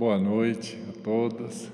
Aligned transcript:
Boa 0.00 0.16
noite 0.16 0.78
a 0.88 0.98
todas. 1.04 1.70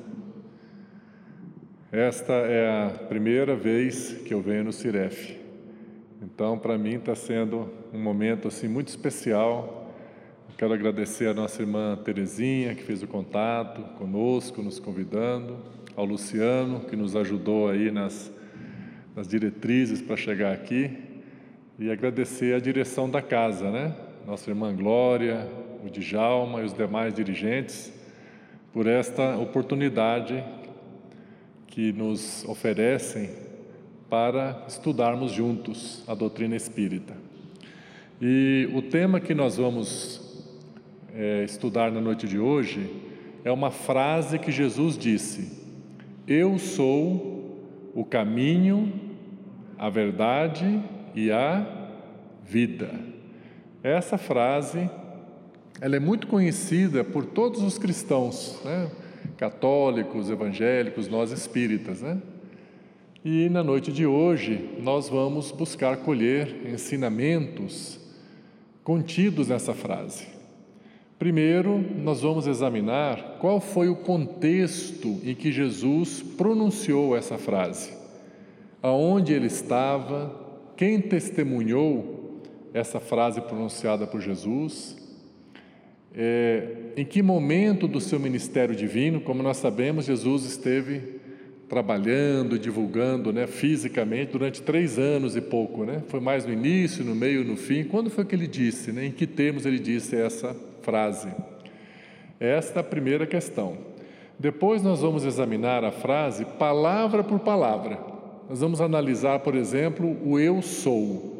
Esta 1.92 2.32
é 2.32 2.86
a 2.86 2.90
primeira 3.04 3.54
vez 3.54 4.14
que 4.26 4.34
eu 4.34 4.40
venho 4.40 4.64
no 4.64 4.72
Ciref. 4.72 5.38
Então, 6.20 6.58
para 6.58 6.76
mim 6.76 6.96
está 6.96 7.14
sendo 7.14 7.70
um 7.94 8.00
momento 8.00 8.48
assim 8.48 8.66
muito 8.66 8.88
especial. 8.88 9.94
Quero 10.58 10.74
agradecer 10.74 11.28
a 11.28 11.34
nossa 11.34 11.62
irmã 11.62 11.96
Terezinha 12.04 12.74
que 12.74 12.82
fez 12.82 13.00
o 13.00 13.06
contato 13.06 13.80
conosco, 13.96 14.60
nos 14.60 14.80
convidando, 14.80 15.58
ao 15.94 16.04
Luciano 16.04 16.80
que 16.80 16.96
nos 16.96 17.14
ajudou 17.14 17.68
aí 17.68 17.92
nas, 17.92 18.32
nas 19.14 19.28
diretrizes 19.28 20.02
para 20.02 20.16
chegar 20.16 20.52
aqui 20.52 20.98
e 21.78 21.92
agradecer 21.92 22.56
a 22.56 22.58
direção 22.58 23.08
da 23.08 23.22
casa, 23.22 23.70
né? 23.70 23.94
Nossa 24.26 24.50
irmã 24.50 24.74
Glória, 24.74 25.48
o 25.84 25.88
Djalma 25.88 26.62
e 26.62 26.64
os 26.64 26.74
demais 26.74 27.14
dirigentes 27.14 27.94
por 28.76 28.86
esta 28.86 29.38
oportunidade 29.38 30.44
que 31.66 31.94
nos 31.94 32.44
oferecem 32.44 33.30
para 34.06 34.66
estudarmos 34.68 35.32
juntos 35.32 36.04
a 36.06 36.14
doutrina 36.14 36.54
espírita. 36.54 37.14
E 38.20 38.68
o 38.74 38.82
tema 38.82 39.18
que 39.18 39.34
nós 39.34 39.56
vamos 39.56 40.44
é, 41.14 41.42
estudar 41.42 41.90
na 41.90 42.02
noite 42.02 42.28
de 42.28 42.38
hoje 42.38 42.86
é 43.42 43.50
uma 43.50 43.70
frase 43.70 44.38
que 44.38 44.52
Jesus 44.52 44.98
disse: 44.98 45.58
Eu 46.28 46.58
sou 46.58 47.58
o 47.94 48.04
caminho, 48.04 48.92
a 49.78 49.88
verdade 49.88 50.82
e 51.14 51.30
a 51.30 51.66
vida. 52.44 52.90
Essa 53.82 54.18
frase 54.18 54.90
ela 55.80 55.96
é 55.96 56.00
muito 56.00 56.26
conhecida 56.26 57.04
por 57.04 57.26
todos 57.26 57.62
os 57.62 57.78
cristãos, 57.78 58.58
né? 58.64 58.90
católicos, 59.36 60.30
evangélicos, 60.30 61.08
nós 61.08 61.30
espíritas. 61.30 62.00
Né? 62.00 62.18
E 63.24 63.48
na 63.50 63.62
noite 63.62 63.92
de 63.92 64.06
hoje 64.06 64.70
nós 64.80 65.08
vamos 65.08 65.50
buscar 65.52 65.98
colher 65.98 66.66
ensinamentos 66.66 68.00
contidos 68.82 69.48
nessa 69.48 69.74
frase. 69.74 70.26
Primeiro, 71.18 71.78
nós 71.96 72.20
vamos 72.20 72.46
examinar 72.46 73.38
qual 73.40 73.60
foi 73.60 73.88
o 73.88 73.96
contexto 73.96 75.18
em 75.24 75.34
que 75.34 75.50
Jesus 75.50 76.22
pronunciou 76.22 77.16
essa 77.16 77.38
frase, 77.38 77.90
aonde 78.82 79.32
ele 79.32 79.46
estava, 79.46 80.34
quem 80.76 81.00
testemunhou 81.00 82.42
essa 82.74 83.00
frase 83.00 83.40
pronunciada 83.40 84.06
por 84.06 84.20
Jesus 84.20 85.05
é, 86.16 86.68
em 86.96 87.04
que 87.04 87.20
momento 87.20 87.86
do 87.86 88.00
seu 88.00 88.18
ministério 88.18 88.74
divino, 88.74 89.20
como 89.20 89.42
nós 89.42 89.58
sabemos, 89.58 90.06
Jesus 90.06 90.44
esteve 90.44 91.16
trabalhando, 91.68 92.58
divulgando 92.58 93.32
né, 93.32 93.46
fisicamente 93.46 94.32
durante 94.32 94.62
três 94.62 94.98
anos 94.98 95.36
e 95.36 95.40
pouco. 95.42 95.84
Né? 95.84 96.02
Foi 96.08 96.20
mais 96.20 96.46
no 96.46 96.52
início, 96.52 97.04
no 97.04 97.14
meio, 97.14 97.44
no 97.44 97.56
fim. 97.56 97.84
Quando 97.84 98.08
foi 98.08 98.24
que 98.24 98.34
ele 98.34 98.46
disse? 98.46 98.92
Né? 98.92 99.06
Em 99.06 99.10
que 99.10 99.26
termos 99.26 99.66
ele 99.66 99.78
disse 99.78 100.16
essa 100.16 100.56
frase? 100.80 101.28
Esta 102.40 102.78
é 102.78 102.80
a 102.80 102.84
primeira 102.84 103.26
questão. 103.26 103.76
Depois 104.38 104.82
nós 104.82 105.00
vamos 105.00 105.24
examinar 105.24 105.84
a 105.84 105.90
frase 105.90 106.44
palavra 106.44 107.24
por 107.24 107.40
palavra. 107.40 107.98
Nós 108.48 108.60
vamos 108.60 108.80
analisar, 108.80 109.40
por 109.40 109.54
exemplo, 109.54 110.16
o 110.24 110.38
eu 110.38 110.62
sou. 110.62 111.34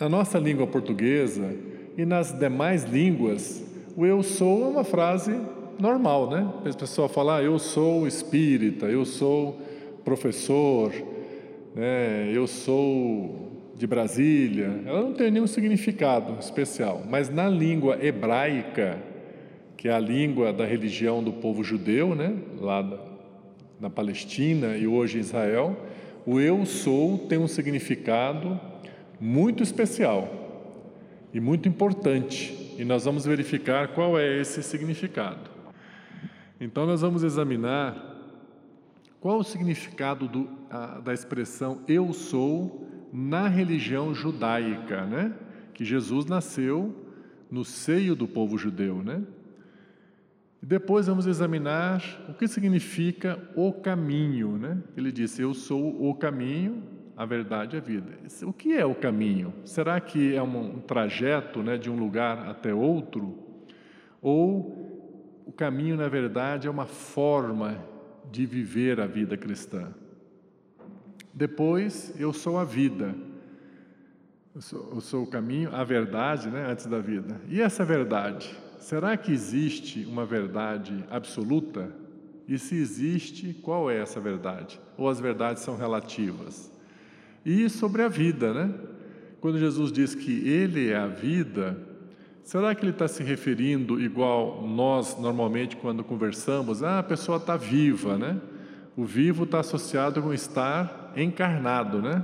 Na 0.00 0.08
nossa 0.08 0.38
língua 0.38 0.66
portuguesa, 0.66 1.54
e 1.98 2.06
nas 2.06 2.32
demais 2.32 2.84
línguas, 2.84 3.60
o 3.96 4.06
eu 4.06 4.22
sou 4.22 4.66
é 4.66 4.68
uma 4.68 4.84
frase 4.84 5.36
normal, 5.80 6.30
né? 6.30 6.48
A 6.64 6.72
pessoa 6.72 7.08
fala, 7.08 7.38
ah, 7.38 7.42
eu 7.42 7.58
sou 7.58 8.06
espírita, 8.06 8.86
eu 8.86 9.04
sou 9.04 9.60
professor, 10.04 10.92
né? 11.74 12.30
eu 12.32 12.46
sou 12.46 13.50
de 13.74 13.84
Brasília. 13.84 14.80
Ela 14.86 15.00
não 15.00 15.12
tem 15.12 15.28
nenhum 15.28 15.48
significado 15.48 16.38
especial. 16.38 17.02
Mas 17.10 17.28
na 17.28 17.48
língua 17.48 17.98
hebraica, 18.00 18.96
que 19.76 19.88
é 19.88 19.92
a 19.92 19.98
língua 19.98 20.52
da 20.52 20.64
religião 20.64 21.20
do 21.20 21.32
povo 21.32 21.64
judeu, 21.64 22.14
né? 22.14 22.32
lá 22.60 22.88
na 23.80 23.90
Palestina 23.90 24.76
e 24.76 24.86
hoje 24.86 25.18
em 25.18 25.20
Israel, 25.20 25.76
o 26.24 26.38
eu 26.38 26.64
sou 26.64 27.18
tem 27.18 27.38
um 27.38 27.48
significado 27.48 28.60
muito 29.20 29.64
especial 29.64 30.46
e 31.32 31.40
muito 31.40 31.68
importante, 31.68 32.74
e 32.78 32.84
nós 32.84 33.04
vamos 33.04 33.24
verificar 33.24 33.88
qual 33.88 34.18
é 34.18 34.40
esse 34.40 34.62
significado. 34.62 35.50
Então, 36.60 36.86
nós 36.86 37.00
vamos 37.00 37.22
examinar 37.22 38.16
qual 39.20 39.38
o 39.38 39.44
significado 39.44 40.28
do, 40.28 40.48
a, 40.70 41.00
da 41.00 41.12
expressão 41.12 41.82
eu 41.88 42.12
sou 42.12 42.86
na 43.12 43.48
religião 43.48 44.14
judaica, 44.14 45.04
né? 45.04 45.34
Que 45.74 45.84
Jesus 45.84 46.26
nasceu 46.26 46.94
no 47.50 47.64
seio 47.64 48.14
do 48.14 48.26
povo 48.26 48.58
judeu, 48.58 49.02
né? 49.02 49.22
E 50.62 50.66
depois 50.66 51.06
vamos 51.06 51.26
examinar 51.26 52.02
o 52.28 52.34
que 52.34 52.48
significa 52.48 53.38
o 53.54 53.72
caminho, 53.72 54.56
né? 54.58 54.82
Ele 54.96 55.12
disse: 55.12 55.42
Eu 55.42 55.54
sou 55.54 56.08
o 56.08 56.14
caminho, 56.14 56.82
a 57.18 57.26
verdade 57.26 57.74
e 57.74 57.78
a 57.80 57.82
vida. 57.82 58.12
O 58.44 58.52
que 58.52 58.74
é 58.74 58.86
o 58.86 58.94
caminho? 58.94 59.52
Será 59.64 60.00
que 60.00 60.36
é 60.36 60.40
um 60.40 60.78
trajeto 60.78 61.64
né, 61.64 61.76
de 61.76 61.90
um 61.90 61.98
lugar 61.98 62.48
até 62.48 62.72
outro? 62.72 63.36
Ou 64.22 65.42
o 65.44 65.50
caminho, 65.50 65.96
na 65.96 66.06
verdade, 66.06 66.68
é 66.68 66.70
uma 66.70 66.86
forma 66.86 67.76
de 68.30 68.46
viver 68.46 69.00
a 69.00 69.06
vida 69.08 69.36
cristã? 69.36 69.88
Depois, 71.34 72.14
eu 72.20 72.32
sou 72.32 72.56
a 72.56 72.64
vida. 72.64 73.12
Eu 74.54 74.60
sou, 74.60 74.92
eu 74.94 75.00
sou 75.00 75.24
o 75.24 75.26
caminho, 75.26 75.74
a 75.74 75.82
verdade, 75.82 76.48
né, 76.48 76.70
antes 76.70 76.86
da 76.86 77.00
vida. 77.00 77.40
E 77.48 77.60
essa 77.60 77.84
verdade? 77.84 78.56
Será 78.78 79.16
que 79.16 79.32
existe 79.32 80.04
uma 80.04 80.24
verdade 80.24 81.04
absoluta? 81.10 81.92
E 82.46 82.56
se 82.60 82.76
existe, 82.76 83.54
qual 83.54 83.90
é 83.90 83.98
essa 83.98 84.20
verdade? 84.20 84.80
Ou 84.96 85.08
as 85.08 85.18
verdades 85.18 85.64
são 85.64 85.76
relativas? 85.76 86.77
E 87.48 87.70
sobre 87.70 88.02
a 88.02 88.08
vida, 88.08 88.52
né? 88.52 88.70
Quando 89.40 89.58
Jesus 89.58 89.90
diz 89.90 90.14
que 90.14 90.46
Ele 90.46 90.90
é 90.90 90.96
a 90.96 91.06
vida, 91.06 91.80
será 92.44 92.74
que 92.74 92.84
Ele 92.84 92.90
está 92.90 93.08
se 93.08 93.22
referindo 93.22 93.98
igual 93.98 94.68
nós 94.68 95.18
normalmente 95.18 95.74
quando 95.74 96.04
conversamos? 96.04 96.82
Ah, 96.82 96.98
a 96.98 97.02
pessoa 97.02 97.38
está 97.38 97.56
viva, 97.56 98.18
né? 98.18 98.38
O 98.94 99.02
vivo 99.02 99.44
está 99.44 99.60
associado 99.60 100.20
com 100.20 100.34
estar 100.34 101.14
encarnado, 101.16 102.02
né? 102.02 102.22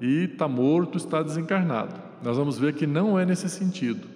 E 0.00 0.28
está 0.32 0.46
morto, 0.46 0.98
está 0.98 1.20
desencarnado. 1.20 2.00
Nós 2.22 2.36
vamos 2.36 2.56
ver 2.56 2.72
que 2.72 2.86
não 2.86 3.18
é 3.18 3.26
nesse 3.26 3.48
sentido, 3.48 4.06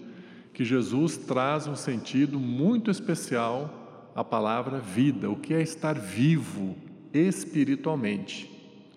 que 0.53 0.65
Jesus 0.65 1.17
traz 1.17 1.67
um 1.67 1.75
sentido 1.75 2.39
muito 2.39 2.93
especial 2.93 4.13
à 4.15 4.23
palavra 4.23 4.79
vida, 4.79 5.29
o 5.29 5.35
que 5.35 5.53
é 5.53 5.61
estar 5.61 5.99
vivo 5.99 6.77
espiritualmente, 7.13 8.49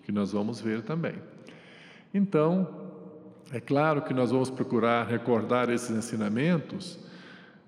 que 0.04 0.12
nós 0.12 0.30
vamos 0.30 0.60
ver 0.60 0.82
também. 0.82 1.14
Então, 2.12 2.66
é 3.52 3.60
claro 3.60 4.02
que 4.02 4.12
nós 4.12 4.30
vamos 4.30 4.50
procurar 4.50 5.06
recordar 5.06 5.70
esses 5.70 5.90
ensinamentos, 5.90 6.98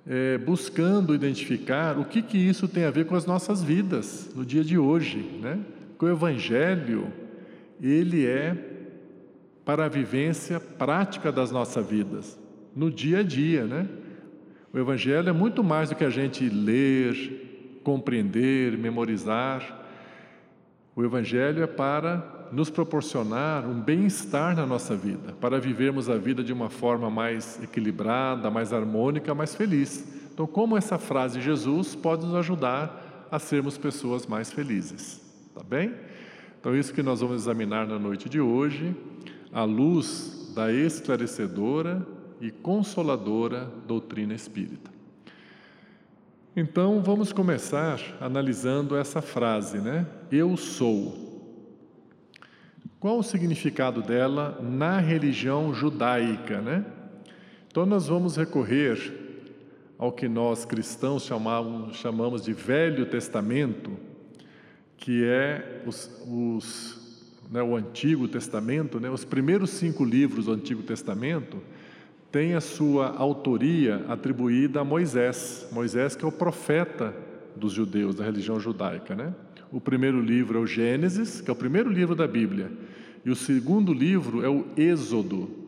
é, 0.06 0.38
buscando 0.38 1.14
identificar 1.14 1.98
o 1.98 2.04
que, 2.04 2.22
que 2.22 2.38
isso 2.38 2.66
tem 2.66 2.84
a 2.84 2.90
ver 2.90 3.06
com 3.06 3.14
as 3.14 3.26
nossas 3.26 3.62
vidas 3.62 4.30
no 4.34 4.44
dia 4.44 4.64
de 4.64 4.78
hoje, 4.78 5.18
né? 5.40 5.58
Porque 5.90 6.06
o 6.06 6.08
Evangelho, 6.08 7.12
ele 7.80 8.26
é 8.26 8.56
para 9.64 9.84
a 9.84 9.88
vivência 9.88 10.58
prática 10.58 11.30
das 11.30 11.50
nossas 11.50 11.86
vidas, 11.86 12.38
no 12.74 12.90
dia 12.90 13.20
a 13.20 13.22
dia, 13.22 13.64
né? 13.64 13.86
O 14.72 14.78
Evangelho 14.78 15.28
é 15.28 15.32
muito 15.32 15.64
mais 15.64 15.88
do 15.90 15.96
que 15.96 16.04
a 16.04 16.10
gente 16.10 16.48
ler, 16.48 17.80
compreender, 17.82 18.76
memorizar. 18.78 19.86
O 20.94 21.04
Evangelho 21.04 21.62
é 21.62 21.66
para 21.66 22.39
nos 22.52 22.70
proporcionar 22.70 23.66
um 23.66 23.80
bem-estar 23.80 24.56
na 24.56 24.66
nossa 24.66 24.96
vida, 24.96 25.34
para 25.40 25.60
vivermos 25.60 26.08
a 26.08 26.16
vida 26.16 26.42
de 26.42 26.52
uma 26.52 26.68
forma 26.68 27.10
mais 27.10 27.62
equilibrada, 27.62 28.50
mais 28.50 28.72
harmônica, 28.72 29.34
mais 29.34 29.54
feliz. 29.54 30.04
Então, 30.32 30.46
como 30.46 30.76
essa 30.76 30.98
frase 30.98 31.38
de 31.38 31.44
Jesus 31.44 31.94
pode 31.94 32.26
nos 32.26 32.34
ajudar 32.34 33.28
a 33.30 33.38
sermos 33.38 33.78
pessoas 33.78 34.26
mais 34.26 34.52
felizes, 34.52 35.20
tá 35.54 35.62
bem? 35.62 35.94
Então, 36.58 36.76
isso 36.76 36.92
que 36.92 37.02
nós 37.02 37.20
vamos 37.20 37.42
examinar 37.42 37.86
na 37.86 37.98
noite 37.98 38.28
de 38.28 38.40
hoje, 38.40 38.94
à 39.52 39.64
luz 39.64 40.52
da 40.54 40.72
esclarecedora 40.72 42.06
e 42.40 42.50
consoladora 42.50 43.70
doutrina 43.86 44.34
espírita. 44.34 44.90
Então, 46.56 47.00
vamos 47.00 47.32
começar 47.32 48.00
analisando 48.20 48.96
essa 48.96 49.22
frase, 49.22 49.78
né? 49.78 50.04
Eu 50.32 50.56
sou. 50.56 51.29
Qual 53.00 53.18
o 53.18 53.22
significado 53.22 54.02
dela 54.02 54.60
na 54.62 54.98
religião 54.98 55.72
judaica, 55.72 56.60
né? 56.60 56.84
Então 57.66 57.86
nós 57.86 58.08
vamos 58.08 58.36
recorrer 58.36 59.10
ao 59.98 60.12
que 60.12 60.28
nós 60.28 60.66
cristãos 60.66 61.24
chamamos, 61.24 61.96
chamamos 61.96 62.42
de 62.42 62.52
Velho 62.52 63.06
Testamento, 63.06 63.90
que 64.98 65.24
é 65.24 65.82
os, 65.86 66.10
os, 66.28 67.40
né, 67.50 67.62
o 67.62 67.74
Antigo 67.74 68.28
Testamento, 68.28 69.00
né, 69.00 69.08
os 69.08 69.24
primeiros 69.24 69.70
cinco 69.70 70.04
livros 70.04 70.44
do 70.44 70.52
Antigo 70.52 70.82
Testamento, 70.82 71.56
têm 72.30 72.52
a 72.52 72.60
sua 72.60 73.16
autoria 73.16 74.04
atribuída 74.08 74.80
a 74.82 74.84
Moisés. 74.84 75.66
Moisés, 75.72 76.14
que 76.14 76.24
é 76.24 76.28
o 76.28 76.32
profeta 76.32 77.14
dos 77.56 77.72
judeus, 77.72 78.16
da 78.16 78.24
religião 78.24 78.60
judaica. 78.60 79.14
Né? 79.14 79.34
O 79.72 79.80
primeiro 79.80 80.20
livro 80.20 80.58
é 80.58 80.60
o 80.60 80.66
Gênesis, 80.66 81.40
que 81.40 81.50
é 81.50 81.52
o 81.52 81.56
primeiro 81.56 81.90
livro 81.90 82.14
da 82.14 82.26
Bíblia, 82.26 82.70
e 83.24 83.30
o 83.30 83.36
segundo 83.36 83.92
livro 83.92 84.44
é 84.44 84.48
o 84.48 84.66
Êxodo, 84.76 85.60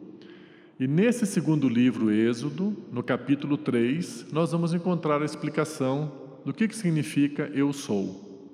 e 0.82 0.88
nesse 0.88 1.26
segundo 1.26 1.68
livro, 1.68 2.10
Êxodo, 2.10 2.76
no 2.90 3.04
capítulo 3.04 3.56
3, 3.56 4.26
nós 4.32 4.50
vamos 4.50 4.74
encontrar 4.74 5.22
a 5.22 5.24
explicação 5.24 6.10
do 6.44 6.52
que, 6.52 6.66
que 6.66 6.74
significa 6.74 7.48
eu 7.54 7.72
sou. 7.72 8.50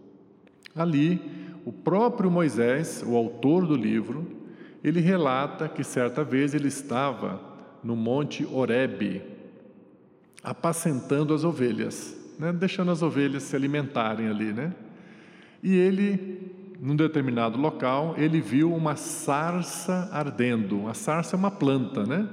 Ali, 0.76 1.22
o 1.64 1.72
próprio 1.72 2.30
Moisés, 2.30 3.02
o 3.06 3.16
autor 3.16 3.66
do 3.66 3.74
livro, 3.74 4.26
ele 4.84 5.00
relata 5.00 5.70
que 5.70 5.82
certa 5.82 6.22
vez 6.22 6.52
ele 6.52 6.68
estava 6.68 7.40
no 7.82 7.96
monte 7.96 8.44
Horebe, 8.44 9.22
apacentando 10.42 11.32
as 11.32 11.44
ovelhas, 11.44 12.14
né? 12.38 12.52
deixando 12.52 12.90
as 12.90 13.00
ovelhas 13.00 13.44
se 13.44 13.56
alimentarem 13.56 14.28
ali, 14.28 14.52
né? 14.52 14.74
E 15.62 15.74
ele 15.74 16.48
num 16.80 16.94
determinado 16.94 17.58
local, 17.58 18.14
ele 18.16 18.40
viu 18.40 18.72
uma 18.72 18.94
sarça 18.94 20.08
ardendo. 20.12 20.86
A 20.86 20.94
sarça 20.94 21.34
é 21.34 21.38
uma 21.38 21.50
planta, 21.50 22.04
né? 22.04 22.28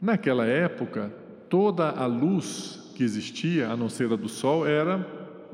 Naquela 0.00 0.44
época, 0.44 1.12
toda 1.48 1.90
a 1.90 2.04
luz 2.06 2.92
que 2.94 3.02
existia, 3.02 3.70
a 3.70 3.76
não 3.76 3.88
ser 3.88 4.12
a 4.12 4.16
do 4.16 4.28
sol, 4.28 4.66
era 4.66 5.06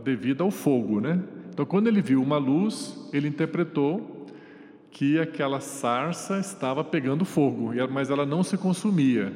devida 0.02 0.42
ao 0.42 0.50
fogo, 0.50 1.00
né? 1.00 1.22
Então, 1.52 1.64
quando 1.64 1.86
ele 1.86 2.00
viu 2.00 2.20
uma 2.20 2.36
luz, 2.36 3.08
ele 3.12 3.28
interpretou 3.28 4.26
que 4.90 5.18
aquela 5.18 5.60
sarça 5.60 6.38
estava 6.38 6.82
pegando 6.82 7.24
fogo, 7.24 7.72
mas 7.90 8.10
ela 8.10 8.26
não 8.26 8.42
se 8.42 8.56
consumia. 8.56 9.32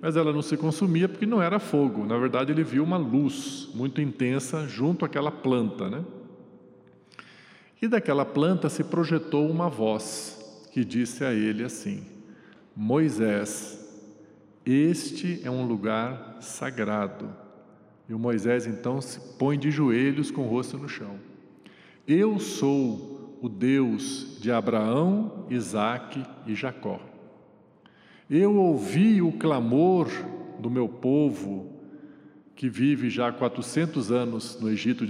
Mas 0.00 0.16
ela 0.16 0.32
não 0.32 0.42
se 0.42 0.56
consumia 0.56 1.08
porque 1.08 1.26
não 1.26 1.42
era 1.42 1.58
fogo. 1.58 2.06
Na 2.06 2.16
verdade, 2.16 2.52
ele 2.52 2.62
viu 2.62 2.84
uma 2.84 2.96
luz 2.96 3.68
muito 3.74 4.00
intensa 4.00 4.66
junto 4.68 5.04
àquela 5.04 5.30
planta, 5.30 5.90
né? 5.90 6.04
E 7.80 7.88
daquela 7.88 8.24
planta 8.24 8.68
se 8.68 8.84
projetou 8.84 9.48
uma 9.48 9.68
voz 9.68 10.66
que 10.72 10.84
disse 10.84 11.24
a 11.24 11.32
ele 11.32 11.64
assim: 11.64 12.02
Moisés, 12.76 13.78
este 14.64 15.40
é 15.42 15.50
um 15.50 15.66
lugar 15.66 16.36
sagrado. 16.40 17.28
E 18.08 18.14
o 18.14 18.18
Moisés 18.18 18.66
então 18.66 19.00
se 19.00 19.20
põe 19.38 19.58
de 19.58 19.70
joelhos 19.70 20.30
com 20.30 20.42
o 20.42 20.48
rosto 20.48 20.76
no 20.76 20.88
chão. 20.88 21.18
Eu 22.06 22.38
sou 22.38 23.38
o 23.40 23.48
Deus 23.48 24.36
de 24.40 24.50
Abraão, 24.50 25.46
Isaque 25.48 26.22
e 26.46 26.54
Jacó. 26.54 27.00
Eu 28.28 28.56
ouvi 28.56 29.22
o 29.22 29.32
clamor 29.32 30.08
do 30.58 30.68
meu 30.68 30.88
povo 30.88 31.80
que 32.54 32.68
vive 32.68 33.08
já 33.08 33.28
há 33.28 33.32
400 33.32 34.12
anos 34.12 34.58
no 34.60 34.68
Egito, 34.68 35.04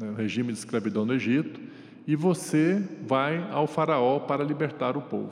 no 0.00 0.14
regime 0.14 0.52
de 0.52 0.58
escravidão 0.58 1.06
no 1.06 1.14
Egito, 1.14 1.60
e 2.10 2.16
você 2.16 2.82
vai 3.06 3.48
ao 3.52 3.68
Faraó 3.68 4.18
para 4.18 4.42
libertar 4.42 4.96
o 4.96 5.00
povo. 5.00 5.30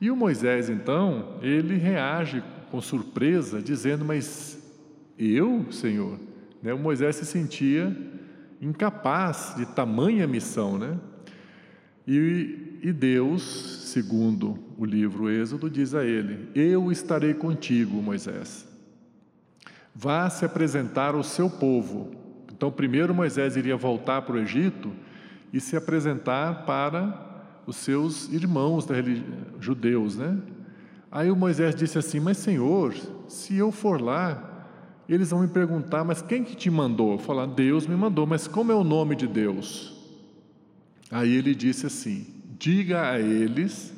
E 0.00 0.10
o 0.10 0.16
Moisés, 0.16 0.70
então, 0.70 1.34
ele 1.42 1.76
reage 1.76 2.42
com 2.70 2.80
surpresa, 2.80 3.60
dizendo: 3.60 4.02
Mas 4.02 4.58
eu, 5.18 5.70
Senhor? 5.70 6.18
Né? 6.62 6.72
O 6.72 6.78
Moisés 6.78 7.16
se 7.16 7.26
sentia 7.26 7.94
incapaz 8.62 9.52
de 9.58 9.66
tamanha 9.66 10.26
missão, 10.26 10.78
né? 10.78 10.98
E, 12.08 12.78
e 12.82 12.90
Deus, 12.90 13.90
segundo 13.92 14.58
o 14.78 14.86
livro 14.86 15.28
Êxodo, 15.28 15.68
diz 15.68 15.94
a 15.94 16.02
ele: 16.02 16.48
Eu 16.54 16.90
estarei 16.90 17.34
contigo, 17.34 18.00
Moisés. 18.00 18.66
Vá 19.94 20.30
se 20.30 20.46
apresentar 20.46 21.14
ao 21.14 21.22
seu 21.22 21.50
povo. 21.50 22.10
Então, 22.50 22.72
primeiro 22.72 23.14
Moisés 23.14 23.54
iria 23.54 23.76
voltar 23.76 24.22
para 24.22 24.36
o 24.36 24.38
Egito 24.38 24.90
e 25.54 25.60
se 25.60 25.76
apresentar 25.76 26.66
para 26.66 27.62
os 27.64 27.76
seus 27.76 28.28
irmãos 28.32 28.84
da 28.84 28.96
judeus, 29.60 30.16
né? 30.16 30.36
Aí 31.12 31.30
o 31.30 31.36
Moisés 31.36 31.76
disse 31.76 31.96
assim: 31.96 32.18
Mas 32.18 32.38
Senhor, 32.38 32.92
se 33.28 33.56
eu 33.56 33.70
for 33.70 34.00
lá, 34.00 34.66
eles 35.08 35.30
vão 35.30 35.42
me 35.42 35.46
perguntar: 35.46 36.02
Mas 36.02 36.20
quem 36.20 36.42
que 36.42 36.56
te 36.56 36.68
mandou? 36.68 37.16
Falar: 37.18 37.46
Deus 37.46 37.86
me 37.86 37.94
mandou. 37.94 38.26
Mas 38.26 38.48
como 38.48 38.72
é 38.72 38.74
o 38.74 38.82
nome 38.82 39.14
de 39.14 39.28
Deus? 39.28 39.94
Aí 41.08 41.32
ele 41.32 41.54
disse 41.54 41.86
assim: 41.86 42.26
Diga 42.58 43.10
a 43.10 43.20
eles 43.20 43.94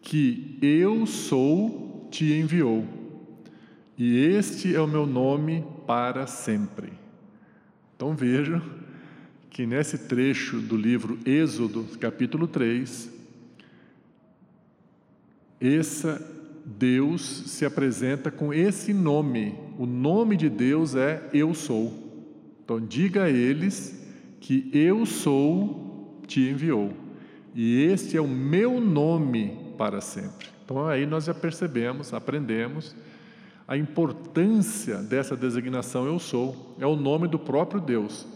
que 0.00 0.56
eu 0.62 1.06
sou 1.06 2.06
te 2.08 2.34
enviou, 2.34 2.84
e 3.98 4.16
este 4.16 4.72
é 4.72 4.80
o 4.80 4.86
meu 4.86 5.06
nome 5.06 5.64
para 5.88 6.28
sempre. 6.28 6.92
Então 7.96 8.14
vejam 8.14 8.62
que 9.54 9.64
nesse 9.64 9.96
trecho 9.96 10.58
do 10.58 10.76
livro 10.76 11.16
Êxodo, 11.24 11.84
capítulo 12.00 12.48
3, 12.48 13.08
essa 15.60 16.20
Deus 16.66 17.22
se 17.22 17.64
apresenta 17.64 18.32
com 18.32 18.52
esse 18.52 18.92
nome. 18.92 19.54
O 19.78 19.86
nome 19.86 20.36
de 20.36 20.50
Deus 20.50 20.96
é 20.96 21.30
Eu 21.32 21.54
sou. 21.54 21.94
Então 22.64 22.80
diga 22.80 23.22
a 23.22 23.30
eles 23.30 24.04
que 24.40 24.68
Eu 24.72 25.06
sou 25.06 26.20
te 26.26 26.40
enviou. 26.40 26.92
E 27.54 27.80
este 27.84 28.16
é 28.16 28.20
o 28.20 28.26
meu 28.26 28.80
nome 28.80 29.56
para 29.78 30.00
sempre. 30.00 30.48
Então 30.64 30.84
aí 30.84 31.06
nós 31.06 31.26
já 31.26 31.34
percebemos, 31.34 32.12
aprendemos 32.12 32.96
a 33.68 33.76
importância 33.76 34.96
dessa 34.96 35.36
designação 35.36 36.06
Eu 36.06 36.18
sou. 36.18 36.74
É 36.80 36.86
o 36.88 36.96
nome 36.96 37.28
do 37.28 37.38
próprio 37.38 37.80
Deus. 37.80 38.33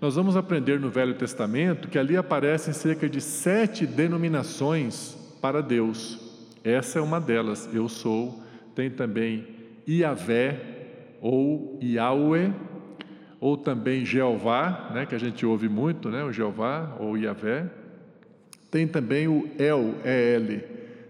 Nós 0.00 0.14
vamos 0.14 0.36
aprender 0.36 0.78
no 0.78 0.90
Velho 0.90 1.14
Testamento 1.14 1.88
que 1.88 1.98
ali 1.98 2.16
aparecem 2.16 2.72
cerca 2.72 3.08
de 3.08 3.20
sete 3.20 3.84
denominações 3.84 5.16
para 5.40 5.60
Deus. 5.60 6.20
Essa 6.62 7.00
é 7.00 7.02
uma 7.02 7.20
delas. 7.20 7.68
Eu 7.72 7.88
sou. 7.88 8.40
Tem 8.76 8.88
também 8.88 9.44
Iavé 9.88 10.60
ou 11.20 11.80
Yahweh, 11.82 12.54
ou 13.40 13.56
também 13.56 14.04
Jeová, 14.04 14.90
né, 14.94 15.04
que 15.04 15.16
a 15.16 15.18
gente 15.18 15.44
ouve 15.44 15.68
muito, 15.68 16.08
né, 16.10 16.22
o 16.22 16.32
Jeová 16.32 16.96
ou 17.00 17.18
Iavé. 17.18 17.68
Tem 18.70 18.86
também 18.86 19.26
o 19.26 19.50
El, 19.58 19.96
E-L. 20.04 20.62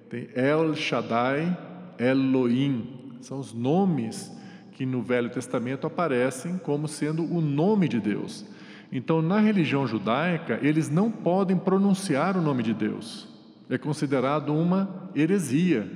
Tem 0.08 0.28
El 0.34 0.74
Shaddai, 0.74 1.54
Elohim. 1.98 3.18
São 3.20 3.38
os 3.38 3.52
nomes 3.52 4.32
que 4.72 4.86
no 4.86 5.02
Velho 5.02 5.28
Testamento 5.28 5.86
aparecem 5.86 6.56
como 6.56 6.88
sendo 6.88 7.22
o 7.22 7.42
nome 7.42 7.86
de 7.86 8.00
Deus. 8.00 8.46
Então, 8.90 9.20
na 9.20 9.38
religião 9.38 9.86
judaica, 9.86 10.58
eles 10.62 10.88
não 10.88 11.10
podem 11.10 11.56
pronunciar 11.56 12.36
o 12.36 12.42
nome 12.42 12.62
de 12.62 12.72
Deus. 12.72 13.28
É 13.68 13.76
considerado 13.76 14.54
uma 14.54 15.10
heresia. 15.14 15.86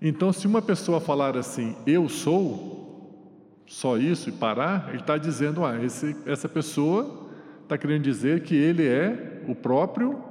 Então, 0.00 0.32
se 0.32 0.46
uma 0.46 0.62
pessoa 0.62 1.00
falar 1.00 1.36
assim, 1.36 1.76
eu 1.86 2.08
sou, 2.08 3.62
só 3.66 3.96
isso 3.96 4.28
e 4.28 4.32
parar, 4.32 4.88
ele 4.90 4.98
está 4.98 5.16
dizendo, 5.16 5.64
ah, 5.64 5.82
esse, 5.82 6.16
essa 6.26 6.48
pessoa 6.48 7.28
está 7.62 7.76
querendo 7.76 8.02
dizer 8.02 8.42
que 8.42 8.54
ele 8.54 8.86
é 8.86 9.42
o 9.48 9.54
próprio 9.54 10.22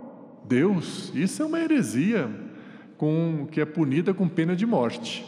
Deus. 0.46 1.12
Isso 1.13 1.41
é 1.41 1.46
uma 1.46 1.60
heresia 1.60 2.30
com, 2.98 3.48
que 3.51 3.60
é 3.60 3.65
punida 3.65 4.13
com 4.13 4.30
pena 4.30 4.56
de 4.56 4.65
morte. 4.65 5.25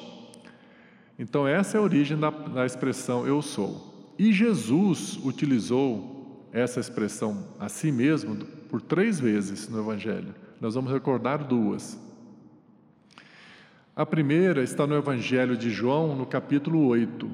Então, 1.17 1.47
essa 1.47 1.77
é 1.77 1.79
a 1.79 1.83
origem 1.83 2.17
da, 2.17 2.29
da 2.29 2.65
expressão 2.65 3.27
eu 3.27 3.41
sou. 3.41 3.92
E 4.17 4.31
Jesus 4.31 5.17
utilizou 5.23 6.47
essa 6.51 6.79
expressão 6.79 7.47
a 7.59 7.67
si 7.67 7.91
mesmo 7.91 8.35
por 8.69 8.81
três 8.81 9.19
vezes 9.19 9.67
no 9.67 9.79
Evangelho. 9.79 10.35
Nós 10.61 10.75
vamos 10.75 10.91
recordar 10.91 11.43
duas. 11.43 11.99
A 13.95 14.05
primeira 14.05 14.63
está 14.63 14.85
no 14.87 14.95
Evangelho 14.95 15.57
de 15.57 15.69
João, 15.69 16.15
no 16.15 16.25
capítulo 16.25 16.85
8. 16.87 17.29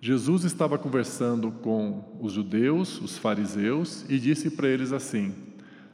Jesus 0.00 0.44
estava 0.44 0.78
conversando 0.78 1.50
com 1.52 2.16
os 2.20 2.32
judeus, 2.32 3.00
os 3.00 3.18
fariseus, 3.18 4.04
e 4.08 4.18
disse 4.18 4.50
para 4.50 4.68
eles 4.68 4.92
assim: 4.92 5.34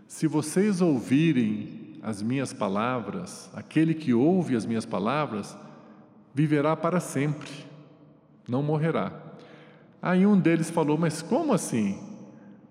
Se 0.06 0.26
vocês 0.26 0.80
ouvirem 0.80 1.98
as 2.02 2.22
minhas 2.22 2.52
palavras, 2.52 3.50
aquele 3.52 3.94
que 3.94 4.14
ouve 4.14 4.54
as 4.54 4.64
minhas 4.64 4.86
palavras, 4.86 5.56
viverá 6.32 6.76
para 6.76 7.00
sempre, 7.00 7.50
não 8.48 8.62
morrerá. 8.62 9.25
Aí 10.00 10.26
um 10.26 10.38
deles 10.38 10.70
falou: 10.70 10.96
Mas 10.98 11.22
como 11.22 11.52
assim? 11.52 11.98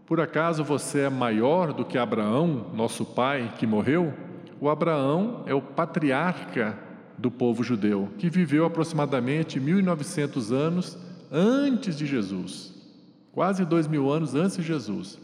Por 0.05 0.21
acaso 0.21 0.63
você 0.63 1.01
é 1.01 1.09
maior 1.09 1.73
do 1.73 1.83
que 1.83 1.97
Abraão, 1.97 2.67
nosso 2.73 3.03
pai, 3.03 3.53
que 3.57 3.65
morreu? 3.65 4.13
O 4.59 4.69
Abraão 4.69 5.43
é 5.47 5.53
o 5.53 5.61
patriarca 5.61 6.77
do 7.17 7.31
povo 7.31 7.63
judeu, 7.63 8.09
que 8.17 8.29
viveu 8.29 8.65
aproximadamente 8.65 9.59
1900 9.59 10.51
anos 10.51 10.97
antes 11.31 11.97
de 11.97 12.05
Jesus, 12.05 12.73
quase 13.31 13.65
dois 13.65 13.87
mil 13.87 14.11
anos 14.11 14.35
antes 14.35 14.57
de 14.57 14.63
Jesus. 14.63 15.19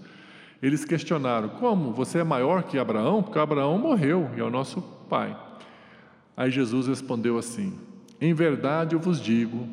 Eles 0.62 0.86
questionaram: 0.86 1.50
como 1.50 1.92
você 1.92 2.20
é 2.20 2.24
maior 2.24 2.64
que 2.64 2.78
Abraão? 2.78 3.24
Porque 3.24 3.40
Abraão 3.40 3.78
morreu 3.78 4.30
e 4.36 4.40
é 4.40 4.44
o 4.44 4.50
nosso 4.50 4.82
pai. 5.10 5.38
Aí 6.36 6.50
Jesus 6.50 6.88
respondeu 6.88 7.38
assim: 7.38 7.78
Em 8.20 8.34
verdade 8.34 8.96
eu 8.96 9.00
vos 9.00 9.22
digo 9.22 9.68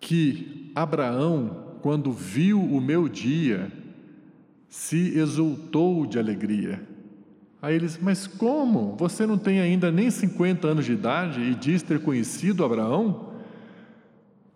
que 0.00 0.72
Abraão, 0.74 1.76
quando 1.82 2.10
viu 2.10 2.60
o 2.60 2.80
meu 2.80 3.08
dia, 3.08 3.70
se 4.68 5.18
exultou 5.18 6.06
de 6.06 6.18
alegria. 6.18 6.80
Aí 7.60 7.74
eles, 7.74 7.98
mas 8.00 8.26
como? 8.26 8.96
Você 8.96 9.26
não 9.26 9.36
tem 9.36 9.60
ainda 9.60 9.90
nem 9.90 10.10
50 10.10 10.66
anos 10.66 10.86
de 10.86 10.92
idade 10.92 11.40
e 11.40 11.54
diz 11.54 11.82
ter 11.82 12.00
conhecido 12.00 12.64
Abraão? 12.64 13.34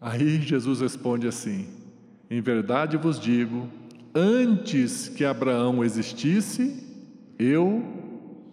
Aí 0.00 0.40
Jesus 0.40 0.80
responde 0.80 1.26
assim: 1.26 1.66
Em 2.30 2.40
verdade 2.40 2.96
vos 2.96 3.20
digo, 3.20 3.68
antes 4.14 5.08
que 5.08 5.24
Abraão 5.24 5.84
existisse, 5.84 6.82
eu 7.38 7.82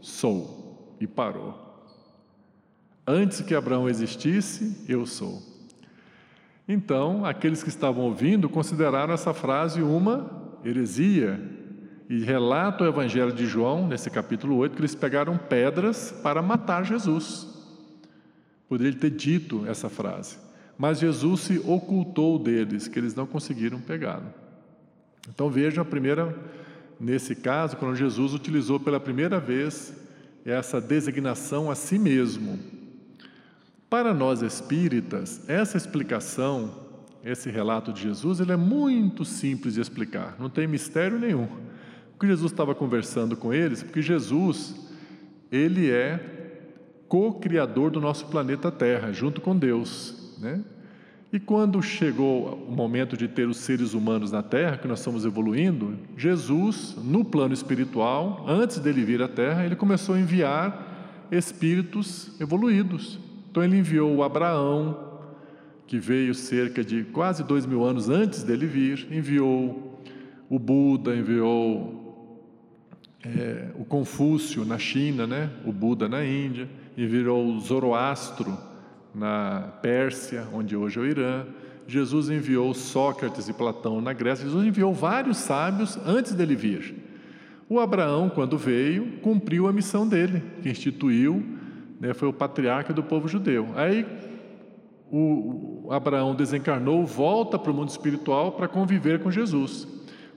sou. 0.01 0.95
E 1.00 1.07
parou. 1.07 1.57
Antes 3.07 3.41
que 3.41 3.55
Abraão 3.55 3.89
existisse, 3.89 4.86
eu 4.88 5.05
sou. 5.05 5.50
Então, 6.73 7.25
aqueles 7.25 7.61
que 7.61 7.67
estavam 7.67 8.05
ouvindo 8.05 8.47
consideraram 8.47 9.13
essa 9.13 9.33
frase 9.33 9.81
uma 9.81 10.57
heresia 10.63 11.37
e 12.09 12.23
relata 12.23 12.85
o 12.85 12.87
Evangelho 12.87 13.33
de 13.33 13.45
João, 13.45 13.85
nesse 13.89 14.09
capítulo 14.09 14.55
8, 14.55 14.73
que 14.73 14.79
eles 14.79 14.95
pegaram 14.95 15.37
pedras 15.37 16.13
para 16.23 16.41
matar 16.41 16.85
Jesus. 16.85 17.45
Poderia 18.69 18.97
ter 18.97 19.09
dito 19.09 19.65
essa 19.67 19.89
frase, 19.89 20.37
mas 20.77 20.99
Jesus 20.99 21.41
se 21.41 21.59
ocultou 21.59 22.39
deles, 22.39 22.87
que 22.87 22.97
eles 22.97 23.13
não 23.13 23.27
conseguiram 23.27 23.81
pegá-lo. 23.81 24.33
Então 25.27 25.49
vejam 25.49 25.81
a 25.81 25.85
primeira, 25.85 26.33
nesse 26.97 27.35
caso, 27.35 27.75
quando 27.75 27.97
Jesus 27.97 28.33
utilizou 28.33 28.79
pela 28.79 28.97
primeira 28.97 29.41
vez 29.41 29.93
essa 30.45 30.79
designação 30.79 31.69
a 31.69 31.75
si 31.75 31.99
mesmo. 31.99 32.80
Para 33.91 34.12
nós 34.12 34.41
espíritas, 34.41 35.48
essa 35.48 35.77
explicação, 35.77 36.71
esse 37.24 37.51
relato 37.51 37.93
de 37.93 38.01
Jesus, 38.01 38.39
ele 38.39 38.51
é 38.51 38.57
muito 38.57 39.24
simples 39.24 39.75
de 39.75 39.81
explicar, 39.81 40.36
não 40.39 40.50
tem 40.50 40.65
mistério 40.65 41.19
nenhum 41.19 41.48
que 42.21 42.27
Jesus 42.27 42.51
estava 42.51 42.75
conversando 42.75 43.36
com 43.36 43.51
eles? 43.51 43.81
Porque 43.81 44.00
Jesus, 44.00 44.75
ele 45.51 45.89
é 45.89 46.60
co-criador 47.07 47.89
do 47.89 48.00
nosso 48.00 48.27
planeta 48.27 48.71
Terra, 48.71 49.12
junto 49.12 49.41
com 49.41 49.57
Deus, 49.57 50.38
né? 50.39 50.63
E 51.33 51.39
quando 51.39 51.81
chegou 51.81 52.53
o 52.67 52.71
momento 52.71 53.15
de 53.17 53.27
ter 53.27 53.48
os 53.48 53.57
seres 53.57 53.93
humanos 53.93 54.31
na 54.31 54.43
Terra, 54.43 54.77
que 54.77 54.88
nós 54.88 55.00
estamos 55.00 55.25
evoluindo, 55.25 55.98
Jesus, 56.17 56.95
no 57.01 57.24
plano 57.24 57.53
espiritual, 57.53 58.45
antes 58.48 58.79
dele 58.79 59.03
vir 59.03 59.21
à 59.21 59.29
Terra, 59.29 59.65
ele 59.65 59.75
começou 59.75 60.13
a 60.13 60.19
enviar 60.19 61.27
espíritos 61.31 62.39
evoluídos. 62.39 63.17
Então 63.51 63.62
ele 63.62 63.77
enviou 63.77 64.15
o 64.15 64.24
Abraão, 64.24 64.98
que 65.86 66.00
veio 66.00 66.34
cerca 66.34 66.81
de 66.81 67.03
quase 67.03 67.43
dois 67.43 67.65
mil 67.65 67.84
anos 67.84 68.08
antes 68.08 68.43
dele 68.43 68.65
vir, 68.65 69.05
enviou 69.12 70.01
o 70.50 70.58
Buda, 70.58 71.13
enviou 71.13 72.39
é, 73.25 73.67
o 73.77 73.84
Confúcio 73.84 74.63
na 74.63 74.77
China, 74.77 75.27
né? 75.27 75.50
o 75.65 75.74
Buda 75.74 76.08
na 76.08 76.25
Índia, 76.25 76.70
e 76.96 77.05
virou 77.05 77.46
o 77.46 77.60
Zoroastro 77.60 78.58
na 79.13 79.74
Pérsia, 79.81 80.48
onde 80.53 80.77
hoje 80.77 80.98
é 80.98 81.01
o 81.01 81.05
Irã. 81.05 81.46
Jesus 81.86 82.29
enviou 82.29 82.74
Sócrates 82.74 83.50
e 83.50 83.53
Platão 83.53 84.00
na 84.00 84.13
Grécia. 84.13 84.46
Jesus 84.46 84.65
enviou 84.65 84.93
vários 84.93 85.36
sábios 85.36 86.00
antes 86.05 86.34
dele 86.34 86.55
vir. 86.55 86.96
O 87.67 87.81
Abraão, 87.81 88.29
quando 88.29 88.58
veio, 88.58 89.20
cumpriu 89.22 89.67
a 89.67 89.74
missão 89.74 90.08
dele, 90.08 90.41
que 90.62 90.70
instituiu, 90.70 91.60
né, 92.01 92.15
foi 92.15 92.27
o 92.27 92.34
patriarca 92.34 92.91
do 92.91 93.03
povo 93.03 93.27
judeu. 93.27 93.70
Aí 93.75 94.08
o 95.12 95.88
Abraão 95.91 96.34
desencarnou, 96.34 97.05
volta 97.05 97.60
para 97.60 97.72
o 97.72 97.75
mundo 97.75 97.89
espiritual 97.89 98.53
para 98.53 98.67
conviver 98.67 99.20
com 99.20 99.29
Jesus. 99.29 99.88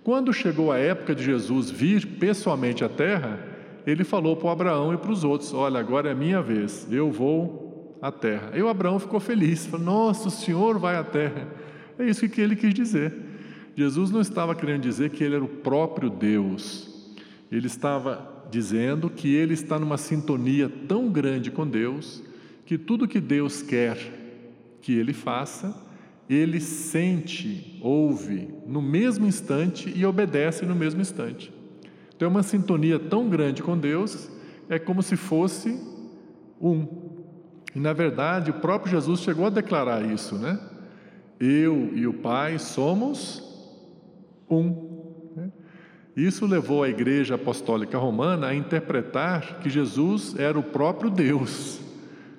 Quando 0.02 0.30
chegou 0.30 0.70
a 0.70 0.78
época 0.78 1.14
de 1.14 1.24
Jesus 1.24 1.70
vir 1.70 2.18
pessoalmente 2.18 2.84
à 2.84 2.88
terra, 2.88 3.40
ele 3.86 4.04
falou 4.04 4.36
para 4.36 4.48
o 4.48 4.50
Abraão 4.50 4.92
e 4.92 4.98
para 4.98 5.10
os 5.10 5.24
outros: 5.24 5.54
Olha, 5.54 5.80
agora 5.80 6.10
é 6.10 6.14
minha 6.14 6.42
vez, 6.42 6.86
eu 6.92 7.10
vou 7.10 7.96
à 8.02 8.12
terra. 8.12 8.50
E 8.54 8.62
o 8.62 8.68
Abraão 8.68 8.98
ficou 8.98 9.18
feliz, 9.18 9.64
falou: 9.64 9.86
Nossa, 9.86 10.28
o 10.28 10.30
senhor 10.30 10.78
vai 10.78 10.96
à 10.96 11.04
terra. 11.04 11.48
É 11.98 12.04
isso 12.04 12.28
que 12.28 12.40
ele 12.40 12.56
quis 12.56 12.74
dizer. 12.74 13.14
Jesus 13.74 14.10
não 14.10 14.20
estava 14.20 14.54
querendo 14.54 14.82
dizer 14.82 15.10
que 15.10 15.24
ele 15.24 15.36
era 15.36 15.44
o 15.44 15.48
próprio 15.48 16.10
Deus, 16.10 17.16
ele 17.50 17.66
estava 17.66 18.33
dizendo 18.50 19.10
que 19.10 19.34
ele 19.34 19.54
está 19.54 19.78
numa 19.78 19.96
sintonia 19.96 20.68
tão 20.88 21.10
grande 21.10 21.50
com 21.50 21.66
Deus 21.66 22.22
que 22.64 22.78
tudo 22.78 23.08
que 23.08 23.20
Deus 23.20 23.62
quer 23.62 23.98
que 24.80 24.92
ele 24.92 25.14
faça, 25.14 25.74
ele 26.28 26.60
sente, 26.60 27.78
ouve 27.82 28.48
no 28.66 28.82
mesmo 28.82 29.26
instante 29.26 29.92
e 29.94 30.04
obedece 30.04 30.66
no 30.66 30.74
mesmo 30.74 31.00
instante. 31.00 31.52
Então, 32.14 32.26
é 32.26 32.30
uma 32.30 32.42
sintonia 32.42 32.98
tão 32.98 33.28
grande 33.28 33.62
com 33.62 33.78
Deus, 33.78 34.30
é 34.68 34.78
como 34.78 35.02
se 35.02 35.16
fosse 35.16 35.80
um. 36.60 36.86
E, 37.74 37.80
na 37.80 37.92
verdade, 37.92 38.50
o 38.50 38.54
próprio 38.54 38.90
Jesus 38.90 39.20
chegou 39.20 39.46
a 39.46 39.50
declarar 39.50 40.04
isso, 40.04 40.36
né? 40.36 40.60
Eu 41.40 41.90
e 41.94 42.06
o 42.06 42.12
Pai 42.12 42.58
somos 42.58 43.42
um. 44.48 44.93
Isso 46.16 46.46
levou 46.46 46.82
a 46.84 46.88
Igreja 46.88 47.34
Apostólica 47.34 47.98
Romana 47.98 48.48
a 48.48 48.54
interpretar 48.54 49.58
que 49.58 49.68
Jesus 49.68 50.34
era 50.38 50.58
o 50.58 50.62
próprio 50.62 51.10
Deus. 51.10 51.80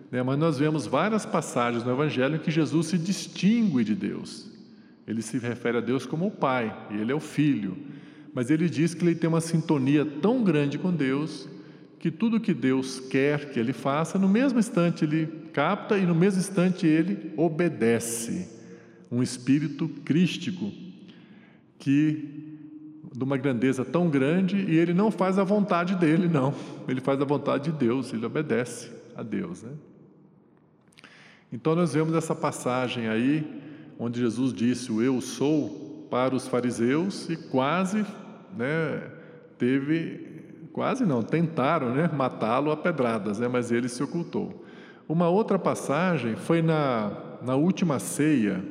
Né? 0.10 0.24
Mas 0.24 0.39
nós 0.39 0.58
vemos 0.58 0.88
várias 0.88 1.25
passagens 1.25 1.84
no 1.84 1.91
Evangelho 1.91 2.39
que 2.39 2.50
Jesus 2.50 2.88
se 2.88 2.98
distingue 2.98 3.84
de 3.84 3.94
Deus. 3.94 4.50
Ele 5.05 5.22
se 5.22 5.38
refere 5.38 5.77
a 5.77 5.82
Deus 5.82 6.05
como 6.05 6.27
o 6.27 6.32
Pai, 6.32 6.75
e 6.89 6.96
ele 6.96 7.12
é 7.12 7.15
o 7.15 7.20
Filho. 7.20 7.77
Mas 8.34 8.50
ele 8.50 8.70
diz 8.70 8.94
que 8.94 9.03
ele 9.03 9.15
tem 9.15 9.27
uma 9.27 9.41
sintonia 9.41 10.05
tão 10.05 10.44
grande 10.44 10.77
com 10.77 10.91
Deus 10.91 11.48
que 12.00 12.12
tudo 12.12 12.39
que 12.39 12.53
Deus 12.53 13.00
quer 13.00 13.50
que 13.50 13.60
ele 13.60 13.74
faça, 13.74 14.20
no 14.20 14.29
mesmo 14.29 14.60
instante 14.60 15.03
ele 15.03 15.27
capta 15.51 15.98
e 15.98 16.05
no 16.05 16.13
mesmo 16.13 16.39
instante 16.39 16.86
ele 16.86 17.34
obedece. 17.36 18.48
Um 19.12 19.24
espírito 19.24 19.88
crístico 20.03 20.72
que 21.79 22.44
de 23.15 23.24
uma 23.24 23.38
grandeza 23.38 23.86
tão 23.86 24.10
grande 24.10 24.57
e 24.57 24.77
ele 24.77 24.93
não 24.93 25.10
faz 25.10 25.39
a 25.39 25.43
vontade 25.43 25.95
dele, 25.95 26.27
não. 26.27 26.53
Ele 26.88 27.00
faz 27.00 27.22
a 27.22 27.25
vontade 27.25 27.72
de 27.72 27.77
Deus, 27.77 28.13
ele 28.13 28.25
obedece 28.25 28.91
a 29.15 29.24
Deus, 29.24 29.63
né? 29.63 29.72
Então 31.51 31.74
nós 31.75 31.93
vemos 31.93 32.13
essa 32.13 32.36
passagem 32.36 33.07
aí, 33.07 33.62
onde 33.98 34.19
Jesus 34.19 34.51
disse 34.51 34.91
o 34.91 35.01
eu 35.01 35.22
sou 35.22 36.07
para 36.12 36.36
os 36.36 36.48
fariseus 36.48 37.29
e 37.29 37.38
quase, 37.38 38.05
né, 38.57 39.10
teve, 39.57 40.43
quase 40.74 41.05
não, 41.05 41.24
tentaram, 41.24 41.93
né, 41.93 42.10
matá-lo 42.13 42.72
a 42.72 42.75
pedradas, 42.75 43.39
né, 43.39 43.48
mas 43.48 43.72
ele 43.72 43.88
se 43.88 44.03
ocultou. 44.03 44.65
Uma 45.07 45.29
outra 45.29 45.57
passagem 45.57 46.36
foi 46.36 46.62
na, 46.62 47.12
na 47.41 47.55
última 47.55 48.00
ceia, 48.00 48.62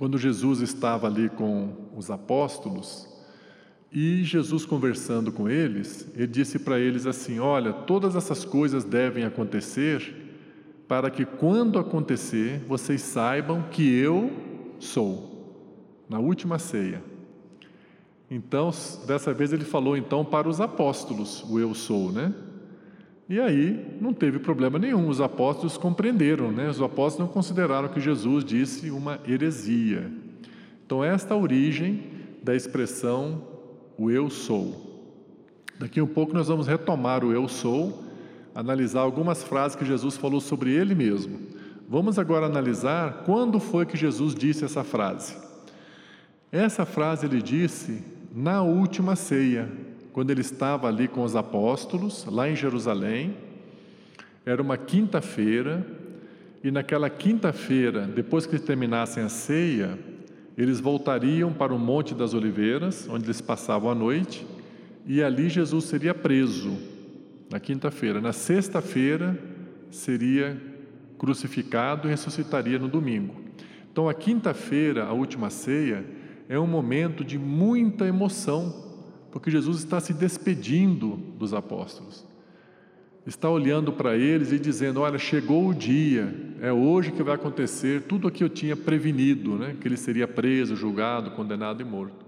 quando 0.00 0.16
Jesus 0.16 0.62
estava 0.62 1.06
ali 1.06 1.28
com 1.28 1.74
os 1.94 2.10
apóstolos, 2.10 3.06
e 3.92 4.24
Jesus 4.24 4.64
conversando 4.64 5.30
com 5.30 5.46
eles, 5.46 6.08
ele 6.14 6.26
disse 6.26 6.58
para 6.58 6.80
eles 6.80 7.04
assim: 7.04 7.38
Olha, 7.38 7.70
todas 7.70 8.16
essas 8.16 8.42
coisas 8.42 8.82
devem 8.82 9.24
acontecer 9.24 10.16
para 10.88 11.10
que 11.10 11.26
quando 11.26 11.78
acontecer, 11.78 12.64
vocês 12.66 13.02
saibam 13.02 13.64
que 13.70 13.92
eu 13.92 14.32
sou. 14.78 15.28
Na 16.08 16.18
última 16.18 16.58
ceia. 16.58 17.04
Então, 18.30 18.70
dessa 19.06 19.34
vez 19.34 19.52
ele 19.52 19.66
falou 19.66 19.98
então 19.98 20.24
para 20.24 20.48
os 20.48 20.62
apóstolos, 20.62 21.44
o 21.44 21.60
eu 21.60 21.74
sou, 21.74 22.10
né? 22.10 22.32
E 23.30 23.40
aí 23.40 23.96
não 24.00 24.12
teve 24.12 24.40
problema 24.40 24.76
nenhum, 24.76 25.08
os 25.08 25.20
apóstolos 25.20 25.78
compreenderam, 25.78 26.50
né? 26.50 26.68
Os 26.68 26.82
apóstolos 26.82 27.28
não 27.28 27.32
consideraram 27.32 27.88
que 27.88 28.00
Jesus 28.00 28.44
disse 28.44 28.90
uma 28.90 29.20
heresia. 29.26 30.10
Então, 30.84 31.04
esta 31.04 31.32
é 31.32 31.36
a 31.36 31.40
origem 31.40 32.02
da 32.42 32.56
expressão 32.56 33.42
o 33.96 34.10
eu 34.10 34.28
sou. 34.28 35.08
Daqui 35.78 36.00
a 36.00 36.04
um 36.04 36.08
pouco 36.08 36.34
nós 36.34 36.48
vamos 36.48 36.66
retomar 36.66 37.24
o 37.24 37.32
eu 37.32 37.46
sou 37.46 38.10
analisar 38.54 39.00
algumas 39.00 39.42
frases 39.42 39.76
que 39.76 39.84
Jesus 39.84 40.16
falou 40.16 40.40
sobre 40.40 40.72
ele 40.72 40.94
mesmo. 40.94 41.38
Vamos 41.88 42.18
agora 42.18 42.46
analisar 42.46 43.22
quando 43.24 43.58
foi 43.58 43.86
que 43.86 43.96
Jesus 43.96 44.34
disse 44.34 44.64
essa 44.64 44.84
frase. 44.84 45.36
Essa 46.50 46.84
frase 46.84 47.26
ele 47.26 47.40
disse 47.40 48.02
na 48.34 48.62
última 48.62 49.16
ceia, 49.16 49.70
quando 50.12 50.30
ele 50.30 50.40
estava 50.40 50.88
ali 50.88 51.06
com 51.08 51.22
os 51.22 51.36
apóstolos, 51.36 52.26
lá 52.26 52.48
em 52.48 52.56
Jerusalém, 52.56 53.34
Era 54.44 54.62
uma 54.62 54.76
quinta-feira, 54.78 55.86
e 56.64 56.70
naquela 56.70 57.10
quinta-feira, 57.10 58.06
depois 58.06 58.46
que 58.46 58.58
terminassem 58.58 59.22
a 59.22 59.28
ceia, 59.28 59.98
eles 60.56 60.80
voltariam 60.80 61.52
para 61.52 61.74
o 61.74 61.78
Monte 61.78 62.14
das 62.14 62.34
Oliveiras, 62.34 63.06
onde 63.08 63.26
eles 63.26 63.40
passavam 63.40 63.90
a 63.90 63.94
noite, 63.94 64.46
e 65.06 65.22
ali 65.22 65.48
Jesus 65.48 65.84
seria 65.84 66.14
preso, 66.14 66.76
na 67.50 67.60
quinta-feira. 67.60 68.20
Na 68.20 68.32
sexta-feira, 68.32 69.38
seria 69.90 70.60
crucificado 71.18 72.08
e 72.08 72.10
ressuscitaria 72.10 72.78
no 72.78 72.88
domingo. 72.88 73.34
Então, 73.92 74.08
a 74.08 74.14
quinta-feira, 74.14 75.04
a 75.04 75.12
última 75.12 75.50
ceia, 75.50 76.04
é 76.48 76.58
um 76.58 76.66
momento 76.66 77.24
de 77.24 77.38
muita 77.38 78.06
emoção, 78.06 78.89
porque 79.30 79.50
Jesus 79.50 79.78
está 79.78 80.00
se 80.00 80.12
despedindo 80.12 81.16
dos 81.38 81.54
apóstolos. 81.54 82.26
Está 83.26 83.48
olhando 83.48 83.92
para 83.92 84.16
eles 84.16 84.50
e 84.50 84.58
dizendo: 84.58 85.00
Olha, 85.00 85.18
chegou 85.18 85.68
o 85.68 85.74
dia, 85.74 86.34
é 86.60 86.72
hoje 86.72 87.12
que 87.12 87.22
vai 87.22 87.34
acontecer 87.34 88.02
tudo 88.02 88.28
o 88.28 88.30
que 88.30 88.42
eu 88.42 88.48
tinha 88.48 88.76
prevenido, 88.76 89.56
né? 89.56 89.76
que 89.80 89.86
ele 89.86 89.96
seria 89.96 90.26
preso, 90.26 90.74
julgado, 90.74 91.30
condenado 91.32 91.82
e 91.82 91.84
morto. 91.84 92.24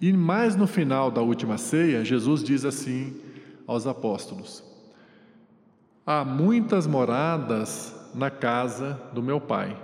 E 0.00 0.12
mais 0.12 0.56
no 0.56 0.66
final 0.66 1.10
da 1.10 1.20
última 1.20 1.58
ceia, 1.58 2.04
Jesus 2.04 2.42
diz 2.42 2.64
assim 2.64 3.14
aos 3.66 3.86
apóstolos: 3.86 4.64
Há 6.04 6.24
muitas 6.24 6.86
moradas 6.86 7.94
na 8.14 8.30
casa 8.30 9.00
do 9.12 9.22
meu 9.22 9.40
Pai. 9.40 9.76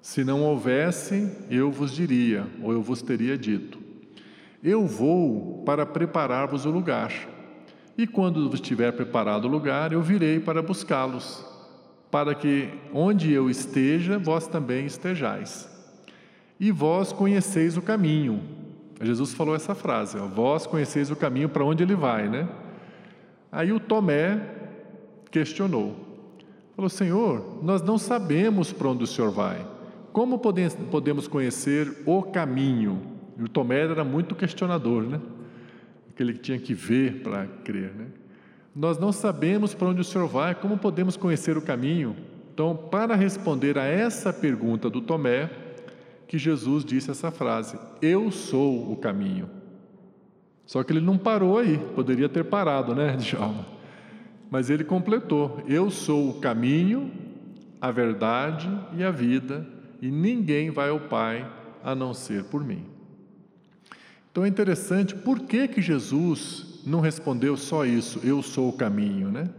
Se 0.00 0.24
não 0.24 0.42
houvesse, 0.42 1.30
eu 1.50 1.70
vos 1.70 1.92
diria, 1.92 2.46
ou 2.62 2.72
eu 2.72 2.80
vos 2.80 3.02
teria 3.02 3.36
dito: 3.36 3.81
Eu 4.62 4.86
vou 4.86 5.62
para 5.64 5.84
preparar-vos 5.84 6.64
o 6.64 6.70
lugar. 6.70 7.12
E 7.98 8.06
quando 8.06 8.48
vos 8.48 8.60
tiver 8.60 8.92
preparado 8.92 9.46
o 9.46 9.48
lugar, 9.48 9.92
eu 9.92 10.00
virei 10.00 10.38
para 10.38 10.62
buscá-los, 10.62 11.44
para 12.10 12.34
que 12.34 12.68
onde 12.94 13.32
eu 13.32 13.50
esteja, 13.50 14.18
vós 14.18 14.46
também 14.46 14.86
estejais. 14.86 15.68
E 16.60 16.70
vós 16.70 17.12
conheceis 17.12 17.76
o 17.76 17.82
caminho. 17.82 18.40
Jesus 19.00 19.34
falou 19.34 19.54
essa 19.54 19.74
frase: 19.74 20.16
ó, 20.16 20.26
Vós 20.26 20.66
conheceis 20.66 21.10
o 21.10 21.16
caminho 21.16 21.48
para 21.48 21.64
onde 21.64 21.82
ele 21.82 21.96
vai, 21.96 22.28
né? 22.28 22.48
Aí 23.50 23.72
o 23.72 23.80
Tomé 23.80 24.40
questionou. 25.30 25.96
Falou: 26.76 26.88
Senhor, 26.88 27.58
nós 27.62 27.82
não 27.82 27.98
sabemos 27.98 28.72
para 28.72 28.88
onde 28.88 29.02
o 29.02 29.08
Senhor 29.08 29.32
vai. 29.32 29.66
Como 30.12 30.38
podemos 30.38 31.26
conhecer 31.26 32.02
o 32.06 32.22
caminho? 32.22 33.11
E 33.38 33.42
o 33.42 33.48
Tomé 33.48 33.80
era 33.80 34.04
muito 34.04 34.34
questionador, 34.34 35.02
né? 35.02 35.20
Aquele 36.10 36.34
que 36.34 36.40
tinha 36.40 36.58
que 36.58 36.74
ver 36.74 37.22
para 37.22 37.46
crer, 37.64 37.92
né? 37.94 38.06
Nós 38.74 38.98
não 38.98 39.12
sabemos 39.12 39.74
para 39.74 39.88
onde 39.88 40.00
o 40.00 40.04
Senhor 40.04 40.26
vai, 40.26 40.54
como 40.54 40.78
podemos 40.78 41.16
conhecer 41.16 41.56
o 41.56 41.62
caminho? 41.62 42.16
Então, 42.52 42.76
para 42.76 43.14
responder 43.14 43.78
a 43.78 43.84
essa 43.84 44.32
pergunta 44.32 44.88
do 44.88 45.00
Tomé, 45.00 45.50
que 46.26 46.38
Jesus 46.38 46.84
disse 46.84 47.10
essa 47.10 47.30
frase: 47.30 47.78
Eu 48.00 48.30
sou 48.30 48.90
o 48.90 48.96
caminho. 48.96 49.48
Só 50.64 50.82
que 50.82 50.92
ele 50.92 51.00
não 51.00 51.18
parou 51.18 51.58
aí, 51.58 51.78
poderia 51.94 52.28
ter 52.28 52.44
parado, 52.44 52.94
né, 52.94 53.16
Djalma? 53.16 53.66
Mas 54.50 54.70
ele 54.70 54.84
completou: 54.84 55.62
Eu 55.66 55.90
sou 55.90 56.30
o 56.30 56.40
caminho, 56.40 57.10
a 57.80 57.90
verdade 57.90 58.70
e 58.96 59.02
a 59.02 59.10
vida 59.10 59.66
e 60.02 60.10
ninguém 60.10 60.68
vai 60.68 60.90
ao 60.90 60.98
Pai 60.98 61.48
a 61.84 61.94
não 61.94 62.12
ser 62.12 62.44
por 62.44 62.64
mim. 62.64 62.84
Então 64.32 64.46
é 64.46 64.48
interessante, 64.48 65.14
por 65.14 65.40
que, 65.40 65.68
que 65.68 65.82
Jesus 65.82 66.80
não 66.86 67.00
respondeu 67.00 67.54
só 67.54 67.84
isso, 67.84 68.18
eu 68.24 68.42
sou 68.42 68.70
o 68.70 68.72
caminho, 68.72 69.30
né? 69.30 69.50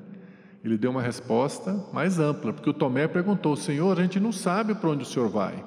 Ele 0.66 0.80
deu 0.80 0.90
uma 0.90 1.02
resposta 1.02 1.80
mais 1.94 2.18
ampla, 2.18 2.52
porque 2.52 2.72
o 2.72 2.74
Tomé 2.74 3.08
perguntou: 3.08 3.56
Senhor, 3.56 4.00
a 4.00 4.02
gente 4.02 4.20
não 4.20 4.32
sabe 4.32 4.74
para 4.74 4.90
onde 4.90 5.04
o 5.04 5.06
Senhor 5.06 5.30
vai. 5.30 5.64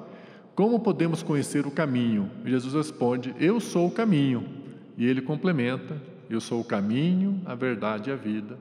Como 0.53 0.81
podemos 0.81 1.23
conhecer 1.23 1.65
o 1.65 1.71
caminho? 1.71 2.29
E 2.43 2.49
Jesus 2.49 2.73
responde: 2.73 3.33
Eu 3.39 3.61
sou 3.61 3.87
o 3.87 3.91
caminho. 3.91 4.43
E 4.97 5.05
ele 5.05 5.21
complementa: 5.21 5.95
Eu 6.29 6.41
sou 6.41 6.59
o 6.59 6.65
caminho, 6.65 7.41
a 7.45 7.55
verdade 7.55 8.09
e 8.09 8.13
a 8.13 8.17
vida, 8.17 8.57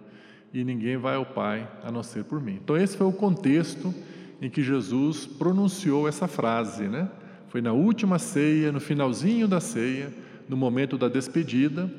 e 0.54 0.62
ninguém 0.62 0.96
vai 0.96 1.16
ao 1.16 1.26
Pai 1.26 1.68
a 1.82 1.90
não 1.90 2.04
ser 2.04 2.22
por 2.22 2.40
mim. 2.40 2.60
Então, 2.62 2.76
esse 2.76 2.96
foi 2.96 3.08
o 3.08 3.12
contexto 3.12 3.92
em 4.40 4.48
que 4.48 4.62
Jesus 4.62 5.26
pronunciou 5.26 6.06
essa 6.06 6.28
frase, 6.28 6.84
né? 6.84 7.08
Foi 7.48 7.60
na 7.60 7.72
última 7.72 8.18
ceia, 8.20 8.70
no 8.70 8.78
finalzinho 8.78 9.48
da 9.48 9.58
ceia, 9.58 10.12
no 10.48 10.56
momento 10.56 10.96
da 10.96 11.08
despedida, 11.08 11.90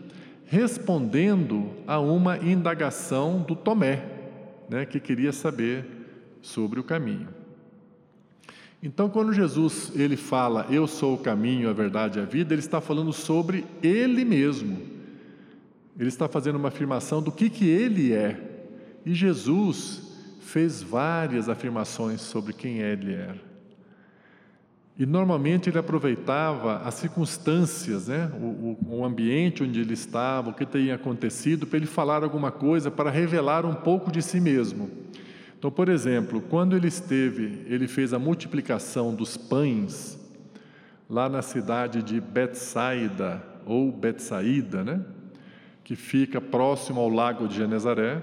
respondendo 0.46 1.72
a 1.86 2.00
uma 2.00 2.38
indagação 2.38 3.42
do 3.42 3.56
Tomé, 3.56 4.04
né, 4.70 4.86
que 4.86 5.00
queria 5.00 5.34
saber 5.34 5.86
sobre 6.42 6.80
o 6.80 6.84
caminho. 6.84 7.28
Então, 8.82 9.10
quando 9.10 9.34
Jesus 9.34 9.92
ele 9.96 10.16
fala, 10.16 10.68
eu 10.70 10.88
sou 10.88 11.16
o 11.16 11.18
caminho, 11.18 11.70
a 11.70 11.74
verdade 11.74 12.20
e 12.20 12.22
a 12.22 12.26
vida, 12.26 12.54
ele 12.54 12.62
está 12.62 12.80
falando 12.80 13.12
sobre 13.12 13.66
ele 13.82 14.24
mesmo. 14.24 14.78
Ele 16.00 16.10
está 16.10 16.28
fazendo 16.28 16.58
uma 16.58 16.68
afirmação 16.68 17.22
do 17.22 17.32
que, 17.32 17.50
que 17.50 17.68
ele 17.68 18.14
é. 18.14 18.40
E 19.04 19.16
Jesus 19.16 20.04
fez 20.42 20.82
várias 20.82 21.50
afirmações 21.50 22.22
sobre 22.22 22.54
quem 22.54 22.78
ele 22.78 23.14
era. 23.14 23.47
E 25.00 25.06
normalmente 25.06 25.70
ele 25.70 25.78
aproveitava 25.78 26.78
as 26.78 26.96
circunstâncias, 26.96 28.08
né? 28.08 28.32
o, 28.42 28.78
o, 28.82 28.98
o 29.00 29.06
ambiente 29.06 29.64
onde 29.64 29.80
ele 29.80 29.94
estava, 29.94 30.50
o 30.50 30.54
que 30.54 30.66
tinha 30.66 30.96
acontecido, 30.96 31.68
para 31.68 31.78
ele 31.78 31.86
falar 31.86 32.24
alguma 32.24 32.52
coisa, 32.52 32.90
para 32.90 33.12
revelar 33.12 33.64
um 33.64 33.76
pouco 33.76 34.12
de 34.12 34.24
si 34.24 34.40
mesmo. 34.40 34.90
Então, 35.58 35.70
por 35.70 35.88
exemplo, 35.88 36.42
quando 36.42 36.76
ele 36.76 36.88
esteve, 36.88 37.64
ele 37.68 37.88
fez 37.88 38.12
a 38.12 38.20
multiplicação 38.20 39.14
dos 39.14 39.38
pães 39.38 40.20
lá 41.10 41.30
na 41.30 41.42
cidade 41.42 42.02
de 42.02 42.20
Betsaida, 42.20 43.42
ou 43.66 43.92
Betsaída, 43.92 44.84
né? 44.84 45.02
que 45.84 45.96
fica 45.96 46.42
próximo 46.42 47.00
ao 47.00 47.08
lago 47.08 47.48
de 47.48 47.56
Genezaré. 47.56 48.22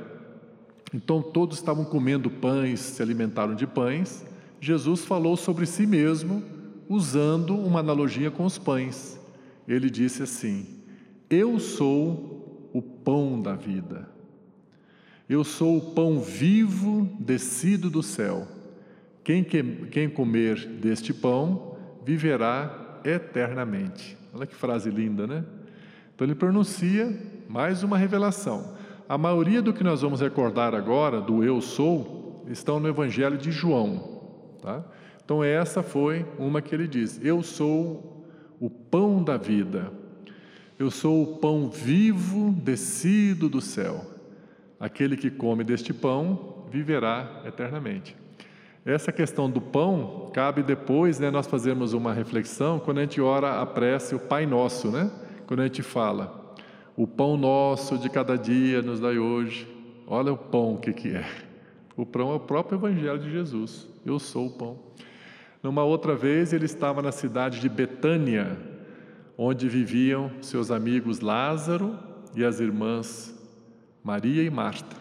Então 0.93 1.23
todos 1.23 1.57
estavam 1.57 1.85
comendo 1.85 2.29
pães, 2.29 2.81
se 2.81 3.03
alimentaram 3.03 3.55
de 3.55 3.67
pães. 3.67 4.25
Jesus 4.61 5.05
falou 5.05 5.37
sobre 5.37 5.67
si 5.67 5.87
mesmo, 5.87 6.43
usando 6.89 7.57
uma 7.57 7.81
analogia 7.81 8.31
com 8.31 8.45
os 8.45 8.59
pães. 8.59 9.21
Ele 9.67 9.89
disse 9.89 10.23
assim: 10.23 10.67
Eu 11.29 11.59
sou 11.59 12.71
o 12.73 12.83
pão 12.83 13.41
da 13.41 13.55
vida. 13.55 14.09
Eu 15.29 15.43
sou 15.43 15.79
o 15.79 15.93
pão 15.93 16.21
vivo 16.21 17.09
descido 17.19 17.89
do 17.89 18.03
céu. 18.03 18.47
Quem, 19.23 19.43
quem 19.43 20.09
comer 20.09 20.67
deste 20.67 21.15
pão 21.15 21.77
viverá 22.05 23.01
eternamente. 23.05 24.17
Olha 24.35 24.47
que 24.47 24.55
frase 24.55 24.91
linda, 24.91 25.27
né? 25.27 25.45
Então 26.15 26.27
ele 26.27 26.35
pronuncia 26.35 27.17
mais 27.49 27.83
uma 27.83 27.97
revelação. 27.97 28.75
A 29.09 29.17
maioria 29.17 29.63
do 29.63 29.73
que 29.73 29.85
nós 29.85 30.03
vamos 30.03 30.21
recordar 30.21 30.75
agora, 30.75 31.21
do 31.21 31.43
eu 31.43 31.61
sou, 31.61 32.45
estão 32.49 32.79
no 32.79 32.89
Evangelho 32.89 33.39
de 33.39 33.51
João. 33.51 34.23
Tá? 34.61 34.85
Então, 35.25 35.43
essa 35.43 35.83
foi 35.83 36.27
uma 36.39 36.61
que 36.61 36.75
ele 36.75 36.87
diz: 36.87 37.21
Eu 37.23 37.43
sou 37.43 38.27
o 38.61 38.69
pão 38.69 39.23
da 39.23 39.37
vida, 39.37 39.93
eu 40.79 40.91
sou 40.91 41.23
o 41.23 41.37
pão 41.39 41.69
vivo 41.69 42.53
descido 42.53 43.49
do 43.49 43.61
céu. 43.61 44.05
Aquele 44.79 45.17
que 45.17 45.31
come 45.31 45.65
deste 45.65 45.95
pão 45.95 46.67
viverá 46.71 47.43
eternamente. 47.47 48.17
Essa 48.85 49.11
questão 49.11 49.49
do 49.49 49.63
pão 49.63 50.31
cabe 50.35 50.63
depois, 50.63 51.19
né, 51.19 51.31
nós 51.31 51.47
fazermos 51.47 51.95
uma 51.95 52.13
reflexão 52.13 52.79
quando 52.79 52.99
a 52.99 53.01
gente 53.01 53.19
ora 53.19 53.63
a 53.63 53.65
prece, 53.65 54.15
o 54.15 54.19
Pai 54.19 54.45
Nosso, 54.45 54.91
né? 54.91 55.11
Quando 55.47 55.61
a 55.61 55.65
gente 55.65 55.83
fala, 55.83 56.55
o 56.97 57.07
pão 57.07 57.37
nosso 57.37 57.97
de 57.97 58.11
cada 58.11 58.37
dia 58.37 58.83
nos 58.83 59.01
dai 59.01 59.19
hoje. 59.19 59.67
Olha 60.07 60.33
o 60.33 60.37
pão 60.37 60.75
o 60.75 60.79
que, 60.79 60.93
que 60.93 61.09
é. 61.09 61.25
O 61.97 62.05
pão 62.05 62.31
é 62.33 62.35
o 62.35 62.41
próprio 62.41 62.77
Evangelho 62.77 63.19
de 63.19 63.31
Jesus. 63.31 63.89
Eu 64.05 64.19
sou 64.19 64.49
o 64.49 64.51
pão. 64.51 64.79
Numa 65.65 65.83
outra 65.83 66.15
vez, 66.15 66.53
ele 66.53 66.67
estava 66.67 67.01
na 67.01 67.11
cidade 67.11 67.59
de 67.59 67.71
Betânia, 67.71 68.55
onde 69.39 69.67
viviam 69.67 70.31
seus 70.43 70.71
amigos 70.71 71.21
Lázaro 71.21 71.99
e 72.37 72.45
as 72.45 72.61
irmãs 72.61 73.35
Maria 74.03 74.43
e 74.43 74.51
Marta. 74.51 74.95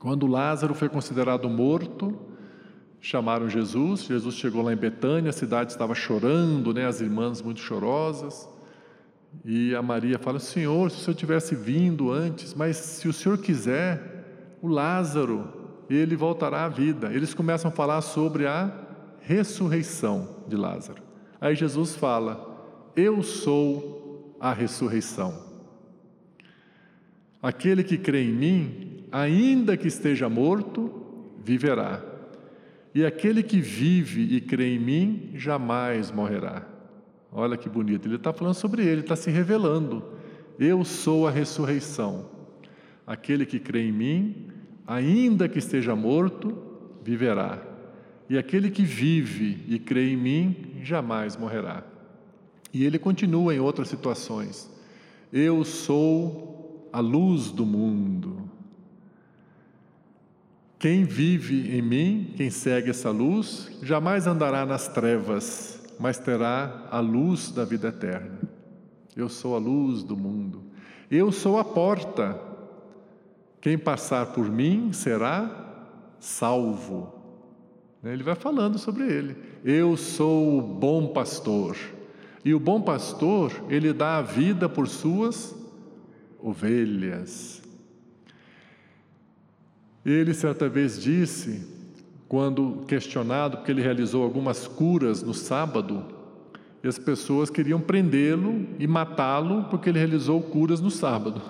Quando 0.00 0.26
Lázaro 0.26 0.74
foi 0.74 0.88
considerado 0.88 1.48
morto, 1.48 2.18
chamaram 3.00 3.48
Jesus. 3.48 4.02
Jesus 4.02 4.34
chegou 4.34 4.60
lá 4.60 4.72
em 4.72 4.76
Betânia, 4.76 5.30
a 5.30 5.32
cidade 5.32 5.70
estava 5.70 5.94
chorando, 5.94 6.74
né? 6.74 6.84
as 6.84 7.00
irmãs 7.00 7.40
muito 7.40 7.60
chorosas. 7.60 8.48
E 9.44 9.72
a 9.76 9.80
Maria 9.80 10.18
fala: 10.18 10.40
Senhor, 10.40 10.90
se 10.90 10.96
o 10.96 11.00
senhor 11.00 11.14
tivesse 11.14 11.54
vindo 11.54 12.10
antes, 12.10 12.54
mas 12.54 12.76
se 12.76 13.06
o 13.06 13.12
senhor 13.12 13.38
quiser, 13.38 14.56
o 14.60 14.66
Lázaro, 14.66 15.84
ele 15.88 16.16
voltará 16.16 16.64
à 16.64 16.68
vida. 16.68 17.12
Eles 17.12 17.32
começam 17.32 17.70
a 17.70 17.72
falar 17.72 18.00
sobre 18.00 18.48
a 18.48 18.89
ressurreição 19.20 20.44
de 20.48 20.56
Lázaro. 20.56 21.02
Aí 21.40 21.54
Jesus 21.54 21.96
fala: 21.96 22.92
Eu 22.96 23.22
sou 23.22 24.36
a 24.40 24.52
ressurreição. 24.52 25.50
Aquele 27.42 27.82
que 27.82 27.96
crê 27.96 28.24
em 28.24 28.32
mim, 28.32 29.04
ainda 29.10 29.76
que 29.76 29.88
esteja 29.88 30.28
morto, 30.28 30.92
viverá. 31.42 32.02
E 32.94 33.04
aquele 33.04 33.42
que 33.42 33.60
vive 33.60 34.34
e 34.34 34.40
crê 34.40 34.74
em 34.74 34.78
mim 34.78 35.30
jamais 35.34 36.10
morrerá. 36.10 36.66
Olha 37.32 37.56
que 37.56 37.68
bonito, 37.68 38.08
ele 38.08 38.16
está 38.16 38.32
falando 38.32 38.54
sobre 38.54 38.84
ele, 38.84 39.02
está 39.02 39.14
se 39.14 39.30
revelando. 39.30 40.02
Eu 40.58 40.84
sou 40.84 41.26
a 41.26 41.30
ressurreição. 41.30 42.28
Aquele 43.06 43.46
que 43.46 43.60
crê 43.60 43.88
em 43.88 43.92
mim, 43.92 44.48
ainda 44.86 45.48
que 45.48 45.58
esteja 45.58 45.94
morto, 45.94 46.58
viverá. 47.02 47.69
E 48.30 48.38
aquele 48.38 48.70
que 48.70 48.84
vive 48.84 49.64
e 49.66 49.76
crê 49.76 50.12
em 50.12 50.16
mim, 50.16 50.76
jamais 50.84 51.36
morrerá. 51.36 51.82
E 52.72 52.84
ele 52.84 52.96
continua 52.96 53.52
em 53.52 53.58
outras 53.58 53.88
situações. 53.88 54.70
Eu 55.32 55.64
sou 55.64 56.88
a 56.92 57.00
luz 57.00 57.50
do 57.50 57.66
mundo. 57.66 58.48
Quem 60.78 61.02
vive 61.02 61.76
em 61.76 61.82
mim, 61.82 62.32
quem 62.36 62.50
segue 62.50 62.90
essa 62.90 63.10
luz, 63.10 63.68
jamais 63.82 64.28
andará 64.28 64.64
nas 64.64 64.86
trevas, 64.86 65.82
mas 65.98 66.16
terá 66.16 66.86
a 66.88 67.00
luz 67.00 67.50
da 67.50 67.64
vida 67.64 67.88
eterna. 67.88 68.38
Eu 69.16 69.28
sou 69.28 69.56
a 69.56 69.58
luz 69.58 70.04
do 70.04 70.16
mundo. 70.16 70.62
Eu 71.10 71.32
sou 71.32 71.58
a 71.58 71.64
porta. 71.64 72.40
Quem 73.60 73.76
passar 73.76 74.26
por 74.26 74.48
mim 74.48 74.92
será 74.92 75.98
salvo. 76.20 77.19
Ele 78.02 78.22
vai 78.22 78.34
falando 78.34 78.78
sobre 78.78 79.04
ele. 79.04 79.36
Eu 79.64 79.96
sou 79.96 80.58
o 80.58 80.62
bom 80.62 81.08
pastor. 81.08 81.76
E 82.44 82.54
o 82.54 82.60
bom 82.60 82.80
pastor, 82.80 83.52
ele 83.68 83.92
dá 83.92 84.16
a 84.16 84.22
vida 84.22 84.68
por 84.68 84.88
suas 84.88 85.54
ovelhas. 86.38 87.62
Ele 90.04 90.32
certa 90.32 90.66
vez 90.66 91.00
disse, 91.00 91.66
quando 92.26 92.84
questionado, 92.88 93.58
porque 93.58 93.70
ele 93.70 93.82
realizou 93.82 94.22
algumas 94.22 94.66
curas 94.66 95.22
no 95.22 95.34
sábado, 95.34 96.04
e 96.82 96.88
as 96.88 96.98
pessoas 96.98 97.50
queriam 97.50 97.78
prendê-lo 97.78 98.66
e 98.78 98.86
matá-lo 98.86 99.64
porque 99.64 99.90
ele 99.90 99.98
realizou 99.98 100.40
curas 100.40 100.80
no 100.80 100.90
sábado. 100.90 101.42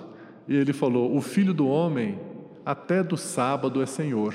E 0.45 0.53
ele 0.53 0.73
falou: 0.73 1.15
O 1.15 1.21
filho 1.21 1.53
do 1.53 1.67
homem, 1.67 2.19
até 2.65 3.01
do 3.01 3.15
sábado 3.15 3.81
é 3.81 3.85
senhor. 3.85 4.33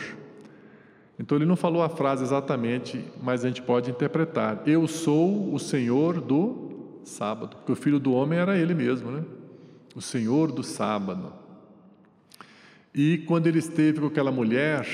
Então 1.19 1.37
ele 1.37 1.47
não 1.47 1.57
falou 1.57 1.83
a 1.83 1.89
frase 1.89 2.23
exatamente, 2.23 3.03
mas 3.23 3.45
a 3.45 3.49
gente 3.49 3.63
pode 3.63 3.91
interpretar: 3.91 4.63
Eu 4.67 4.87
sou 4.87 5.53
o 5.55 5.59
senhor 5.59 6.21
do 6.21 6.67
sábado. 7.05 7.57
Porque 7.57 7.73
o 7.73 7.77
filho 7.77 7.99
do 7.99 8.13
homem 8.13 8.39
era 8.39 8.59
ele 8.59 8.75
mesmo, 8.75 9.11
né? 9.11 9.23
O 9.95 10.03
senhor 10.03 10.53
do 10.53 10.63
sábado. 10.63 11.33
E 12.95 13.19
quando 13.27 13.47
ele 13.47 13.59
esteve 13.59 14.01
com 14.01 14.07
aquela 14.07 14.33
mulher 14.33 14.87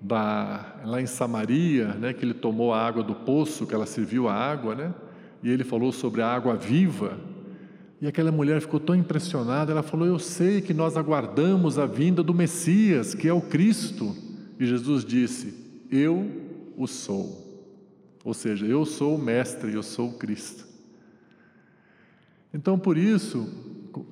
da, 0.00 0.80
lá 0.84 1.00
em 1.00 1.06
Samaria, 1.06 1.88
né, 1.94 2.12
que 2.12 2.24
ele 2.24 2.34
tomou 2.34 2.74
a 2.74 2.84
água 2.84 3.02
do 3.02 3.14
poço, 3.14 3.66
que 3.66 3.74
ela 3.74 3.86
serviu 3.86 4.28
a 4.28 4.34
água, 4.34 4.74
né, 4.74 4.92
e 5.42 5.48
ele 5.48 5.62
falou 5.62 5.92
sobre 5.92 6.20
a 6.20 6.26
água 6.26 6.56
viva, 6.56 7.16
e 8.00 8.06
aquela 8.08 8.32
mulher 8.32 8.60
ficou 8.60 8.80
tão 8.80 8.96
impressionada, 8.96 9.70
ela 9.70 9.82
falou: 9.82 10.06
Eu 10.06 10.18
sei 10.18 10.60
que 10.60 10.74
nós 10.74 10.96
aguardamos 10.96 11.78
a 11.78 11.86
vinda 11.86 12.20
do 12.20 12.34
Messias, 12.34 13.14
que 13.14 13.28
é 13.28 13.32
o 13.32 13.40
Cristo. 13.40 14.12
E 14.58 14.66
Jesus 14.66 15.04
disse: 15.04 15.54
Eu 15.90 16.30
o 16.76 16.86
sou. 16.86 17.52
Ou 18.24 18.34
seja, 18.34 18.66
eu 18.66 18.84
sou 18.84 19.16
o 19.16 19.22
Mestre, 19.22 19.74
eu 19.74 19.82
sou 19.82 20.10
o 20.10 20.12
Cristo. 20.14 20.66
Então, 22.54 22.78
por 22.78 22.96
isso, 22.96 23.48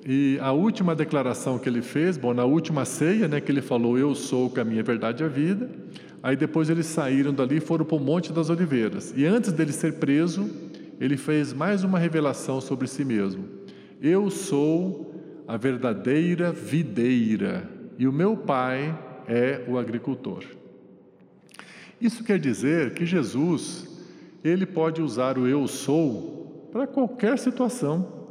e 0.05 0.37
a 0.41 0.51
última 0.51 0.95
declaração 0.95 1.57
que 1.57 1.69
ele 1.69 1.81
fez, 1.81 2.17
bom, 2.17 2.33
na 2.33 2.43
última 2.43 2.85
ceia, 2.85 3.27
né, 3.27 3.39
que 3.39 3.51
ele 3.51 3.61
falou: 3.61 3.97
Eu 3.97 4.13
sou 4.15 4.47
o 4.47 4.49
caminho, 4.49 4.81
a 4.81 4.83
verdade 4.83 5.23
e 5.23 5.25
a 5.25 5.29
vida. 5.29 5.69
Aí 6.23 6.35
depois 6.35 6.69
eles 6.69 6.85
saíram 6.85 7.33
dali 7.33 7.57
e 7.57 7.61
foram 7.61 7.83
para 7.83 7.97
o 7.97 7.99
Monte 7.99 8.31
das 8.31 8.49
Oliveiras. 8.49 9.13
E 9.15 9.25
antes 9.25 9.51
dele 9.51 9.71
ser 9.71 9.93
preso, 9.93 10.49
ele 10.99 11.17
fez 11.17 11.51
mais 11.51 11.83
uma 11.83 11.97
revelação 11.97 12.61
sobre 12.61 12.87
si 12.87 13.03
mesmo: 13.03 13.45
Eu 14.01 14.29
sou 14.29 15.15
a 15.47 15.57
verdadeira 15.57 16.51
videira 16.51 17.69
e 17.97 18.07
o 18.07 18.13
meu 18.13 18.37
pai 18.37 18.97
é 19.27 19.63
o 19.67 19.77
agricultor. 19.77 20.43
Isso 21.99 22.23
quer 22.23 22.39
dizer 22.39 22.93
que 22.93 23.05
Jesus, 23.05 23.87
ele 24.43 24.65
pode 24.65 25.01
usar 25.01 25.37
o 25.37 25.47
eu 25.47 25.67
sou 25.67 26.69
para 26.71 26.87
qualquer 26.87 27.37
situação. 27.37 28.21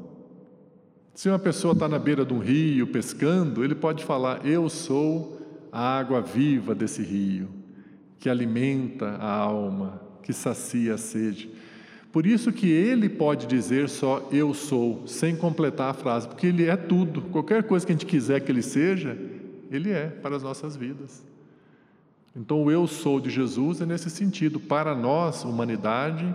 Se 1.15 1.29
uma 1.29 1.39
pessoa 1.39 1.75
está 1.75 1.89
na 1.89 1.99
beira 1.99 2.25
de 2.25 2.33
um 2.33 2.39
rio 2.39 2.87
pescando, 2.87 3.63
ele 3.63 3.75
pode 3.75 4.05
falar: 4.05 4.45
Eu 4.45 4.69
sou 4.69 5.41
a 5.71 5.99
água 5.99 6.21
viva 6.21 6.75
desse 6.75 7.03
rio, 7.03 7.49
que 8.19 8.29
alimenta 8.29 9.07
a 9.07 9.33
alma, 9.33 10.01
que 10.23 10.33
sacia 10.33 10.95
a 10.95 10.99
sede. 10.99 11.51
Por 12.13 12.27
isso 12.27 12.53
que 12.53 12.69
ele 12.69 13.09
pode 13.09 13.47
dizer 13.47 13.89
só 13.89 14.29
eu 14.33 14.53
sou, 14.53 15.07
sem 15.07 15.37
completar 15.37 15.91
a 15.91 15.95
frase, 15.95 16.27
porque 16.27 16.49
ele 16.49 16.65
é 16.65 16.77
tudo. 16.77 17.23
Qualquer 17.23 17.63
coisa 17.63 17.87
que 17.87 17.93
a 17.93 17.95
gente 17.95 18.07
quiser 18.07 18.41
que 18.41 18.51
ele 18.51 18.63
seja, 18.63 19.17
ele 19.71 19.91
é 19.91 20.09
para 20.09 20.37
as 20.37 20.43
nossas 20.43 20.77
vidas. 20.77 21.25
Então, 22.37 22.65
o 22.65 22.71
eu 22.71 22.87
sou 22.87 23.21
de 23.21 23.31
Jesus 23.31 23.81
é 23.81 23.87
nesse 23.87 24.11
sentido. 24.11 24.61
Para 24.61 24.95
nós, 24.95 25.45
humanidade, 25.45 26.35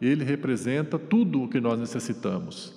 ele 0.00 0.24
representa 0.24 0.98
tudo 0.98 1.42
o 1.42 1.48
que 1.48 1.60
nós 1.60 1.78
necessitamos. 1.78 2.74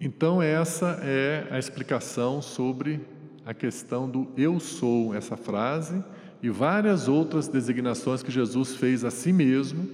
Então, 0.00 0.40
essa 0.40 1.00
é 1.02 1.48
a 1.50 1.58
explicação 1.58 2.40
sobre 2.40 3.00
a 3.44 3.52
questão 3.52 4.08
do 4.08 4.28
eu 4.36 4.60
sou, 4.60 5.14
essa 5.14 5.36
frase, 5.36 6.04
e 6.40 6.48
várias 6.48 7.08
outras 7.08 7.48
designações 7.48 8.22
que 8.22 8.30
Jesus 8.30 8.76
fez 8.76 9.04
a 9.04 9.10
si 9.10 9.32
mesmo, 9.32 9.88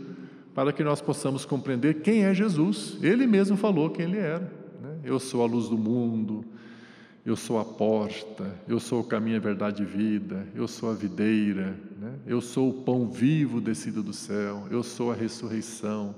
para 0.55 0.73
que 0.73 0.85
nós 0.85 1.01
possamos 1.01 1.47
compreender 1.47 2.03
quem 2.03 2.25
é 2.25 2.35
Jesus. 2.35 2.99
Ele 3.03 3.27
mesmo 3.27 3.57
falou 3.57 3.91
quem 3.91 4.05
ele 4.05 4.19
era. 4.19 4.53
Né? 4.83 4.99
Eu 5.05 5.19
sou 5.19 5.43
a 5.43 5.47
luz 5.47 5.69
do 5.69 5.79
mundo, 5.79 6.45
eu 7.25 7.37
sou 7.37 7.59
a 7.59 7.65
porta, 7.65 8.45
eu 8.69 8.79
sou 8.79 9.01
o 9.01 9.05
caminho, 9.05 9.39
a 9.39 9.41
verdade 9.41 9.83
e 9.83 9.87
vida, 9.87 10.47
eu 10.55 10.69
sou 10.69 10.91
a 10.91 10.95
videira, 10.95 11.75
né? 11.99 12.15
eu 12.27 12.41
sou 12.41 12.69
o 12.69 12.83
pão 12.83 13.09
vivo 13.09 13.61
descido 13.61 14.03
do 14.03 14.13
céu, 14.13 14.67
eu 14.71 14.83
sou 14.83 15.11
a 15.11 15.15
ressurreição. 15.15 16.15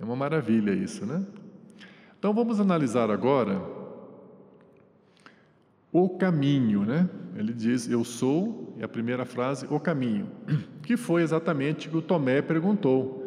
É 0.00 0.04
uma 0.04 0.16
maravilha 0.16 0.72
isso, 0.72 1.04
né? 1.04 1.24
Então 2.18 2.32
vamos 2.32 2.60
analisar 2.60 3.10
agora 3.10 3.60
o 5.92 6.08
caminho, 6.08 6.84
né? 6.84 7.08
Ele 7.34 7.52
diz: 7.52 7.88
Eu 7.88 8.04
sou, 8.04 8.74
é 8.78 8.84
a 8.84 8.88
primeira 8.88 9.24
frase, 9.24 9.66
o 9.70 9.80
caminho, 9.80 10.28
que 10.82 10.96
foi 10.96 11.22
exatamente 11.22 11.88
o 11.88 11.90
que 11.90 11.96
o 11.98 12.02
Tomé 12.02 12.42
perguntou. 12.42 13.24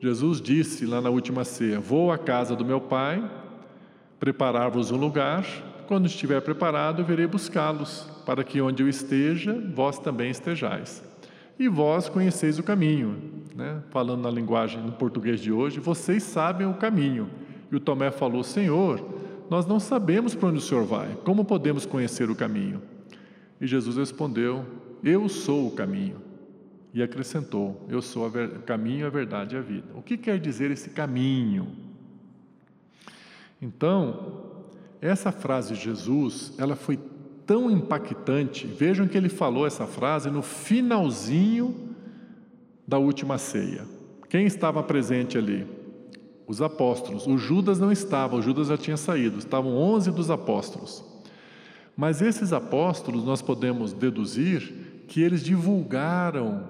Jesus 0.00 0.40
disse 0.40 0.86
lá 0.86 1.00
na 1.00 1.10
última 1.10 1.44
ceia: 1.44 1.80
Vou 1.80 2.10
à 2.10 2.16
casa 2.16 2.54
do 2.54 2.64
meu 2.64 2.80
pai, 2.80 3.22
preparar-vos 4.18 4.90
um 4.90 4.96
lugar, 4.96 5.44
quando 5.88 6.04
estiver 6.04 6.42
preparado, 6.42 7.02
virei 7.02 7.26
buscá-los, 7.26 8.06
para 8.26 8.44
que 8.44 8.60
onde 8.60 8.82
eu 8.82 8.88
esteja, 8.90 9.58
vós 9.74 9.98
também 9.98 10.30
estejais. 10.30 11.02
E 11.58 11.66
vós 11.66 12.10
conheceis 12.10 12.58
o 12.58 12.62
caminho, 12.62 13.16
né? 13.56 13.82
falando 13.88 14.20
na 14.20 14.30
linguagem 14.30 14.82
no 14.82 14.92
português 14.92 15.40
de 15.40 15.50
hoje, 15.50 15.80
vocês 15.80 16.22
sabem 16.22 16.66
o 16.66 16.74
caminho. 16.74 17.30
E 17.72 17.76
o 17.76 17.80
Tomé 17.80 18.10
falou: 18.10 18.44
Senhor, 18.44 19.02
nós 19.48 19.64
não 19.64 19.80
sabemos 19.80 20.34
para 20.34 20.50
onde 20.50 20.58
o 20.58 20.60
Senhor 20.60 20.84
vai, 20.84 21.16
como 21.24 21.42
podemos 21.42 21.86
conhecer 21.86 22.28
o 22.28 22.36
caminho? 22.36 22.82
E 23.58 23.66
Jesus 23.66 23.96
respondeu: 23.96 24.66
Eu 25.02 25.26
sou 25.26 25.68
o 25.68 25.70
caminho. 25.70 26.16
E 26.92 27.02
acrescentou: 27.02 27.86
Eu 27.88 28.02
sou 28.02 28.28
o 28.28 28.62
caminho, 28.66 29.06
a 29.06 29.10
verdade 29.10 29.56
e 29.56 29.58
a 29.58 29.62
vida. 29.62 29.86
O 29.94 30.02
que 30.02 30.18
quer 30.18 30.38
dizer 30.38 30.70
esse 30.70 30.90
caminho? 30.90 31.68
Então, 33.60 34.47
essa 35.00 35.32
frase 35.32 35.74
de 35.74 35.80
Jesus, 35.80 36.52
ela 36.58 36.76
foi 36.76 36.98
tão 37.46 37.70
impactante. 37.70 38.66
Vejam 38.66 39.06
que 39.06 39.16
ele 39.16 39.28
falou 39.28 39.66
essa 39.66 39.86
frase 39.86 40.30
no 40.30 40.42
finalzinho 40.42 41.94
da 42.86 42.98
última 42.98 43.38
ceia. 43.38 43.84
Quem 44.28 44.46
estava 44.46 44.82
presente 44.82 45.38
ali? 45.38 45.78
os 46.48 46.62
apóstolos. 46.62 47.26
O 47.26 47.36
Judas 47.36 47.78
não 47.78 47.92
estava, 47.92 48.36
o 48.36 48.42
Judas 48.42 48.68
já 48.68 48.78
tinha 48.78 48.96
saído, 48.96 49.38
estavam 49.38 49.76
11 49.76 50.10
dos 50.10 50.30
apóstolos. 50.30 51.04
Mas 51.94 52.22
esses 52.22 52.52
apóstolos, 52.52 53.22
nós 53.22 53.42
podemos 53.42 53.92
deduzir 53.92 55.04
que 55.06 55.20
eles 55.20 55.44
divulgaram 55.44 56.64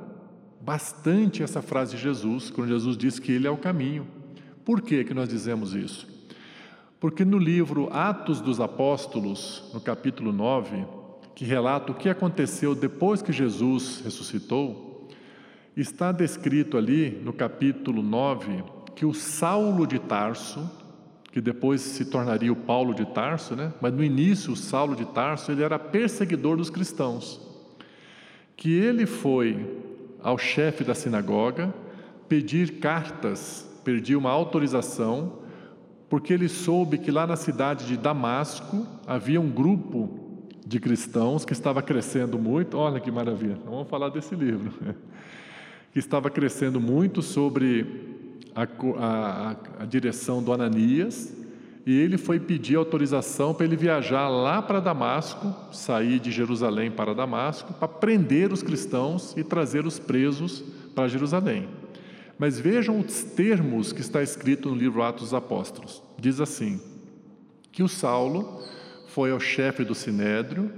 bastante 0.61 1.43
essa 1.43 1.63
frase 1.63 1.97
de 1.97 2.03
Jesus, 2.03 2.51
quando 2.51 2.69
Jesus 2.69 2.97
diz 2.97 3.19
que 3.19 3.31
ele 3.31 3.47
é 3.47 3.51
o 3.51 3.57
caminho. 3.57 4.07
Por 4.65 4.83
que, 4.83 5.05
que 5.05 5.15
nós 5.15 5.29
dizemos 5.29 5.75
isso? 5.75 6.09
Porque 7.01 7.25
no 7.25 7.39
livro 7.39 7.89
Atos 7.93 8.41
dos 8.41 8.61
Apóstolos, 8.61 9.71
no 9.73 9.81
capítulo 9.81 10.33
9, 10.33 10.85
que 11.35 11.45
relata 11.45 11.93
o 11.93 11.95
que 11.95 12.09
aconteceu 12.09 12.75
depois 12.75 13.23
que 13.23 13.33
Jesus 13.33 14.01
ressuscitou, 14.05 15.09
está 15.77 16.11
descrito 16.11 16.77
ali 16.77 17.11
no 17.23 17.33
capítulo 17.33 18.03
9 18.03 18.65
que 18.97 19.07
o 19.07 19.15
Saulo 19.15 19.87
de 19.87 20.01
Tarso, 20.01 20.69
que 21.31 21.41
depois 21.41 21.81
se 21.81 22.07
tornaria 22.07 22.53
o 22.53 22.57
Paulo 22.57 22.93
de 22.93 23.07
Tarso, 23.07 23.55
né? 23.55 23.73
Mas 23.81 23.93
no 23.93 24.03
início, 24.03 24.53
o 24.53 24.57
Saulo 24.57 24.97
de 24.97 25.05
Tarso, 25.05 25.53
ele 25.53 25.63
era 25.63 25.79
perseguidor 25.79 26.57
dos 26.57 26.69
cristãos. 26.69 27.41
Que 28.57 28.73
ele 28.73 29.07
foi 29.07 29.65
ao 30.21 30.37
chefe 30.37 30.83
da 30.83 30.97
sinagoga 30.97 31.73
pedir 32.29 32.81
cartas, 32.81 33.71
pedir 33.85 34.17
uma 34.17 34.31
autorização, 34.31 35.38
porque 36.09 36.33
ele 36.33 36.49
soube 36.49 36.99
que 36.99 37.11
lá 37.11 37.27
na 37.27 37.37
cidade 37.37 37.87
de 37.87 37.97
Damasco 37.97 38.87
havia 39.07 39.41
um 39.41 39.51
grupo 39.51 40.29
de 40.67 40.79
cristãos 40.81 41.45
que 41.45 41.53
estava 41.53 41.83
crescendo 41.83 42.39
muito. 42.39 42.77
Olha 42.77 43.01
que 43.01 43.11
maravilha, 43.11 43.59
vamos 43.65 43.89
falar 43.89 44.09
desse 44.09 44.35
livro. 44.35 44.73
que 45.93 45.99
estava 45.99 46.31
crescendo 46.31 46.81
muito 46.81 47.23
sobre 47.23 48.19
a, 48.55 48.63
a, 48.99 49.57
a 49.81 49.85
direção 49.85 50.43
do 50.43 50.53
Ananias, 50.53 51.35
e 51.87 51.99
ele 51.99 52.19
foi 52.19 52.39
pedir 52.39 52.77
autorização 52.77 53.55
para 53.55 53.65
ele 53.65 53.77
viajar 53.77 54.29
lá 54.29 54.61
para 54.61 54.79
Damasco, 54.79 55.55
sair 55.73 56.19
de 56.19 56.31
Jerusalém 56.31 56.91
para 56.91 57.15
Damasco, 57.15 57.73
para 57.73 57.89
prender 57.89 58.53
os 58.53 58.63
cristãos 58.63 59.35
e 59.39 59.43
trazer 59.43 59.87
os 59.87 59.99
presos 59.99 60.63
para 60.95 61.09
Jerusalém. 61.09 61.67
Mas 62.39 62.59
vejam 62.59 63.01
os 63.01 63.23
termos 63.23 63.93
que 63.93 64.01
está 64.01 64.23
escrito 64.23 64.69
no 64.69 64.77
livro 64.77 65.03
Atos 65.03 65.25
dos 65.25 65.35
Apóstolos. 65.35 66.03
Diz 66.19 66.41
assim: 66.41 66.81
que 67.73 67.83
o 67.83 67.89
Saulo 67.89 68.63
foi 69.09 69.31
ao 69.31 69.41
chefe 69.41 69.85
do 69.85 69.95
sinédrio 69.95 70.73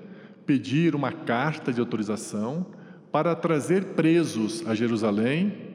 pedir 0.47 0.95
uma 0.95 1.13
carta 1.13 1.73
de 1.73 1.81
autorização 1.81 2.67
para 3.13 3.35
trazer 3.35 3.85
presos 3.95 4.67
a 4.67 4.75
Jerusalém 4.75 5.71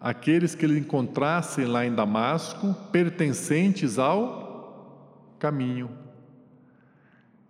aqueles 0.00 0.54
que 0.54 0.64
ele 0.64 0.78
encontrasse 0.78 1.64
lá 1.64 1.84
em 1.84 1.94
Damasco 1.94 2.74
pertencentes 2.90 3.98
ao 3.98 5.34
caminho. 5.38 5.90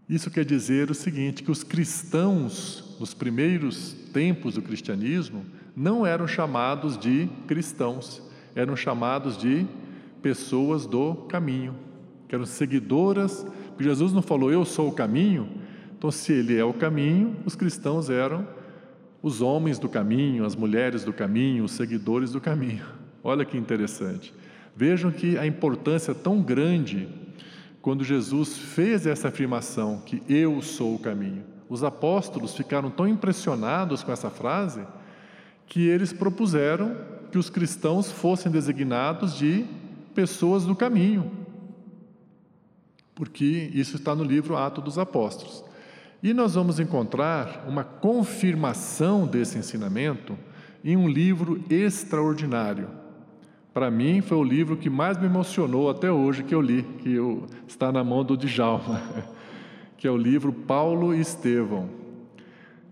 Isso 0.08 0.30
quer 0.30 0.44
dizer 0.44 0.90
o 0.90 0.94
seguinte: 0.94 1.42
que 1.42 1.50
os 1.50 1.62
cristãos, 1.62 2.96
nos 2.98 3.14
primeiros 3.14 3.92
tempos 4.12 4.54
do 4.54 4.62
cristianismo, 4.62 5.46
não 5.80 6.04
eram 6.04 6.28
chamados 6.28 6.98
de 6.98 7.26
cristãos, 7.48 8.22
eram 8.54 8.76
chamados 8.76 9.38
de 9.38 9.66
pessoas 10.20 10.84
do 10.84 11.14
caminho, 11.26 11.74
que 12.28 12.34
eram 12.34 12.44
seguidoras, 12.44 13.46
porque 13.68 13.84
Jesus 13.84 14.12
não 14.12 14.20
falou 14.20 14.52
eu 14.52 14.62
sou 14.66 14.90
o 14.90 14.92
caminho, 14.92 15.48
então 15.96 16.10
se 16.10 16.34
ele 16.34 16.58
é 16.58 16.62
o 16.62 16.74
caminho, 16.74 17.34
os 17.46 17.56
cristãos 17.56 18.10
eram 18.10 18.46
os 19.22 19.40
homens 19.40 19.78
do 19.78 19.88
caminho, 19.88 20.44
as 20.44 20.54
mulheres 20.54 21.02
do 21.02 21.14
caminho, 21.14 21.64
os 21.64 21.72
seguidores 21.72 22.32
do 22.32 22.42
caminho. 22.42 22.84
Olha 23.24 23.46
que 23.46 23.56
interessante. 23.56 24.34
Vejam 24.76 25.10
que 25.10 25.38
a 25.38 25.46
importância 25.46 26.14
tão 26.14 26.42
grande 26.42 27.08
quando 27.80 28.04
Jesus 28.04 28.58
fez 28.58 29.06
essa 29.06 29.28
afirmação, 29.28 30.02
que 30.04 30.22
eu 30.28 30.60
sou 30.60 30.94
o 30.94 30.98
caminho, 30.98 31.42
os 31.70 31.82
apóstolos 31.82 32.54
ficaram 32.54 32.90
tão 32.90 33.08
impressionados 33.08 34.02
com 34.02 34.12
essa 34.12 34.28
frase 34.28 34.82
que 35.70 35.86
eles 35.86 36.12
propuseram 36.12 36.96
que 37.30 37.38
os 37.38 37.48
cristãos 37.48 38.10
fossem 38.10 38.50
designados 38.50 39.38
de 39.38 39.64
pessoas 40.14 40.66
do 40.66 40.74
caminho, 40.74 41.30
porque 43.14 43.70
isso 43.72 43.96
está 43.96 44.14
no 44.14 44.24
livro 44.24 44.56
Atos 44.56 44.82
dos 44.82 44.98
Apóstolos. 44.98 45.64
E 46.20 46.34
nós 46.34 46.54
vamos 46.54 46.80
encontrar 46.80 47.64
uma 47.68 47.84
confirmação 47.84 49.26
desse 49.26 49.56
ensinamento 49.56 50.36
em 50.84 50.96
um 50.96 51.08
livro 51.08 51.64
extraordinário, 51.70 52.88
para 53.72 53.88
mim, 53.88 54.20
foi 54.20 54.36
o 54.36 54.42
livro 54.42 54.76
que 54.76 54.90
mais 54.90 55.16
me 55.16 55.26
emocionou 55.26 55.88
até 55.88 56.10
hoje 56.10 56.42
que 56.42 56.52
eu 56.52 56.60
li, 56.60 56.82
que 56.82 57.12
eu, 57.12 57.46
está 57.68 57.92
na 57.92 58.02
mão 58.02 58.24
do 58.24 58.36
Djalma, 58.36 59.00
que 59.96 60.08
é 60.08 60.10
o 60.10 60.16
livro 60.16 60.52
Paulo 60.52 61.14
e 61.14 61.20
Estevão, 61.20 61.88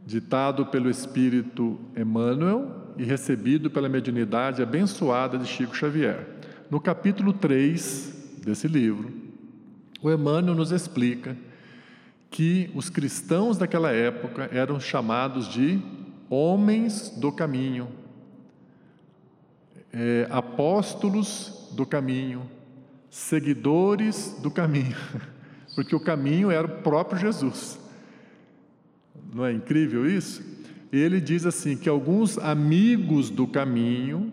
ditado 0.08 0.64
pelo 0.64 0.88
Espírito 0.88 1.78
Emmanuel 1.94 2.94
e 2.96 3.04
recebido 3.04 3.70
pela 3.70 3.90
mediunidade 3.90 4.62
abençoada 4.62 5.36
de 5.36 5.46
Chico 5.46 5.76
Xavier. 5.76 6.26
No 6.70 6.80
capítulo 6.80 7.30
3 7.34 8.40
desse 8.42 8.66
livro, 8.66 9.12
o 10.02 10.10
Emmanuel 10.10 10.54
nos 10.54 10.72
explica 10.72 11.36
que 12.30 12.70
os 12.74 12.88
cristãos 12.88 13.58
daquela 13.58 13.92
época 13.92 14.48
eram 14.50 14.80
chamados 14.80 15.46
de 15.46 15.78
homens 16.30 17.10
do 17.10 17.30
caminho, 17.30 17.88
é, 19.92 20.26
apóstolos 20.30 21.68
do 21.72 21.84
caminho, 21.84 22.48
seguidores 23.10 24.38
do 24.40 24.50
caminho, 24.50 24.96
porque 25.76 25.94
o 25.94 26.00
caminho 26.00 26.50
era 26.50 26.66
o 26.66 26.82
próprio 26.82 27.18
Jesus. 27.18 27.87
Não 29.32 29.44
é 29.44 29.52
incrível 29.52 30.08
isso? 30.08 30.42
Ele 30.92 31.20
diz 31.20 31.44
assim: 31.44 31.76
que 31.76 31.88
alguns 31.88 32.38
amigos 32.38 33.30
do 33.30 33.46
caminho 33.46 34.32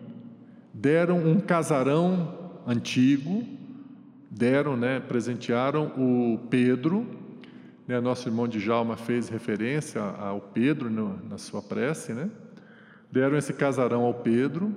deram 0.72 1.18
um 1.18 1.38
casarão 1.40 2.60
antigo, 2.66 3.44
deram, 4.30 4.76
né, 4.76 5.00
presentearam 5.00 5.92
o 5.96 6.38
Pedro, 6.50 7.06
né, 7.86 8.00
nosso 8.00 8.28
irmão 8.28 8.48
de 8.48 8.58
Jalma 8.58 8.96
fez 8.96 9.28
referência 9.28 10.00
ao 10.00 10.40
Pedro 10.40 10.90
no, 10.90 11.18
na 11.28 11.38
sua 11.38 11.62
prece, 11.62 12.12
né? 12.12 12.28
Deram 13.10 13.36
esse 13.36 13.52
casarão 13.52 14.02
ao 14.02 14.14
Pedro 14.14 14.74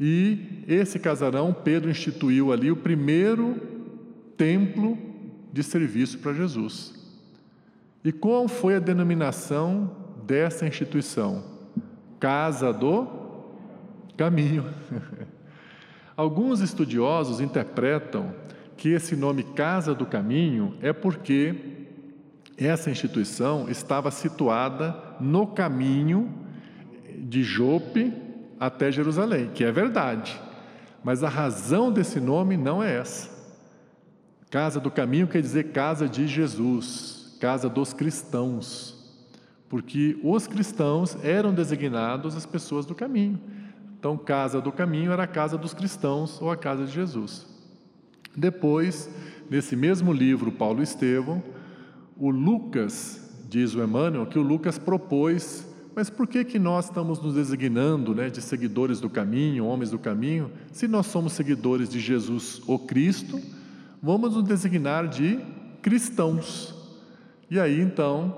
e 0.00 0.64
esse 0.66 0.98
casarão, 0.98 1.52
Pedro 1.52 1.90
instituiu 1.90 2.52
ali 2.52 2.70
o 2.70 2.76
primeiro 2.76 3.60
templo 4.36 4.98
de 5.52 5.62
serviço 5.62 6.18
para 6.18 6.32
Jesus. 6.32 7.01
E 8.04 8.10
qual 8.10 8.48
foi 8.48 8.76
a 8.76 8.80
denominação 8.80 9.90
dessa 10.24 10.66
instituição? 10.66 11.44
Casa 12.18 12.72
do 12.72 13.06
Caminho. 14.16 14.66
Alguns 16.16 16.60
estudiosos 16.60 17.40
interpretam 17.40 18.34
que 18.76 18.90
esse 18.90 19.16
nome 19.16 19.42
Casa 19.42 19.94
do 19.94 20.04
Caminho 20.04 20.76
é 20.82 20.92
porque 20.92 21.54
essa 22.56 22.90
instituição 22.90 23.68
estava 23.68 24.10
situada 24.10 24.96
no 25.20 25.46
caminho 25.46 26.32
de 27.18 27.42
Jope 27.42 28.12
até 28.58 28.90
Jerusalém, 28.90 29.50
que 29.54 29.64
é 29.64 29.72
verdade. 29.72 30.40
Mas 31.02 31.22
a 31.24 31.28
razão 31.28 31.90
desse 31.90 32.20
nome 32.20 32.56
não 32.56 32.82
é 32.82 32.96
essa. 32.98 33.30
Casa 34.50 34.78
do 34.78 34.90
caminho 34.90 35.26
quer 35.26 35.40
dizer 35.40 35.72
casa 35.72 36.08
de 36.08 36.26
Jesus, 36.26 37.21
casa 37.42 37.68
dos 37.68 37.92
cristãos, 37.92 38.96
porque 39.68 40.16
os 40.22 40.46
cristãos 40.46 41.16
eram 41.24 41.52
designados 41.52 42.36
as 42.36 42.46
pessoas 42.46 42.86
do 42.86 42.94
caminho. 42.94 43.36
Então, 43.98 44.16
casa 44.16 44.60
do 44.60 44.70
caminho 44.70 45.10
era 45.10 45.24
a 45.24 45.26
casa 45.26 45.58
dos 45.58 45.74
cristãos 45.74 46.40
ou 46.40 46.52
a 46.52 46.56
casa 46.56 46.84
de 46.84 46.92
Jesus. 46.92 47.44
Depois, 48.36 49.10
nesse 49.50 49.74
mesmo 49.74 50.12
livro, 50.12 50.52
Paulo 50.52 50.84
Estevão, 50.84 51.42
o 52.16 52.30
Lucas, 52.30 53.28
diz 53.48 53.74
o 53.74 53.82
Emmanuel, 53.82 54.26
que 54.26 54.38
o 54.38 54.42
Lucas 54.42 54.78
propôs 54.78 55.68
mas 55.96 56.08
por 56.08 56.26
que, 56.26 56.42
que 56.42 56.58
nós 56.58 56.86
estamos 56.86 57.20
nos 57.20 57.34
designando 57.34 58.14
né, 58.14 58.30
de 58.30 58.40
seguidores 58.40 58.98
do 58.98 59.10
caminho, 59.10 59.66
homens 59.66 59.90
do 59.90 59.98
caminho, 59.98 60.50
se 60.72 60.88
nós 60.88 61.04
somos 61.06 61.34
seguidores 61.34 61.90
de 61.90 62.00
Jesus, 62.00 62.62
o 62.66 62.78
Cristo, 62.78 63.38
vamos 64.00 64.34
nos 64.34 64.44
designar 64.44 65.06
de 65.06 65.38
cristãos. 65.82 66.81
E 67.52 67.60
aí 67.60 67.82
então, 67.82 68.34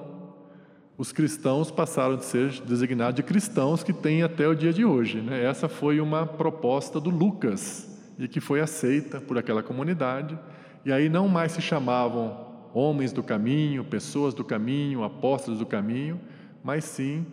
os 0.99 1.13
cristãos 1.13 1.71
passaram 1.71 2.17
de 2.17 2.25
ser 2.25 2.51
designados 2.63 3.15
de 3.15 3.23
cristãos 3.23 3.81
que 3.81 3.93
têm 3.93 4.25
até 4.25 4.49
o 4.49 4.57
dia 4.57 4.73
de 4.73 4.85
hoje. 4.85 5.21
Né? 5.21 5.45
Essa 5.45 5.69
foi 5.69 6.01
uma 6.01 6.27
proposta 6.27 6.99
do 6.99 7.11
Lucas 7.11 7.97
e 8.19 8.27
que 8.27 8.41
foi 8.41 8.61
aceita 8.61 9.21
por 9.21 9.39
aquela 9.39 9.63
comunidade. 9.63 10.37
E 10.85 10.91
aí 10.91 11.09
não 11.09 11.29
mais 11.29 11.53
se 11.53 11.61
chamavam 11.61 12.45
homens 12.75 13.13
do 13.13 13.23
caminho, 13.23 13.85
pessoas 13.85 14.35
do 14.35 14.43
caminho, 14.43 15.05
apóstolos 15.05 15.61
do 15.61 15.67
caminho, 15.67 16.21
mas 16.65 16.83
sim 16.83 17.25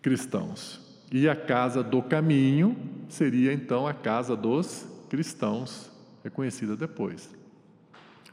cristãos. 0.00 0.80
E 1.10 1.28
a 1.28 1.34
casa 1.34 1.82
do 1.82 2.00
caminho 2.00 2.76
seria 3.08 3.52
então 3.52 3.88
a 3.88 3.92
casa 3.92 4.36
dos 4.36 4.86
cristãos, 5.10 5.90
reconhecida 6.22 6.76
depois. 6.76 7.28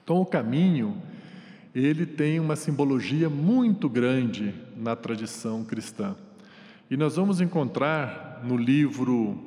Então 0.04 0.22
o 0.22 0.26
caminho, 0.26 1.02
ele 1.74 2.06
tem 2.06 2.40
uma 2.40 2.56
simbologia 2.56 3.30
muito 3.30 3.90
grande 3.90 4.54
na 4.76 4.96
tradição 4.96 5.64
cristã. 5.64 6.16
E 6.90 6.98
nós 6.98 7.16
vamos 7.16 7.42
encontrar 7.42 8.42
no 8.44 8.58
livro 8.58 9.38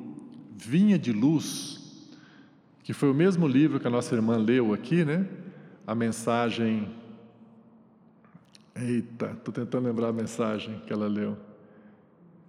Vinha 0.55 0.97
de 0.97 1.11
Luz, 1.11 2.11
que 2.83 2.93
foi 2.93 3.09
o 3.09 3.13
mesmo 3.13 3.47
livro 3.47 3.79
que 3.79 3.87
a 3.87 3.91
nossa 3.91 4.15
irmã 4.15 4.37
leu 4.37 4.73
aqui, 4.73 5.05
né? 5.05 5.25
A 5.85 5.95
mensagem. 5.95 6.89
Eita, 8.75 9.31
estou 9.37 9.53
tentando 9.53 9.87
lembrar 9.87 10.09
a 10.09 10.13
mensagem 10.13 10.81
que 10.85 10.93
ela 10.93 11.07
leu 11.07 11.37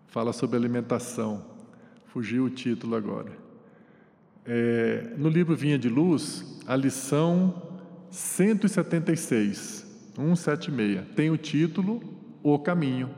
fala 0.09 0.33
sobre 0.33 0.57
alimentação. 0.57 1.45
Fugiu 2.07 2.45
o 2.45 2.51
título 2.51 2.97
agora. 2.97 3.31
é, 4.45 5.13
no 5.19 5.29
livro 5.29 5.55
Vinha 5.55 5.79
de 5.79 5.91
Luz, 5.91 6.59
a 6.67 6.75
lição 6.75 7.68
176, 8.11 9.87
176, 10.15 11.07
tem 11.15 11.31
o 11.31 11.37
título 11.37 12.03
O 12.43 12.59
Caminho. 12.59 13.11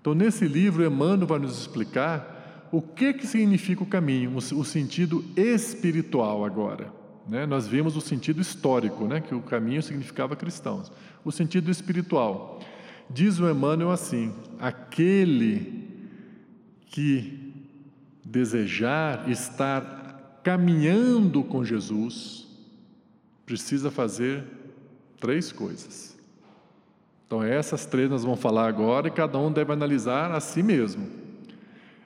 Então, 0.00 0.14
nesse 0.14 0.46
livro, 0.46 0.84
Emmanuel 0.84 1.26
vai 1.26 1.38
nos 1.38 1.58
explicar 1.58 2.68
o 2.72 2.80
que, 2.80 3.12
que 3.12 3.26
significa 3.26 3.82
o 3.82 3.86
caminho, 3.86 4.34
o 4.36 4.64
sentido 4.64 5.24
espiritual 5.36 6.44
agora. 6.44 6.92
Né? 7.28 7.46
Nós 7.46 7.68
vimos 7.68 7.96
o 7.96 8.00
sentido 8.00 8.40
histórico, 8.40 9.06
né? 9.06 9.20
que 9.20 9.34
o 9.34 9.42
caminho 9.42 9.82
significava 9.82 10.34
cristãos. 10.34 10.90
O 11.24 11.30
sentido 11.30 11.70
espiritual. 11.70 12.60
Diz 13.08 13.38
o 13.38 13.48
Emmanuel 13.48 13.90
assim: 13.90 14.32
aquele 14.58 15.86
que 16.86 17.52
desejar 18.24 19.28
estar 19.30 20.40
caminhando 20.42 21.44
com 21.44 21.64
Jesus 21.64 22.48
precisa 23.44 23.90
fazer 23.90 24.44
três 25.20 25.52
coisas. 25.52 26.16
Então, 27.26 27.42
essas 27.42 27.86
três 27.86 28.10
nós 28.10 28.24
vamos 28.24 28.40
falar 28.40 28.68
agora 28.68 29.08
e 29.08 29.10
cada 29.10 29.38
um 29.38 29.50
deve 29.50 29.72
analisar 29.72 30.30
a 30.32 30.40
si 30.40 30.62
mesmo. 30.62 31.22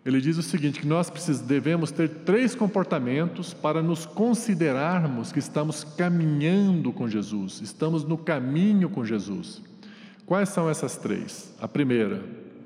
Ele 0.05 0.21
diz 0.21 0.39
o 0.39 0.43
seguinte: 0.43 0.79
que 0.79 0.87
nós 0.87 1.11
devemos 1.41 1.91
ter 1.91 2.09
três 2.09 2.55
comportamentos 2.55 3.53
para 3.53 3.83
nos 3.83 4.07
considerarmos 4.07 5.33
que 5.33 5.41
estamos 5.41 5.83
caminhando 5.83 6.93
com 6.93 7.09
Jesus, 7.09 7.61
estamos 7.61 8.05
no 8.05 8.17
caminho 8.17 8.89
com 8.89 9.05
Jesus. 9.05 9.61
Quais 10.25 10.49
são 10.49 10.71
essas 10.71 10.97
três? 10.97 11.53
A 11.61 11.67
primeira, 11.67 12.23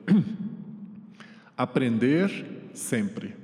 aprender 1.57 2.31
sempre. 2.75 3.35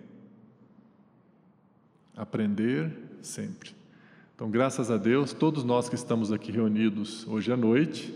Aprender 2.14 2.90
sempre. 3.22 3.74
Então, 4.36 4.50
graças 4.50 4.90
a 4.90 4.98
Deus, 4.98 5.32
todos 5.32 5.64
nós 5.64 5.88
que 5.88 5.94
estamos 5.94 6.30
aqui 6.30 6.52
reunidos 6.52 7.26
hoje 7.26 7.50
à 7.50 7.56
noite, 7.56 8.14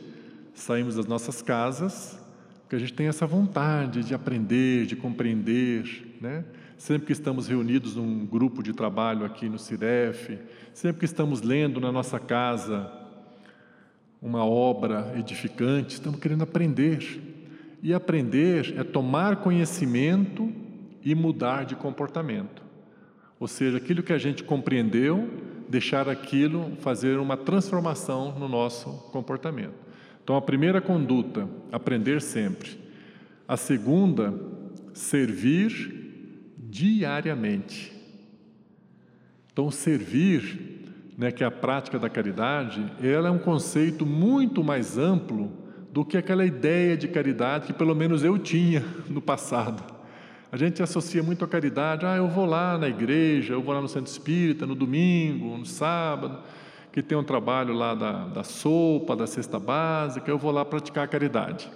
saímos 0.53 0.97
das 0.97 1.07
nossas 1.07 1.41
casas 1.41 2.21
porque 2.61 2.77
a 2.77 2.79
gente 2.79 2.93
tem 2.93 3.07
essa 3.07 3.27
vontade 3.27 4.05
de 4.05 4.13
aprender, 4.13 4.85
de 4.85 4.95
compreender, 4.95 6.19
né? 6.21 6.45
Sempre 6.77 7.07
que 7.07 7.13
estamos 7.13 7.49
reunidos 7.49 7.97
num 7.97 8.27
grupo 8.27 8.63
de 8.63 8.75
trabalho 8.75 9.25
aqui 9.25 9.49
no 9.49 9.59
Ciref, 9.59 10.39
sempre 10.75 10.99
que 10.99 11.05
estamos 11.07 11.41
lendo 11.41 11.81
na 11.81 11.91
nossa 11.91 12.21
casa 12.21 12.93
uma 14.21 14.45
obra 14.45 15.15
edificante, 15.17 15.95
estamos 15.95 16.21
querendo 16.21 16.43
aprender. 16.43 17.19
E 17.83 17.95
aprender 17.95 18.75
é 18.79 18.85
tomar 18.85 19.37
conhecimento 19.37 20.53
e 21.03 21.15
mudar 21.15 21.65
de 21.65 21.75
comportamento. 21.75 22.63
Ou 23.41 23.49
seja, 23.49 23.79
aquilo 23.79 24.03
que 24.03 24.13
a 24.13 24.19
gente 24.19 24.45
compreendeu, 24.45 25.31
deixar 25.71 26.09
aquilo 26.09 26.77
fazer 26.81 27.19
uma 27.19 27.37
transformação 27.37 28.37
no 28.37 28.49
nosso 28.49 28.91
comportamento. 29.13 29.75
Então, 30.23 30.35
a 30.37 30.43
primeira 30.43 30.81
conduta, 30.81 31.49
aprender 31.71 32.21
sempre. 32.21 32.79
A 33.47 33.57
segunda, 33.57 34.35
servir 34.93 36.53
diariamente. 36.59 37.93
Então, 39.53 39.71
servir, 39.71 40.83
né, 41.17 41.31
que 41.31 41.45
é 41.45 41.47
a 41.47 41.51
prática 41.51 41.99
da 41.99 42.09
caridade, 42.09 42.85
ela 43.03 43.29
é 43.29 43.31
um 43.31 43.39
conceito 43.39 44.05
muito 44.05 44.65
mais 44.65 44.99
amplo 44.99 45.53
do 45.93 46.05
que 46.05 46.17
aquela 46.17 46.45
ideia 46.45 46.97
de 46.97 47.09
caridade 47.09 47.67
que 47.67 47.73
pelo 47.73 47.95
menos 47.95 48.25
eu 48.25 48.39
tinha 48.39 48.85
no 49.09 49.21
passado. 49.21 50.00
A 50.53 50.57
gente 50.57 50.83
associa 50.83 51.23
muito 51.23 51.45
a 51.45 51.49
caridade, 51.49 52.05
ah, 52.05 52.17
eu 52.17 52.29
vou 52.29 52.45
lá 52.45 52.77
na 52.77 52.89
igreja, 52.89 53.55
eu 53.55 53.63
vou 53.63 53.73
lá 53.75 53.81
no 53.81 53.89
centro 53.89 54.11
espírita 54.11 54.67
no 54.67 54.75
domingo, 54.75 55.57
no 55.57 55.67
sábado 55.67 56.41
que 56.93 57.03
tem 57.03 57.17
um 57.17 57.25
trabalho 57.25 57.73
lá 57.73 57.95
da, 57.95 58.27
da 58.27 58.43
sopa, 58.43 59.15
da 59.15 59.27
cesta 59.27 59.59
básica, 59.59 60.31
eu 60.31 60.39
vou 60.39 60.51
lá 60.51 60.65
praticar 60.65 61.05
a 61.05 61.09
caridade. 61.09 61.71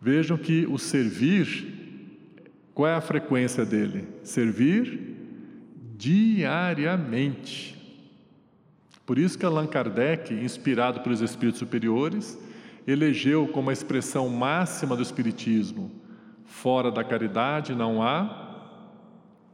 Vejam 0.00 0.36
que 0.36 0.66
o 0.66 0.78
servir, 0.78 2.40
qual 2.74 2.88
é 2.88 2.94
a 2.94 3.00
frequência 3.00 3.64
dele? 3.64 4.06
Servir 4.22 5.16
diariamente. 5.96 7.76
Por 9.04 9.18
isso 9.18 9.38
que 9.38 9.44
Allan 9.44 9.66
Kardec, 9.66 10.32
inspirado 10.32 11.00
pelos 11.00 11.20
espíritos 11.20 11.58
superiores, 11.58 12.38
elegeu 12.86 13.48
como 13.48 13.70
a 13.70 13.72
expressão 13.72 14.28
máxima 14.28 14.94
do 14.94 15.02
espiritismo: 15.02 15.90
fora 16.50 16.90
da 16.90 17.04
caridade 17.04 17.74
não 17.74 18.02
há 18.02 18.48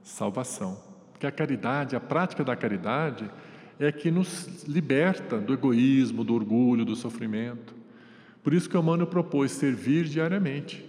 salvação. 0.03 0.79
Porque 1.13 1.27
a 1.27 1.31
caridade, 1.31 1.95
a 1.95 2.01
prática 2.01 2.43
da 2.43 2.57
caridade, 2.57 3.31
é 3.79 3.93
que 3.93 4.11
nos 4.11 4.65
liberta 4.65 5.39
do 5.39 5.53
egoísmo, 5.53 6.25
do 6.25 6.35
orgulho, 6.35 6.85
do 6.85 6.97
sofrimento. 6.97 7.75
Por 8.43 8.55
isso 8.55 8.69
que 8.69 8.77
o 8.77 8.81
Emmanuel 8.81 9.07
propôs 9.07 9.53
servir 9.53 10.05
diariamente. 10.05 10.85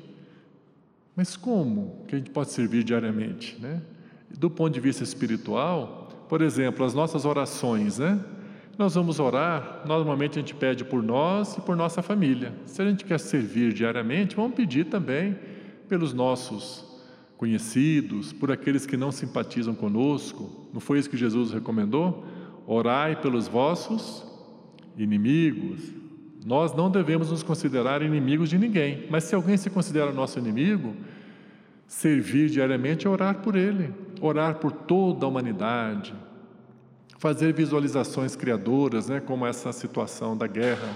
Mas 1.15 1.35
como 1.35 2.05
que 2.07 2.15
a 2.15 2.17
gente 2.17 2.31
pode 2.31 2.51
servir 2.51 2.83
diariamente? 2.83 3.59
Né? 3.59 3.81
Do 4.29 4.49
ponto 4.49 4.73
de 4.73 4.79
vista 4.79 5.03
espiritual, 5.03 6.25
por 6.29 6.41
exemplo, 6.41 6.85
as 6.85 6.93
nossas 6.93 7.25
orações, 7.25 7.99
né? 7.99 8.19
Nós 8.77 8.93
vamos 8.93 9.19
orar, 9.19 9.81
normalmente 9.87 10.37
a 10.37 10.41
gente 10.41 10.53
pede 10.53 10.85
por 10.85 11.01
nós 11.01 11.57
e 11.57 11.61
por 11.61 11.75
nossa 11.75 12.03
família. 12.03 12.53
Se 12.67 12.79
a 12.81 12.85
gente 12.85 13.03
quer 13.03 13.19
servir 13.19 13.73
diariamente, 13.73 14.35
vamos 14.35 14.53
pedir 14.53 14.85
também 14.85 15.35
pelos 15.87 16.13
nossos 16.13 16.85
conhecidos, 17.37 18.33
por 18.33 18.51
aqueles 18.51 18.85
que 18.85 18.97
não 18.97 19.11
simpatizam 19.11 19.75
conosco. 19.75 20.67
Não 20.73 20.79
foi 20.79 20.99
isso 20.99 21.09
que 21.09 21.17
Jesus 21.17 21.51
recomendou? 21.51 22.25
Orai 22.65 23.15
pelos 23.21 23.47
vossos 23.47 24.25
inimigos. 24.97 25.93
Nós 26.45 26.73
não 26.73 26.89
devemos 26.89 27.29
nos 27.29 27.43
considerar 27.43 28.01
inimigos 28.01 28.49
de 28.49 28.57
ninguém, 28.57 29.05
mas 29.09 29.25
se 29.25 29.35
alguém 29.35 29.57
se 29.57 29.69
considera 29.69 30.11
nosso 30.11 30.39
inimigo, 30.39 30.95
servir 31.85 32.49
diariamente 32.49 33.05
é 33.05 33.09
orar 33.09 33.39
por 33.39 33.55
ele, 33.55 33.93
orar 34.19 34.55
por 34.55 34.71
toda 34.71 35.25
a 35.25 35.29
humanidade, 35.29 36.13
fazer 37.17 37.53
visualizações 37.53 38.35
criadoras, 38.35 39.07
né, 39.07 39.19
como 39.19 39.45
essa 39.45 39.71
situação 39.71 40.35
da 40.35 40.47
guerra 40.47 40.89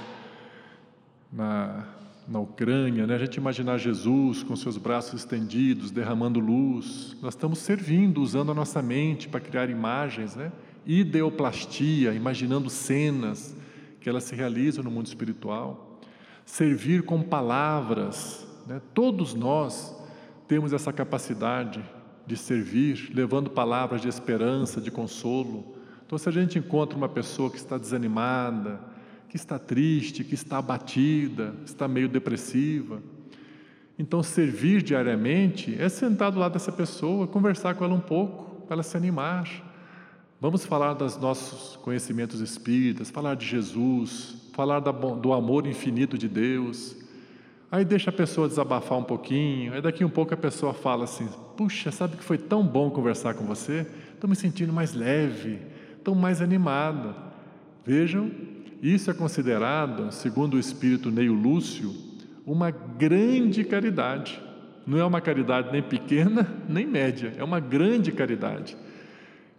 na, 1.32 1.86
na 2.32 2.40
Ucrânia, 2.40 3.06
né? 3.06 3.16
a 3.16 3.18
gente 3.18 3.36
imaginar 3.36 3.78
Jesus 3.78 4.42
com 4.42 4.56
seus 4.56 4.78
braços 4.78 5.20
estendidos, 5.20 5.92
derramando 5.92 6.40
luz. 6.40 7.18
Nós 7.22 7.34
estamos 7.34 7.60
servindo, 7.60 8.22
usando 8.22 8.54
a 8.54 8.56
nossa 8.56 8.82
mente 8.82 9.28
para 9.28 9.42
criar 9.42 9.70
imagens, 9.70 10.38
né? 10.38 10.50
ideoplastia, 10.86 12.14
imaginando 12.14 12.70
cenas 12.70 13.54
que 14.00 14.10
elas 14.10 14.24
se 14.24 14.34
realizam 14.34 14.82
no 14.82 14.90
mundo 14.90 15.08
espiritual, 15.08 16.00
servir 16.46 17.04
com 17.04 17.22
palavras, 17.22 18.48
né? 18.66 18.82
todos 18.94 19.34
nós 19.34 19.94
temos 20.48 20.72
essa 20.72 20.94
capacidade 20.94 21.84
de 22.26 22.38
servir, 22.38 23.12
levando 23.14 23.50
palavras 23.50 24.02
de 24.02 24.08
esperança, 24.08 24.80
de 24.80 24.90
consolo. 24.90 25.76
Então, 26.06 26.18
se 26.18 26.30
a 26.30 26.32
gente 26.32 26.58
encontra 26.58 26.98
uma 26.98 27.10
pessoa 27.10 27.50
que 27.50 27.58
está 27.58 27.78
desanimada, 27.78 28.80
que 29.32 29.36
está 29.36 29.58
triste, 29.58 30.24
que 30.24 30.36
está 30.36 30.60
abatida, 30.60 31.56
está 31.66 31.88
meio 31.88 32.08
depressiva, 32.08 33.02
então 33.98 34.22
servir 34.22 34.84
diariamente 34.84 35.76
é 35.80 35.90
sentar 35.90 36.32
do 36.32 36.38
lado 36.38 36.54
dessa 36.54 36.72
pessoa, 36.72 37.26
conversar 37.26 37.74
com 37.74 37.84
ela 37.84 37.96
um 37.96 38.00
pouco, 38.00 38.62
para 38.68 38.76
ela 38.76 38.84
se 38.84 38.96
animar 38.96 39.72
Vamos 40.42 40.66
falar 40.66 40.96
dos 40.96 41.18
nossos 41.18 41.76
conhecimentos 41.84 42.42
espíritas, 42.42 43.12
falar 43.12 43.36
de 43.36 43.46
Jesus, 43.46 44.50
falar 44.54 44.80
do 44.80 45.34
amor 45.34 45.68
infinito 45.68 46.18
de 46.18 46.28
Deus. 46.28 46.96
Aí 47.72 47.86
deixa 47.86 48.10
a 48.10 48.14
pessoa 48.14 48.48
desabafar 48.48 48.98
um 48.98 49.04
pouquinho, 49.04 49.72
aí 49.72 49.82
daqui 49.84 50.04
um 50.04 50.10
pouco 50.10 50.34
a 50.34 50.38
pessoa 50.38 50.74
fala 50.74 51.04
assim: 51.04 51.30
Puxa, 51.56 51.92
sabe 51.92 52.18
que 52.18 52.24
foi 52.24 52.40
tão 52.40 52.66
bom 52.66 52.90
conversar 52.90 53.36
com 53.36 53.46
você? 53.46 53.86
Estou 54.16 54.28
me 54.28 54.36
sentindo 54.36 54.74
mais 54.74 54.96
leve, 54.96 55.60
estou 55.96 56.16
mais 56.16 56.42
animado. 56.42 57.14
Vejam, 57.86 58.32
isso 58.82 59.12
é 59.12 59.14
considerado, 59.14 60.12
segundo 60.12 60.56
o 60.56 60.60
espírito 60.60 61.12
Neio 61.12 61.34
Lúcio, 61.34 61.94
uma 62.46 62.72
grande 62.72 63.64
caridade. 63.64 64.42
Não 64.86 64.98
é 64.98 65.06
uma 65.06 65.22
caridade 65.22 65.72
nem 65.72 65.84
pequena 65.84 66.48
nem 66.68 66.88
média, 66.88 67.34
é 67.38 67.44
uma 67.44 67.60
grande 67.60 68.12
caridade 68.12 68.76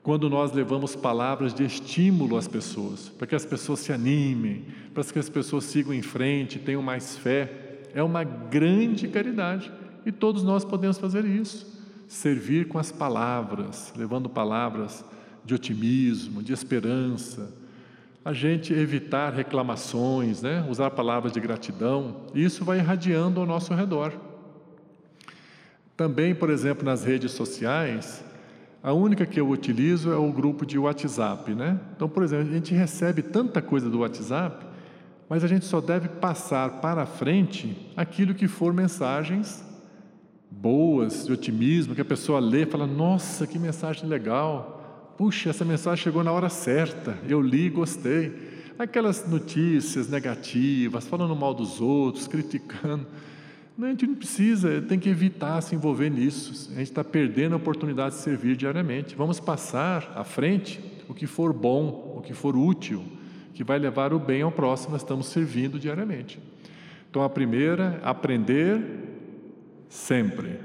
quando 0.03 0.29
nós 0.29 0.53
levamos 0.53 0.97
palavras 0.97 1.55
de 1.55 1.65
estímulo 1.65 2.37
às 2.37 2.49
pessoas, 2.49 3.09
para 3.09 3.27
que 3.27 3.37
as 3.37 3.47
pessoas 3.47 3.79
se 3.81 3.93
animem, 3.93 4.65
para 4.93 5.05
que 5.05 5.19
as 5.19 5.29
pessoas 5.29 5.65
sigam 5.65 5.95
em 5.95 6.03
frente, 6.03 6.59
tenham 6.59 6.83
mais 6.83 7.17
fé, 7.17 7.81
é 7.95 8.03
uma 8.03 8.25
grande 8.25 9.07
caridade 9.07 9.71
e 10.05 10.11
todos 10.11 10.43
nós 10.43 10.65
podemos 10.65 10.99
fazer 10.99 11.25
isso. 11.25 11.81
Servir 12.09 12.67
com 12.67 12.79
as 12.79 12.91
palavras, 12.91 13.93
levando 13.97 14.29
palavras 14.29 15.05
de 15.45 15.55
otimismo, 15.55 16.43
de 16.43 16.53
esperança, 16.53 17.55
a 18.25 18.33
gente 18.33 18.73
evitar 18.73 19.33
reclamações, 19.33 20.43
né? 20.43 20.65
usar 20.69 20.91
palavras 20.91 21.33
de 21.33 21.41
gratidão, 21.41 22.23
isso 22.35 22.65
vai 22.65 22.79
irradiando 22.79 23.41
ao 23.41 23.47
nosso 23.47 23.75
redor. 23.75 24.13
Também, 25.97 26.35
por 26.35 26.51
exemplo, 26.51 26.85
nas 26.85 27.05
redes 27.05 27.33
sociais, 27.33 28.25
A 28.83 28.93
única 28.93 29.25
que 29.25 29.39
eu 29.39 29.49
utilizo 29.49 30.11
é 30.11 30.17
o 30.17 30.33
grupo 30.33 30.67
de 30.67 30.77
WhatsApp, 30.77 31.55
né? 31.55 31.79
Então, 31.95 32.09
por 32.09 32.25
exemplo, 32.25 32.51
a 32.51 32.53
gente 32.53 32.75
recebe 32.75 33.23
tanta 33.23 33.63
coisa 33.63 33.89
do 33.89 34.01
WhatsApp, 34.01 34.67
mas 35.29 35.45
a 35.45 35.47
gente 35.47 35.65
só 35.65 35.81
deve 35.81 36.09
passar 36.09 36.81
para 36.81 37.07
frente 37.07 37.77
aquilo 37.97 38.35
que 38.35 38.49
for 38.49 38.73
mensagens 38.73 39.65
boas, 40.51 41.25
de 41.25 41.33
otimismo, 41.33 41.95
que 41.95 42.01
a 42.01 42.05
pessoa 42.05 42.41
lê 42.41 42.63
e 42.63 42.67
fala: 42.67 42.85
Nossa, 42.85 43.47
que 43.47 43.57
mensagem 43.57 44.09
legal! 44.09 44.82
Puxa, 45.17 45.51
essa 45.51 45.65
mensagem 45.65 46.03
chegou 46.03 46.25
na 46.25 46.33
hora 46.33 46.49
certa, 46.49 47.19
eu 47.29 47.41
li 47.41 47.69
gostei. 47.69 48.33
Aquelas 48.79 49.29
notícias 49.29 50.09
negativas, 50.09 51.07
falando 51.07 51.37
mal 51.37 51.53
dos 51.53 51.81
outros, 51.81 52.27
criticando. 52.27 53.07
A 53.81 53.87
gente 53.87 54.07
não 54.07 54.15
precisa, 54.15 54.83
tem 54.83 54.99
que 54.99 55.09
evitar 55.09 55.61
se 55.61 55.75
envolver 55.75 56.11
nisso. 56.11 56.71
A 56.73 56.79
gente 56.79 56.91
está 56.91 57.05
perdendo 57.05 57.55
a 57.55 57.57
oportunidade 57.57 58.17
de 58.17 58.21
servir 58.21 58.57
diariamente. 58.57 59.15
Vamos 59.15 59.41
passar 59.41 60.13
à 60.15 60.25
frente 60.25 60.81
o 61.09 61.15
que 61.15 61.27
for 61.27 61.53
bom, 61.53 62.15
o 62.17 62.23
que 62.23 62.33
for 62.33 62.57
útil, 62.57 63.03
que 63.55 63.63
vai 63.63 63.79
levar 63.79 64.13
o 64.13 64.19
bem 64.19 64.43
ao 64.43 64.51
próximo, 64.51 64.97
estamos 64.97 65.27
servindo 65.27 65.79
diariamente. 65.79 66.39
Então, 67.11 67.23
a 67.23 67.29
primeira, 67.29 68.01
aprender 68.03 68.81
sempre. 69.89 70.59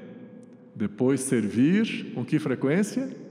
Depois, 0.76 1.22
servir 1.22 2.14
com 2.14 2.24
que 2.24 2.40
frequência? 2.40 3.27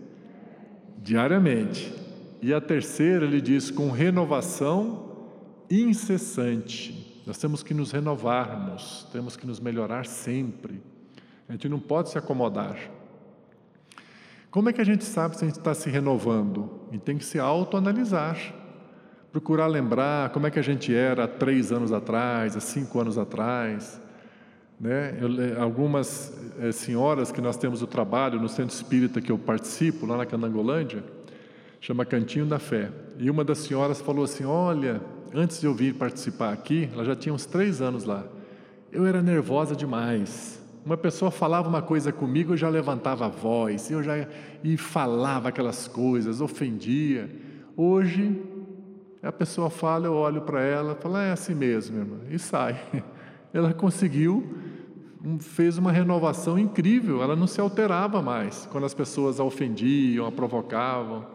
Diariamente. 1.06 1.94
E 2.42 2.52
a 2.52 2.60
terceira, 2.60 3.24
ele 3.24 3.40
diz, 3.40 3.70
com 3.70 3.92
renovação 3.92 5.28
incessante. 5.70 7.22
Nós 7.24 7.38
temos 7.38 7.62
que 7.62 7.72
nos 7.72 7.92
renovarmos, 7.92 9.06
temos 9.12 9.36
que 9.36 9.46
nos 9.46 9.60
melhorar 9.60 10.04
sempre. 10.04 10.82
A 11.48 11.52
gente 11.52 11.68
não 11.68 11.78
pode 11.78 12.10
se 12.10 12.18
acomodar. 12.18 12.76
Como 14.50 14.68
é 14.68 14.72
que 14.72 14.80
a 14.80 14.84
gente 14.84 15.04
sabe 15.04 15.36
se 15.36 15.44
a 15.44 15.46
gente 15.46 15.58
está 15.58 15.74
se 15.74 15.88
renovando? 15.88 16.80
Gente 16.90 17.02
tem 17.02 17.16
que 17.16 17.24
se 17.24 17.38
autoanalisar. 17.38 18.36
Procurar 19.30 19.68
lembrar 19.68 20.30
como 20.30 20.48
é 20.48 20.50
que 20.50 20.58
a 20.58 20.62
gente 20.62 20.92
era 20.92 21.22
há 21.22 21.28
três 21.28 21.70
anos 21.70 21.92
atrás, 21.92 22.56
há 22.56 22.60
cinco 22.60 22.98
anos 23.00 23.16
atrás. 23.16 24.00
Né? 24.78 25.18
Eu, 25.20 25.62
algumas 25.62 26.32
é, 26.58 26.70
senhoras 26.70 27.32
que 27.32 27.40
nós 27.40 27.56
temos 27.56 27.82
o 27.82 27.86
trabalho 27.86 28.40
no 28.40 28.48
centro 28.48 28.74
espírita 28.74 29.20
que 29.20 29.32
eu 29.32 29.38
participo, 29.38 30.06
lá 30.06 30.16
na 30.16 30.26
Canangolândia, 30.26 31.02
chama 31.80 32.04
Cantinho 32.04 32.46
da 32.46 32.58
Fé. 32.58 32.90
E 33.18 33.30
uma 33.30 33.44
das 33.44 33.58
senhoras 33.58 34.00
falou 34.00 34.24
assim: 34.24 34.44
Olha, 34.44 35.00
antes 35.34 35.60
de 35.60 35.66
eu 35.66 35.74
vir 35.74 35.94
participar 35.94 36.52
aqui, 36.52 36.88
ela 36.92 37.04
já 37.04 37.16
tinha 37.16 37.34
uns 37.34 37.46
três 37.46 37.80
anos 37.80 38.04
lá. 38.04 38.24
Eu 38.92 39.06
era 39.06 39.22
nervosa 39.22 39.74
demais. 39.74 40.62
Uma 40.84 40.96
pessoa 40.96 41.32
falava 41.32 41.68
uma 41.68 41.82
coisa 41.82 42.12
comigo, 42.12 42.52
eu 42.52 42.56
já 42.56 42.68
levantava 42.68 43.26
a 43.26 43.28
voz, 43.28 43.90
eu 43.90 44.02
já 44.02 44.28
e 44.62 44.76
falava 44.76 45.48
aquelas 45.48 45.88
coisas, 45.88 46.40
ofendia. 46.40 47.28
Hoje, 47.76 48.40
a 49.20 49.32
pessoa 49.32 49.68
fala, 49.68 50.06
eu 50.06 50.14
olho 50.14 50.42
para 50.42 50.62
ela, 50.62 50.94
falo, 50.94 51.16
é 51.16 51.32
assim 51.32 51.54
mesmo, 51.54 51.98
irmã, 51.98 52.16
e 52.30 52.38
sai. 52.38 52.80
Ela 53.52 53.72
conseguiu, 53.72 54.54
fez 55.40 55.76
uma 55.76 55.90
renovação 55.90 56.58
incrível, 56.58 57.22
ela 57.22 57.34
não 57.34 57.46
se 57.46 57.60
alterava 57.60 58.22
mais 58.22 58.68
quando 58.70 58.84
as 58.84 58.94
pessoas 58.94 59.40
a 59.40 59.44
ofendiam, 59.44 60.26
a 60.26 60.32
provocavam. 60.32 61.26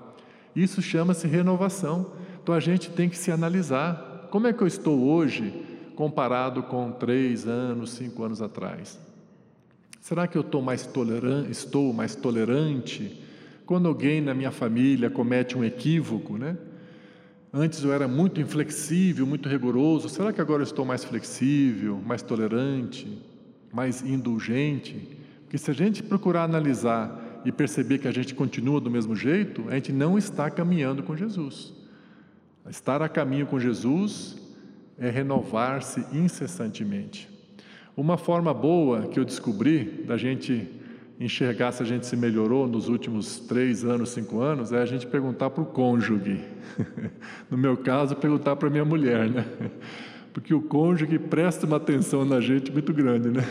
Isso 0.56 0.82
chama-se 0.82 1.28
renovação. 1.28 2.12
Então 2.42 2.56
a 2.56 2.60
gente 2.60 2.90
tem 2.90 3.10
que 3.10 3.18
se 3.18 3.32
analisar. 3.32 4.28
Como 4.32 4.48
é 4.48 4.54
que 4.54 4.62
eu 4.62 4.68
estou 4.68 5.00
hoje 5.00 5.54
comparado 5.96 6.64
com 6.64 6.92
três 6.92 7.48
anos, 7.48 7.92
cinco 7.92 8.24
anos 8.24 8.42
atrás? 8.42 9.00
Será 10.00 10.26
que 10.26 10.38
eu 10.38 10.42
estou 10.42 10.62
mais 10.62 10.86
tolerante, 10.86 11.52
estou 11.52 11.94
mais 11.94 12.16
tolerante? 12.16 13.22
Quando 13.66 13.88
alguém 13.88 14.20
na 14.20 14.34
minha 14.34 14.52
família 14.52 15.10
comete 15.10 15.58
um 15.58 15.64
equívoco, 15.64 16.38
né? 16.38 16.58
Antes 17.54 17.84
eu 17.84 17.92
era 17.92 18.08
muito 18.08 18.40
inflexível, 18.40 19.28
muito 19.28 19.50
rigoroso. 19.50 20.08
Será 20.08 20.32
que 20.32 20.40
agora 20.40 20.62
eu 20.62 20.66
estou 20.66 20.86
mais 20.86 21.04
flexível, 21.04 22.02
mais 22.04 22.22
tolerante, 22.22 23.22
mais 23.74 24.02
indulgente? 24.02 25.18
Porque 25.44 25.58
se 25.58 25.70
a 25.70 25.74
gente 25.74 26.02
procurar 26.02 26.44
analisar 26.44 27.42
e 27.44 27.52
perceber 27.52 27.98
que 27.98 28.08
a 28.08 28.12
gente 28.12 28.34
continua 28.34 28.80
do 28.80 28.90
mesmo 28.90 29.16
jeito, 29.16 29.66
a 29.70 29.76
gente 29.76 29.92
não 29.92 30.18
está 30.18 30.50
caminhando 30.50 31.04
com 31.04 31.16
Jesus. 31.16 31.74
Estar 32.70 33.02
a 33.02 33.10
caminho 33.10 33.48
com 33.48 33.60
Jesus 33.60 34.38
é 34.98 35.10
renovar-se 35.10 36.06
incessantemente. 36.14 37.30
Uma 37.98 38.18
forma 38.18 38.54
boa 38.54 39.08
que 39.08 39.20
eu 39.20 39.26
descobri 39.26 40.04
da 40.08 40.16
gente 40.16 40.70
enxergar 41.20 41.72
se 41.72 41.84
a 41.84 41.86
gente 41.86 42.06
se 42.06 42.16
melhorou 42.16 42.68
nos 42.68 42.88
últimos 42.88 43.40
três 43.40 43.84
anos, 43.84 44.10
cinco 44.10 44.40
anos, 44.40 44.72
é 44.72 44.82
a 44.82 44.86
gente 44.86 45.06
perguntar 45.06 45.50
para 45.50 45.62
o 45.62 45.66
cônjuge. 45.66 46.40
no 47.50 47.58
meu 47.58 47.78
caso, 47.78 48.16
perguntar 48.16 48.56
para 48.56 48.70
minha 48.70 48.86
mulher, 48.86 49.30
né? 49.30 49.46
Porque 50.34 50.54
o 50.54 50.62
cônjuge 50.62 51.20
presta 51.20 51.66
uma 51.66 51.78
atenção 51.78 52.24
na 52.24 52.40
gente 52.40 52.72
muito 52.72 52.94
grande, 52.94 53.30
né? 53.30 53.44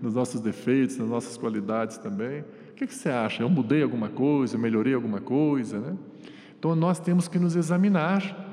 Nos 0.00 0.14
nossos 0.14 0.40
defeitos, 0.40 0.96
nas 0.96 1.08
nossas 1.08 1.36
qualidades 1.36 1.98
também. 1.98 2.40
O 2.70 2.74
que, 2.76 2.86
que 2.86 2.94
você 2.94 3.08
acha? 3.08 3.42
Eu 3.42 3.48
mudei 3.48 3.82
alguma 3.82 4.08
coisa? 4.08 4.54
Eu 4.54 4.60
melhorei 4.60 4.94
alguma 4.94 5.20
coisa, 5.20 5.80
né? 5.80 5.96
Então 6.56 6.76
nós 6.76 7.00
temos 7.00 7.26
que 7.26 7.38
nos 7.38 7.56
examinar 7.56 8.46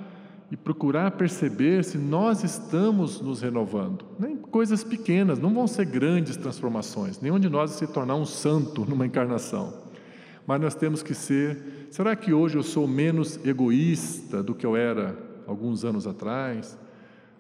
e 0.52 0.56
procurar 0.56 1.12
perceber 1.12 1.84
se 1.84 1.98
nós 1.98 2.44
estamos 2.44 3.20
nos 3.22 3.42
renovando. 3.42 4.06
Nem 4.20 4.36
coisas 4.36 4.84
pequenas, 4.84 5.40
não 5.40 5.54
vão 5.54 5.68
ser 5.68 5.86
grandes 5.86 6.38
transformações. 6.38 7.20
Nenhum 7.20 7.40
de 7.40 7.50
nós 7.50 7.72
vai 7.72 7.80
se 7.80 7.94
tornar 7.94 8.16
um 8.16 8.26
santo 8.26 8.86
numa 8.86 9.06
encarnação. 9.06 9.86
Mas 10.46 10.62
nós 10.62 10.76
temos 10.76 11.02
que 11.02 11.14
ser. 11.14 11.88
Será 11.90 12.16
que 12.16 12.32
hoje 12.32 12.58
eu 12.58 12.64
sou 12.64 12.88
menos 12.88 13.44
egoísta 13.44 14.44
do 14.44 14.54
que 14.54 14.66
eu 14.66 14.76
era 14.76 15.18
alguns 15.48 15.84
anos 15.84 16.06
atrás? 16.06 16.78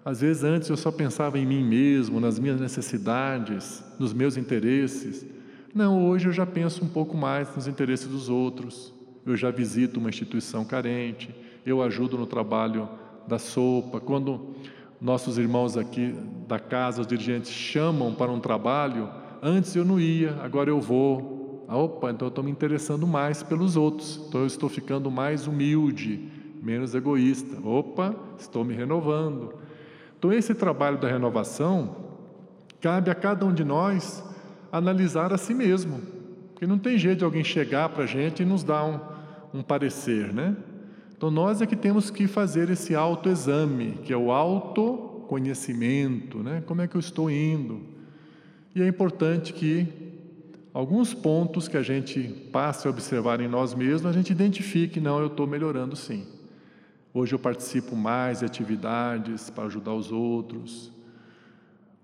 Às 0.06 0.22
vezes 0.22 0.43
antes 0.43 0.70
eu 0.70 0.78
só 0.78 0.91
pensava 0.91 1.38
em 1.39 1.45
mim 1.45 1.64
mesmo, 1.64 2.20
nas 2.20 2.39
minhas 2.39 2.62
necessidades, 2.62 3.84
nos 3.99 4.14
meus 4.14 4.38
interesses. 4.38 5.26
Não, 5.74 6.08
hoje 6.08 6.28
eu 6.28 6.32
já 6.32 6.45
penso 6.45 6.86
um 6.86 6.88
pouco 6.88 7.18
mais 7.18 7.53
nos 7.56 7.68
interesses 7.68 8.08
dos 8.08 8.30
outros. 8.30 8.93
Eu 9.26 9.36
já 9.36 9.49
visito 9.49 9.99
uma 9.99 10.10
instituição 10.10 10.64
carente 10.64 11.34
eu 11.66 11.82
ajudo 11.82 12.18
no 12.18 12.28
trabalho 12.28 12.88
da 13.28 13.39
sopa. 13.39 13.99
Quando 13.99 14.56
nossos 15.01 15.38
irmãos 15.38 15.76
aqui 15.76 16.16
da 16.47 16.60
casa, 16.60 17.01
os 17.01 17.08
dirigentes, 17.08 17.51
chamam 17.51 18.14
para 18.14 18.32
um 18.32 18.39
trabalho, 18.39 19.10
antes 19.41 19.76
eu 19.76 19.84
não 19.84 19.99
ia, 19.99 20.38
agora 20.43 20.70
eu 20.70 20.80
vou. 20.80 21.66
Ah, 21.68 21.78
opa, 21.78 22.12
então 22.12 22.28
eu 22.28 22.30
estou 22.30 22.43
me 22.43 22.51
interessando 22.51 23.08
mais 23.08 23.41
pelos 23.41 23.76
outros, 23.76 24.24
então 24.28 24.41
eu 24.41 24.47
estou 24.47 24.70
ficando 24.70 25.10
mais 25.10 25.47
humilde, 25.47 26.30
menos 26.62 26.93
egoísta. 26.93 27.58
Opa, 27.68 28.16
estou 28.38 28.64
me 28.64 28.76
renovando. 28.76 29.64
Então, 30.26 30.34
esse 30.34 30.55
trabalho 30.55 30.97
da 30.97 31.07
renovação 31.07 31.97
cabe 32.82 33.11
a 33.11 33.15
cada 33.15 33.45
um 33.45 33.53
de 33.53 33.63
nós 33.63 34.23
analisar 34.71 35.32
a 35.32 35.38
si 35.38 35.53
mesmo, 35.53 36.01
porque 36.51 36.65
não 36.65 36.80
tem 36.80 36.97
jeito 36.97 37.19
de 37.19 37.23
alguém 37.23 37.43
chegar 37.43 37.89
para 37.89 38.05
a 38.05 38.07
gente 38.07 38.41
e 38.41 38.45
nos 38.45 38.63
dar 38.63 38.86
um, 38.86 38.99
um 39.59 39.61
parecer, 39.61 40.34
né? 40.34 40.57
Então 41.15 41.30
nós 41.30 41.61
é 41.61 41.67
que 41.67 41.76
temos 41.76 42.09
que 42.09 42.26
fazer 42.26 42.71
esse 42.71 42.95
autoexame, 42.95 43.99
que 44.03 44.11
é 44.11 44.17
o 44.17 44.32
autoconhecimento, 44.32 46.39
né? 46.39 46.63
Como 46.65 46.82
é 46.82 46.88
que 46.88 46.95
eu 46.95 46.99
estou 46.99 47.30
indo? 47.30 47.82
E 48.73 48.82
é 48.82 48.88
importante 48.88 49.53
que 49.53 49.86
alguns 50.73 51.13
pontos 51.13 51.67
que 51.67 51.78
a 51.78 51.84
gente 51.84 52.23
passe 52.51 52.88
a 52.88 52.89
observar 52.89 53.39
em 53.41 53.47
nós 53.47 53.76
mesmos, 53.76 54.07
a 54.07 54.11
gente 54.11 54.32
identifique, 54.32 54.99
não, 54.99 55.19
eu 55.19 55.28
estou 55.28 55.45
melhorando 55.45 55.95
sim. 55.95 56.26
Hoje 57.18 57.34
eu 57.34 57.39
participo 57.39 57.95
mais 57.95 58.39
de 58.39 58.45
atividades 58.45 59.49
para 59.49 59.63
ajudar 59.63 59.93
os 59.93 60.11
outros. 60.11 60.91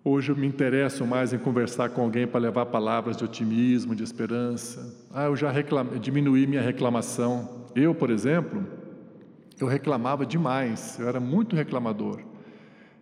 Hoje 0.05 0.31
eu 0.31 0.37
me 0.37 0.47
interesso 0.47 1.05
mais 1.05 1.33
em 1.33 1.37
conversar 1.37 1.89
com 1.89 1.99
alguém 1.99 2.25
para 2.25 2.39
levar 2.39 2.67
palavras 2.67 3.17
de 3.17 3.25
otimismo, 3.25 3.93
de 3.93 4.05
esperança. 4.05 5.05
Ah, 5.13 5.25
eu 5.25 5.35
já 5.35 5.51
diminuí 5.99 6.47
minha 6.47 6.61
reclamação. 6.61 7.65
Eu, 7.75 7.93
por 7.93 8.09
exemplo, 8.09 8.65
eu 9.59 9.67
reclamava 9.67 10.25
demais, 10.25 10.97
eu 10.97 11.09
era 11.09 11.19
muito 11.19 11.57
reclamador. 11.57 12.21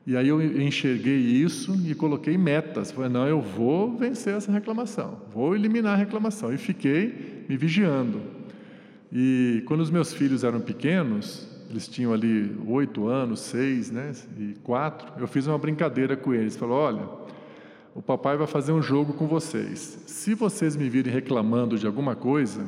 E 0.07 0.17
aí 0.17 0.29
eu 0.29 0.41
enxerguei 0.59 1.19
isso 1.19 1.79
e 1.85 1.93
coloquei 1.93 2.39
metas. 2.39 2.91
Falei, 2.91 3.11
não, 3.11 3.27
eu 3.27 3.39
vou 3.39 3.95
vencer 3.95 4.33
essa 4.33 4.51
reclamação, 4.51 5.21
vou 5.31 5.55
eliminar 5.55 5.93
a 5.93 5.97
reclamação. 5.97 6.51
E 6.51 6.57
fiquei 6.57 7.45
me 7.47 7.55
vigiando. 7.55 8.19
E 9.13 9.61
quando 9.67 9.81
os 9.81 9.91
meus 9.91 10.11
filhos 10.11 10.43
eram 10.43 10.59
pequenos, 10.59 11.48
eles 11.69 11.87
tinham 11.87 12.11
ali 12.11 12.57
oito 12.67 13.07
anos, 13.07 13.41
seis, 13.41 13.91
né, 13.91 14.11
e 14.37 14.55
quatro, 14.63 15.13
eu 15.19 15.27
fiz 15.27 15.45
uma 15.45 15.57
brincadeira 15.57 16.17
com 16.17 16.33
eles. 16.33 16.55
Falei, 16.57 16.75
olha, 16.75 17.03
o 17.93 18.01
papai 18.01 18.37
vai 18.37 18.47
fazer 18.47 18.71
um 18.71 18.81
jogo 18.81 19.13
com 19.13 19.27
vocês. 19.27 20.03
Se 20.07 20.33
vocês 20.33 20.75
me 20.75 20.89
virem 20.89 21.13
reclamando 21.13 21.77
de 21.77 21.85
alguma 21.85 22.15
coisa, 22.15 22.65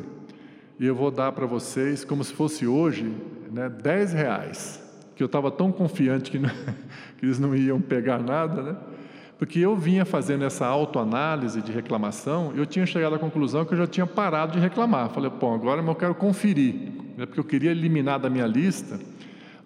eu 0.79 0.95
vou 0.95 1.09
dar 1.09 1.31
para 1.31 1.45
vocês, 1.45 2.03
como 2.03 2.23
se 2.23 2.33
fosse 2.33 2.67
hoje, 2.67 3.11
né, 3.51 3.69
10 3.69 4.13
reais, 4.13 4.83
que 5.15 5.23
eu 5.23 5.25
estava 5.25 5.49
tão 5.49 5.71
confiante 5.71 6.29
que, 6.29 6.37
não, 6.37 6.49
que, 7.17 7.25
eles 7.25 7.39
não 7.39 7.55
iam 7.55 7.81
pegar 7.81 8.19
nada, 8.19 8.61
né? 8.61 8.75
Porque 9.37 9.57
eu 9.57 9.75
vinha 9.75 10.05
fazendo 10.05 10.43
essa 10.43 10.67
autoanálise 10.67 11.63
de 11.63 11.71
reclamação, 11.71 12.53
eu 12.55 12.63
tinha 12.63 12.85
chegado 12.85 13.15
à 13.15 13.19
conclusão 13.19 13.65
que 13.65 13.73
eu 13.73 13.77
já 13.77 13.87
tinha 13.87 14.05
parado 14.05 14.53
de 14.53 14.59
reclamar. 14.59 15.09
Falei, 15.09 15.31
pô, 15.31 15.51
agora 15.51 15.81
eu 15.81 15.95
quero 15.95 16.13
conferir, 16.13 16.91
né? 17.22 17.28
porque 17.28 17.39
eu 17.39 17.43
queria 17.43 17.69
eliminar 17.69 18.19
da 18.19 18.30
minha 18.30 18.47
lista, 18.47 18.99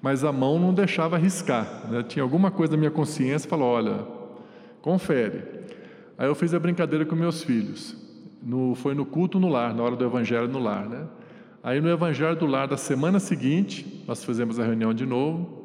mas 0.02 0.26
a 0.26 0.32
mão 0.32 0.60
não 0.60 0.74
deixava 0.74 1.18
riscar. 1.18 1.90
Né? 1.90 2.04
Tinha 2.04 2.22
alguma 2.22 2.52
coisa 2.52 2.74
na 2.74 2.78
minha 2.78 2.92
consciência, 2.92 3.50
falou, 3.50 3.68
olha, 3.68 4.06
confere. 4.82 5.42
Aí 6.18 6.28
eu 6.28 6.36
fiz 6.36 6.54
a 6.54 6.60
brincadeira 6.60 7.06
com 7.06 7.16
meus 7.16 7.42
filhos. 7.44 7.96
No, 8.44 8.76
foi 8.76 8.94
no 8.94 9.06
culto 9.06 9.40
no 9.40 9.48
lar, 9.48 9.74
na 9.74 9.82
hora 9.82 9.96
do 9.96 10.04
evangelho 10.04 10.50
no 10.50 10.60
lar, 10.60 10.88
né? 10.88 11.08
Aí 11.64 11.80
no 11.80 11.90
evangelho 11.90 12.36
do 12.36 12.46
lar 12.46 12.68
da 12.68 12.78
semana 12.78 13.20
seguinte, 13.20 14.04
nós 14.06 14.24
fizemos 14.24 14.60
a 14.60 14.64
reunião 14.64 14.94
de 14.94 15.06
novo, 15.06 15.64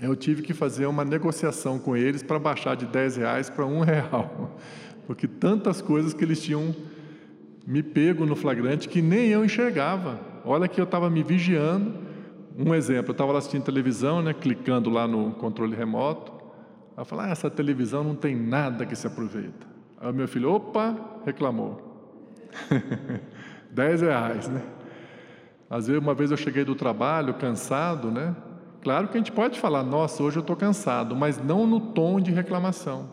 eu 0.00 0.16
tive 0.16 0.42
que 0.42 0.52
fazer 0.52 0.86
uma 0.86 1.04
negociação 1.04 1.78
com 1.78 1.96
eles 1.96 2.22
para 2.22 2.38
baixar 2.38 2.74
de 2.74 2.84
10 2.84 3.16
reais 3.18 3.48
para 3.48 3.64
um 3.64 3.80
real, 3.80 4.58
porque 5.06 5.28
tantas 5.28 5.80
coisas 5.80 6.12
que 6.12 6.24
eles 6.24 6.42
tinham 6.42 6.74
me 7.64 7.82
pego 7.82 8.26
no 8.26 8.34
flagrante 8.34 8.88
que 8.88 9.00
nem 9.00 9.28
eu 9.28 9.44
enxergava. 9.44 10.31
Olha 10.44 10.68
que 10.68 10.80
eu 10.80 10.84
estava 10.84 11.08
me 11.08 11.22
vigiando. 11.22 11.94
Um 12.56 12.74
exemplo, 12.74 13.10
eu 13.10 13.12
estava 13.12 13.36
assistindo 13.36 13.64
televisão, 13.64 14.20
né, 14.20 14.34
clicando 14.34 14.90
lá 14.90 15.06
no 15.06 15.32
controle 15.32 15.74
remoto. 15.74 16.32
Eu 16.96 17.04
falei, 17.04 17.26
ah, 17.26 17.30
essa 17.30 17.50
televisão 17.50 18.04
não 18.04 18.14
tem 18.14 18.36
nada 18.36 18.84
que 18.84 18.94
se 18.94 19.06
aproveita. 19.06 19.66
Aí 19.98 20.10
o 20.10 20.14
meu 20.14 20.28
filho, 20.28 20.52
opa, 20.52 20.94
reclamou. 21.24 21.80
10 23.70 24.02
reais, 24.02 24.48
né? 24.48 24.62
Às 25.70 25.86
vezes, 25.86 26.02
uma 26.02 26.12
vez 26.12 26.30
eu 26.30 26.36
cheguei 26.36 26.64
do 26.64 26.74
trabalho 26.74 27.32
cansado, 27.34 28.10
né? 28.10 28.36
Claro 28.82 29.08
que 29.08 29.16
a 29.16 29.20
gente 29.20 29.32
pode 29.32 29.58
falar, 29.58 29.82
nossa, 29.82 30.22
hoje 30.22 30.36
eu 30.36 30.42
estou 30.42 30.56
cansado, 30.56 31.16
mas 31.16 31.42
não 31.42 31.66
no 31.66 31.80
tom 31.80 32.20
de 32.20 32.30
reclamação. 32.30 33.08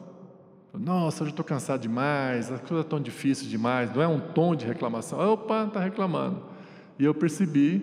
Nossa, 0.74 1.24
hoje 1.24 1.30
eu 1.30 1.34
estou 1.34 1.46
cansado 1.46 1.80
demais, 1.80 2.52
as 2.52 2.60
coisas 2.60 2.86
estão 2.86 3.00
difíceis 3.00 3.50
demais, 3.50 3.94
não 3.94 4.02
é 4.02 4.08
um 4.08 4.20
tom 4.20 4.56
de 4.56 4.66
reclamação. 4.66 5.20
Opa, 5.34 5.66
está 5.66 5.80
reclamando. 5.80 6.49
E 7.00 7.06
eu 7.06 7.14
percebi 7.14 7.82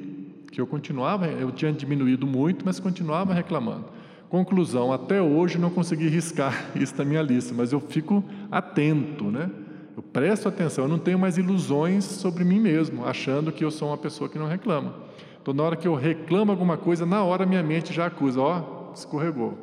que 0.53 0.61
eu 0.61 0.67
continuava, 0.67 1.27
eu 1.27 1.51
tinha 1.51 1.73
diminuído 1.73 2.27
muito, 2.27 2.65
mas 2.67 2.79
continuava 2.79 3.33
reclamando. 3.33 3.87
Conclusão, 4.29 4.93
até 4.93 5.23
hoje 5.23 5.59
não 5.59 5.71
consegui 5.71 6.09
riscar 6.09 6.71
isso 6.77 6.95
da 6.95 7.05
minha 7.05 7.23
lista, 7.23 7.55
mas 7.57 7.73
eu 7.73 7.81
fico 7.81 8.23
atento, 8.51 9.25
né? 9.31 9.51
Eu 9.97 10.03
presto 10.03 10.47
atenção, 10.47 10.85
eu 10.85 10.89
não 10.89 10.99
tenho 10.99 11.19
mais 11.19 11.39
ilusões 11.39 12.05
sobre 12.05 12.45
mim 12.45 12.61
mesmo, 12.61 13.07
achando 13.07 13.51
que 13.51 13.65
eu 13.65 13.71
sou 13.71 13.89
uma 13.89 13.97
pessoa 13.97 14.29
que 14.29 14.39
não 14.39 14.47
reclama. 14.47 14.95
Então, 15.41 15.55
na 15.55 15.63
hora 15.63 15.77
que 15.77 15.89
eu 15.89 15.95
reclamo 15.95 16.51
alguma 16.53 16.77
coisa, 16.77 17.07
na 17.07 17.23
hora 17.25 17.47
minha 17.47 17.63
mente 17.63 17.95
já 17.95 18.07
acusa, 18.07 18.41
ó, 18.41 18.93
escorregou. 18.95 19.57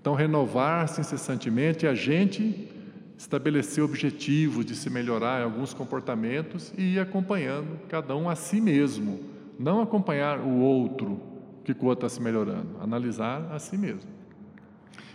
Então, 0.00 0.14
renovar-se 0.14 1.00
incessantemente 1.00 1.86
a 1.86 1.94
gente 1.94 2.68
estabelecer 3.16 3.82
objetivos 3.82 4.64
de 4.64 4.74
se 4.74 4.90
melhorar 4.90 5.40
em 5.40 5.44
alguns 5.44 5.72
comportamentos 5.72 6.72
e 6.76 6.94
ir 6.94 6.98
acompanhando 6.98 7.78
cada 7.88 8.16
um 8.16 8.28
a 8.28 8.34
si 8.34 8.60
mesmo, 8.60 9.20
não 9.58 9.80
acompanhar 9.80 10.40
o 10.40 10.58
outro 10.58 11.20
que 11.64 11.72
o 11.72 11.86
outro 11.86 12.06
está 12.06 12.16
se 12.16 12.22
melhorando, 12.22 12.76
analisar 12.80 13.50
a 13.50 13.58
si 13.58 13.78
mesmo. 13.78 14.10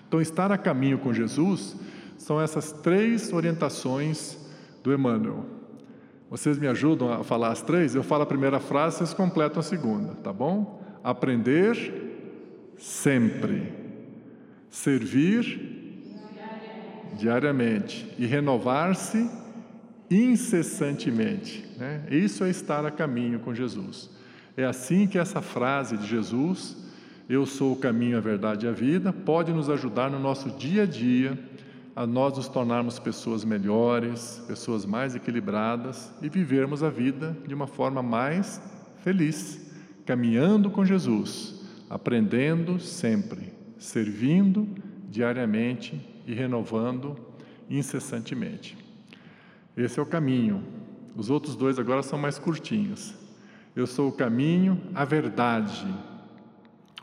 Então, 0.08 0.20
estar 0.20 0.52
a 0.52 0.58
caminho 0.58 0.98
com 0.98 1.14
Jesus 1.14 1.76
são 2.18 2.42
essas 2.42 2.72
três 2.72 3.32
orientações 3.32 4.38
do 4.84 4.92
Emmanuel. 4.92 5.46
Vocês 6.30 6.58
me 6.58 6.68
ajudam 6.68 7.12
a 7.12 7.24
falar 7.24 7.52
as 7.52 7.62
três? 7.62 7.94
Eu 7.94 8.04
falo 8.04 8.24
a 8.24 8.26
primeira 8.26 8.60
frase, 8.60 8.98
vocês 8.98 9.14
completam 9.14 9.60
a 9.60 9.64
segunda, 9.64 10.16
tá 10.16 10.34
bom? 10.34 10.82
Aprender 11.04 11.76
sempre. 12.78 13.72
Servir 14.70 15.79
diariamente. 17.20 18.10
E 18.18 18.26
renovar-se 18.26 19.30
incessantemente. 20.10 21.66
Né? 21.78 22.04
Isso 22.10 22.44
é 22.44 22.50
estar 22.50 22.86
a 22.86 22.92
caminho 22.92 23.40
com 23.40 23.54
Jesus. 23.54 24.10
É 24.58 24.66
assim 24.66 25.08
que 25.08 25.18
essa 25.18 25.42
frase 25.42 25.98
de 25.98 26.08
Jesus, 26.08 26.76
eu 27.30 27.46
sou 27.46 27.74
o 27.74 27.76
caminho, 27.76 28.18
a 28.18 28.22
verdade 28.22 28.66
e 28.66 28.70
a 28.70 28.72
vida, 28.72 29.14
pode 29.14 29.54
nos 29.54 29.70
ajudar 29.70 30.10
no 30.10 30.20
nosso 30.20 30.50
dia 30.52 30.84
a 30.84 30.86
dia 30.86 31.38
a 32.00 32.08
nós 32.08 32.38
nos 32.38 32.48
tornarmos 32.48 32.98
pessoas 32.98 33.44
melhores, 33.44 34.42
pessoas 34.48 34.86
mais 34.86 35.16
equilibradas 35.16 36.14
e 36.22 36.30
vivermos 36.30 36.82
a 36.82 36.90
vida 36.90 37.36
de 37.46 37.54
uma 37.54 37.68
forma 37.68 38.02
mais 38.02 38.62
feliz, 39.04 39.70
caminhando 40.06 40.70
com 40.70 40.86
Jesus, 40.86 41.62
aprendendo 41.90 42.80
sempre, 42.80 43.52
servindo 43.78 44.66
diariamente 45.10 46.00
e 46.30 46.34
renovando 46.34 47.18
incessantemente. 47.68 48.78
Esse 49.76 50.00
é 50.00 50.04
o 50.04 50.06
caminho. 50.06 50.64
Os 51.16 51.32
outros 51.32 51.56
dois 51.56 51.80
agora 51.80 52.04
são 52.04 52.20
mais 52.20 52.38
curtinhos. 52.38 53.16
Eu 53.76 53.88
sou 53.88 54.10
o 54.10 54.12
caminho, 54.12 54.80
a 54.94 55.04
verdade. 55.04 55.88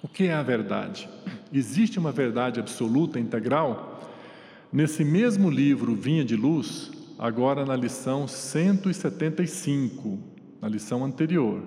O 0.00 0.06
que 0.06 0.28
é 0.28 0.32
a 0.32 0.44
verdade? 0.44 1.08
Existe 1.52 1.98
uma 1.98 2.12
verdade 2.12 2.60
absoluta, 2.60 3.18
integral? 3.18 4.00
Nesse 4.72 5.04
mesmo 5.04 5.50
livro, 5.50 5.96
Vinha 5.96 6.24
de 6.24 6.36
Luz, 6.36 6.92
agora 7.18 7.66
na 7.66 7.74
lição 7.74 8.28
175, 8.28 10.20
na 10.62 10.68
lição 10.68 11.04
anterior, 11.04 11.64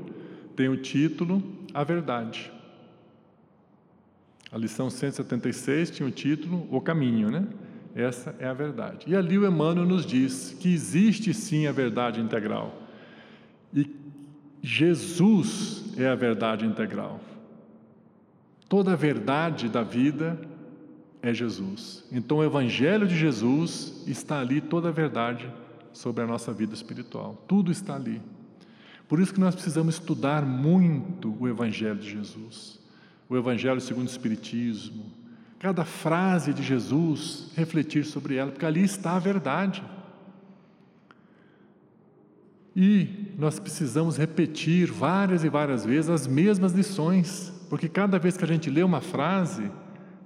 tem 0.56 0.70
o 0.70 0.78
título 0.78 1.44
A 1.74 1.84
Verdade. 1.84 2.54
A 4.52 4.58
lição 4.58 4.90
176 4.90 5.92
tinha 5.92 6.08
o 6.08 6.12
título 6.12 6.68
O 6.72 6.82
Caminho, 6.82 7.30
né? 7.30 7.48
Essa 7.94 8.36
é 8.40 8.48
a 8.48 8.54
verdade. 8.54 9.06
E 9.08 9.16
ali 9.16 9.38
o 9.38 9.48
Emmanuel 9.48 9.88
nos 9.88 10.06
diz 10.06 10.56
que 10.60 10.74
existe 10.74 11.34
sim 11.34 11.68
a 11.68 11.72
verdade 11.72 12.20
integral. 12.20 12.82
E 13.74 13.96
Jesus 14.62 15.94
é 15.98 16.08
a 16.08 16.16
verdade 16.16 16.66
integral. 16.66 17.20
Toda 18.68 18.94
a 18.94 18.96
verdade 18.96 19.70
da 19.70 19.84
vida 19.84 20.40
é 21.22 21.34
Jesus. 21.34 22.06
Então, 22.12 22.38
o 22.38 22.44
Evangelho 22.44 23.08
de 23.08 23.18
Jesus 23.18 24.04
está 24.08 24.40
ali 24.40 24.62
toda 24.62 24.90
a 24.90 24.92
verdade 24.92 25.52
sobre 25.92 26.24
a 26.24 26.28
nossa 26.28 26.54
vida 26.54 26.74
espiritual. 26.74 27.44
Tudo 27.48 27.72
está 27.72 27.96
ali. 27.96 28.22
Por 29.08 29.20
isso 29.20 29.34
que 29.34 29.40
nós 29.40 29.56
precisamos 29.56 29.96
estudar 29.96 30.46
muito 30.46 31.36
o 31.40 31.48
Evangelho 31.48 31.98
de 31.98 32.10
Jesus, 32.10 32.79
o 33.30 33.38
Evangelho 33.38 33.80
segundo 33.80 34.08
o 34.08 34.10
Espiritismo, 34.10 35.06
cada 35.60 35.86
frase 35.86 36.52
de 36.52 36.64
Jesus, 36.64 37.52
refletir 37.56 38.04
sobre 38.04 38.36
ela, 38.36 38.52
porque 38.52 38.66
ali 38.66 38.84
está 38.84 39.16
a 39.16 39.20
verdade. 39.20 39.84
E 42.76 43.08
nós 43.38 43.60
precisamos 43.60 44.18
repetir 44.18 44.90
várias 44.92 45.44
e 45.44 45.50
várias 45.50 45.86
vezes 45.86 46.10
as 46.10 46.26
mesmas 46.26 46.72
lições, 46.72 47.54
porque 47.70 47.88
cada 47.88 48.18
vez 48.18 48.36
que 48.36 48.44
a 48.44 48.48
gente 48.48 48.70
lê 48.70 48.82
uma 48.82 49.02
frase, 49.02 49.70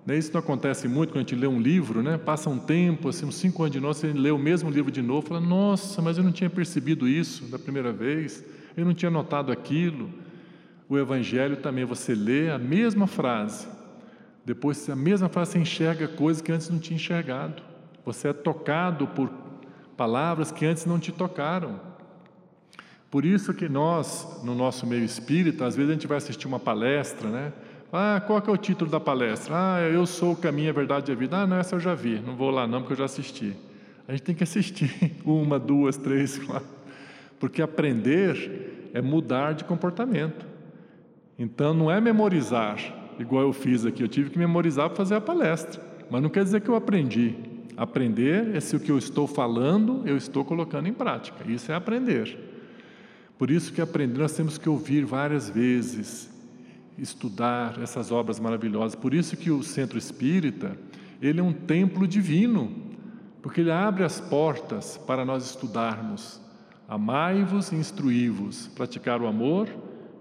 né, 0.05 0.17
isso 0.17 0.31
não 0.31 0.39
acontece 0.39 0.87
muito 0.87 1.09
quando 1.09 1.17
a 1.17 1.21
gente 1.21 1.35
lê 1.35 1.47
um 1.47 1.59
livro, 1.59 2.03
né? 2.03 2.17
passa 2.17 2.49
um 2.49 2.59
tempo, 2.59 3.09
assim, 3.09 3.25
uns 3.25 3.35
cinco 3.35 3.63
anos 3.63 3.73
de 3.73 3.79
novo, 3.79 3.93
você 3.95 4.13
lê 4.13 4.31
o 4.31 4.37
mesmo 4.37 4.69
livro 4.69 4.91
de 4.91 5.01
novo, 5.01 5.27
fala, 5.27 5.41
nossa, 5.41 6.01
mas 6.01 6.17
eu 6.17 6.23
não 6.23 6.31
tinha 6.31 6.49
percebido 6.49 7.07
isso 7.07 7.45
da 7.45 7.57
primeira 7.57 7.91
vez, 7.91 8.43
eu 8.77 8.85
não 8.85 8.93
tinha 8.93 9.09
notado 9.11 9.51
aquilo. 9.51 10.09
O 10.89 10.97
Evangelho 10.97 11.57
também, 11.57 11.85
você 11.85 12.13
lê 12.13 12.49
a 12.49 12.57
mesma 12.57 13.07
frase, 13.07 13.67
depois 14.45 14.89
a 14.89 14.95
mesma 14.95 15.29
frase 15.29 15.51
você 15.51 15.59
enxerga 15.59 16.07
coisas 16.07 16.41
que 16.41 16.51
antes 16.51 16.69
não 16.69 16.79
tinha 16.79 16.95
enxergado. 16.95 17.63
Você 18.05 18.27
é 18.27 18.33
tocado 18.33 19.07
por 19.07 19.31
palavras 19.95 20.51
que 20.51 20.65
antes 20.65 20.85
não 20.85 20.99
te 20.99 21.11
tocaram. 21.11 21.79
Por 23.09 23.25
isso 23.25 23.53
que 23.53 23.69
nós, 23.69 24.41
no 24.43 24.53
nosso 24.53 24.85
meio 24.85 25.03
espírita, 25.03 25.65
às 25.65 25.75
vezes 25.75 25.91
a 25.91 25.93
gente 25.93 26.07
vai 26.07 26.17
assistir 26.17 26.47
uma 26.47 26.59
palestra, 26.59 27.29
né? 27.29 27.53
Ah, 27.91 28.21
qual 28.25 28.41
que 28.41 28.49
é 28.49 28.53
o 28.53 28.57
título 28.57 28.89
da 28.89 28.99
palestra? 28.99 29.53
Ah, 29.55 29.81
eu 29.81 30.05
sou 30.07 30.33
o 30.33 30.35
caminho, 30.35 30.71
a 30.71 30.73
verdade 30.73 31.11
e 31.11 31.13
a 31.13 31.15
vida. 31.15 31.37
Ah, 31.37 31.47
não, 31.47 31.57
essa 31.57 31.75
eu 31.75 31.79
já 31.79 31.93
vi, 31.93 32.19
não 32.19 32.35
vou 32.35 32.49
lá 32.49 32.65
não, 32.65 32.79
porque 32.79 32.93
eu 32.93 32.97
já 32.97 33.05
assisti. 33.05 33.55
A 34.07 34.11
gente 34.11 34.23
tem 34.23 34.35
que 34.35 34.43
assistir 34.43 35.15
uma, 35.23 35.59
duas, 35.59 35.95
três, 35.95 36.39
quatro. 36.39 36.67
Porque 37.39 37.61
aprender 37.61 38.89
é 38.93 39.01
mudar 39.01 39.53
de 39.53 39.63
comportamento. 39.63 40.52
Então 41.37 41.73
não 41.73 41.89
é 41.89 41.99
memorizar, 41.99 42.77
igual 43.19 43.43
eu 43.43 43.53
fiz 43.53 43.85
aqui. 43.85 44.03
Eu 44.03 44.07
tive 44.07 44.29
que 44.29 44.37
memorizar 44.37 44.87
para 44.89 44.97
fazer 44.97 45.15
a 45.15 45.21
palestra. 45.21 45.81
Mas 46.09 46.21
não 46.21 46.29
quer 46.29 46.43
dizer 46.43 46.61
que 46.61 46.69
eu 46.69 46.75
aprendi. 46.75 47.35
Aprender 47.75 48.55
é 48.55 48.59
se 48.59 48.75
o 48.75 48.79
que 48.79 48.91
eu 48.91 48.97
estou 48.97 49.25
falando 49.25 50.03
eu 50.05 50.15
estou 50.15 50.45
colocando 50.45 50.87
em 50.87 50.93
prática. 50.93 51.49
Isso 51.49 51.71
é 51.71 51.75
aprender. 51.75 52.37
Por 53.37 53.49
isso 53.49 53.73
que 53.73 53.81
aprender 53.81 54.19
nós 54.19 54.35
temos 54.35 54.57
que 54.57 54.69
ouvir 54.69 55.05
várias 55.05 55.49
vezes, 55.49 56.31
estudar 56.97 57.81
essas 57.81 58.11
obras 58.11 58.39
maravilhosas. 58.39 58.95
Por 58.95 59.13
isso 59.13 59.35
que 59.35 59.49
o 59.49 59.63
Centro 59.63 59.97
Espírita, 59.97 60.77
ele 61.19 61.39
é 61.39 61.43
um 61.43 61.51
templo 61.51 62.07
divino, 62.07 62.71
porque 63.41 63.61
ele 63.61 63.71
abre 63.71 64.03
as 64.03 64.21
portas 64.21 64.97
para 64.97 65.25
nós 65.25 65.43
estudarmos. 65.45 66.39
Amai-vos 66.87 67.71
e 67.71 67.75
instruí-vos, 67.75 68.67
praticar 68.67 69.19
o 69.19 69.25
amor 69.25 69.67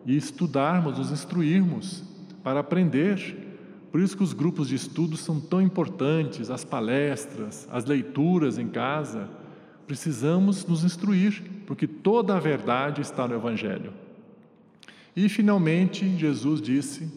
e 0.04 0.16
estudarmos, 0.16 0.98
nos 0.98 1.10
instruirmos 1.10 2.02
para 2.42 2.60
aprender. 2.60 3.36
Por 3.90 4.00
isso 4.00 4.16
que 4.16 4.22
os 4.22 4.32
grupos 4.32 4.68
de 4.68 4.74
estudo 4.74 5.16
são 5.16 5.40
tão 5.40 5.60
importantes, 5.60 6.50
as 6.50 6.64
palestras, 6.64 7.68
as 7.70 7.84
leituras 7.84 8.58
em 8.58 8.68
casa. 8.68 9.28
Precisamos 9.86 10.66
nos 10.66 10.84
instruir, 10.84 11.42
porque 11.66 11.86
toda 11.86 12.36
a 12.36 12.40
verdade 12.40 13.00
está 13.02 13.28
no 13.28 13.34
Evangelho. 13.34 13.92
E 15.14 15.28
finalmente 15.28 16.08
Jesus 16.16 16.60
disse: 16.60 17.10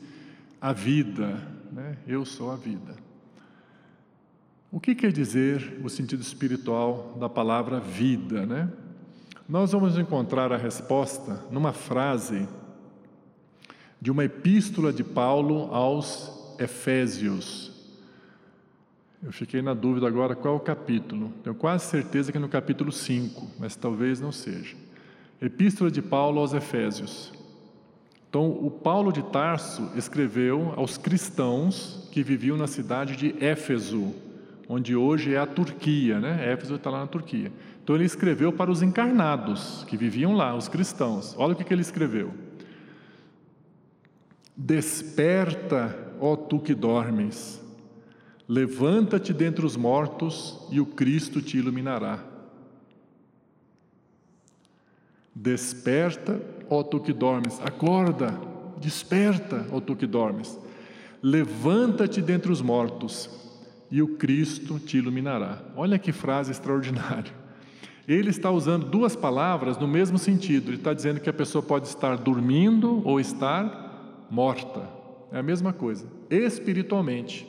a 0.59 0.73
vida, 0.73 1.41
né? 1.71 1.97
eu 2.07 2.25
sou 2.25 2.51
a 2.51 2.55
vida. 2.55 2.95
O 4.71 4.79
que 4.79 4.93
quer 4.93 5.11
dizer 5.11 5.79
o 5.83 5.89
sentido 5.89 6.21
espiritual 6.21 7.15
da 7.19 7.29
palavra 7.29 7.79
vida, 7.79 8.45
né? 8.45 8.69
Nós 9.47 9.71
vamos 9.71 9.97
encontrar 9.97 10.51
a 10.51 10.57
resposta 10.57 11.45
numa 11.51 11.71
frase 11.71 12.47
de 14.05 14.11
uma 14.11 14.23
epístola 14.23 14.93
de 14.93 15.03
Paulo 15.03 15.73
aos 15.73 16.31
Efésios. 16.59 17.71
Eu 19.23 19.31
fiquei 19.33 19.63
na 19.63 19.73
dúvida 19.73 20.05
agora 20.05 20.35
qual 20.35 20.53
é 20.53 20.57
o 20.57 20.59
capítulo. 20.59 21.33
Tenho 21.43 21.55
quase 21.55 21.85
certeza 21.85 22.31
que 22.31 22.37
é 22.37 22.39
no 22.39 22.47
capítulo 22.47 22.91
5, 22.91 23.47
mas 23.57 23.75
talvez 23.75 24.21
não 24.21 24.31
seja. 24.31 24.75
Epístola 25.41 25.89
de 25.89 26.03
Paulo 26.03 26.39
aos 26.39 26.53
Efésios. 26.53 27.33
Então, 28.29 28.51
o 28.51 28.69
Paulo 28.69 29.11
de 29.11 29.23
Tarso 29.23 29.89
escreveu 29.95 30.71
aos 30.75 30.99
cristãos 30.99 32.07
que 32.11 32.21
viviam 32.21 32.57
na 32.57 32.67
cidade 32.67 33.15
de 33.15 33.43
Éfeso, 33.43 34.13
onde 34.69 34.95
hoje 34.95 35.33
é 35.33 35.39
a 35.39 35.47
Turquia, 35.47 36.19
né? 36.19 36.51
Éfeso 36.51 36.75
está 36.75 36.91
lá 36.91 36.99
na 36.99 37.07
Turquia. 37.07 37.51
Então, 37.83 37.95
ele 37.95 38.05
escreveu 38.05 38.53
para 38.53 38.69
os 38.69 38.83
encarnados 38.83 39.83
que 39.87 39.97
viviam 39.97 40.35
lá, 40.35 40.55
os 40.55 40.67
cristãos. 40.67 41.33
Olha 41.39 41.53
o 41.53 41.55
que, 41.55 41.63
que 41.63 41.73
ele 41.73 41.81
escreveu: 41.81 42.44
Desperta, 44.55 46.13
ó 46.19 46.35
tu 46.35 46.59
que 46.59 46.73
dormes, 46.73 47.61
levanta-te 48.47 49.33
dentre 49.33 49.65
os 49.65 49.75
mortos 49.75 50.65
e 50.71 50.79
o 50.79 50.85
Cristo 50.85 51.41
te 51.41 51.57
iluminará. 51.57 52.23
Desperta, 55.33 56.41
ó 56.69 56.81
tu 56.83 57.01
que 57.01 57.11
dormes, 57.11 57.59
acorda, 57.61 58.39
desperta, 58.79 59.67
ó 59.71 59.81
tu 59.81 59.95
que 59.95 60.07
dormes, 60.07 60.57
levanta-te 61.21 62.21
dentre 62.21 62.51
os 62.51 62.61
mortos 62.61 63.29
e 63.91 64.01
o 64.01 64.15
Cristo 64.15 64.79
te 64.79 64.97
iluminará. 64.97 65.61
Olha 65.75 65.99
que 65.99 66.13
frase 66.13 66.51
extraordinária. 66.51 67.33
Ele 68.07 68.29
está 68.29 68.51
usando 68.51 68.85
duas 68.85 69.15
palavras 69.15 69.77
no 69.77 69.87
mesmo 69.87 70.17
sentido. 70.17 70.69
Ele 70.69 70.77
está 70.77 70.93
dizendo 70.93 71.19
que 71.19 71.29
a 71.29 71.33
pessoa 71.33 71.61
pode 71.61 71.87
estar 71.87 72.15
dormindo 72.17 73.01
ou 73.03 73.19
estar 73.19 73.84
morta. 74.29 74.89
É 75.31 75.39
a 75.39 75.43
mesma 75.43 75.73
coisa. 75.73 76.07
Espiritualmente. 76.29 77.47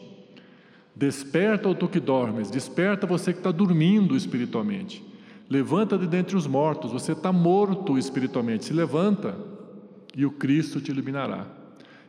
Desperta, 0.94 1.68
ó 1.68 1.74
tu 1.74 1.88
que 1.88 2.00
dormes, 2.00 2.50
desperta 2.50 3.06
você 3.06 3.32
que 3.32 3.40
está 3.40 3.50
dormindo 3.50 4.16
espiritualmente. 4.16 5.04
Levanta 5.48 5.98
de 5.98 6.06
dentre 6.06 6.34
os 6.36 6.46
mortos, 6.46 6.90
você 6.90 7.12
está 7.12 7.32
morto 7.32 7.98
espiritualmente. 7.98 8.64
Se 8.64 8.72
levanta 8.72 9.36
e 10.16 10.24
o 10.24 10.30
Cristo 10.30 10.80
te 10.80 10.90
iluminará. 10.90 11.46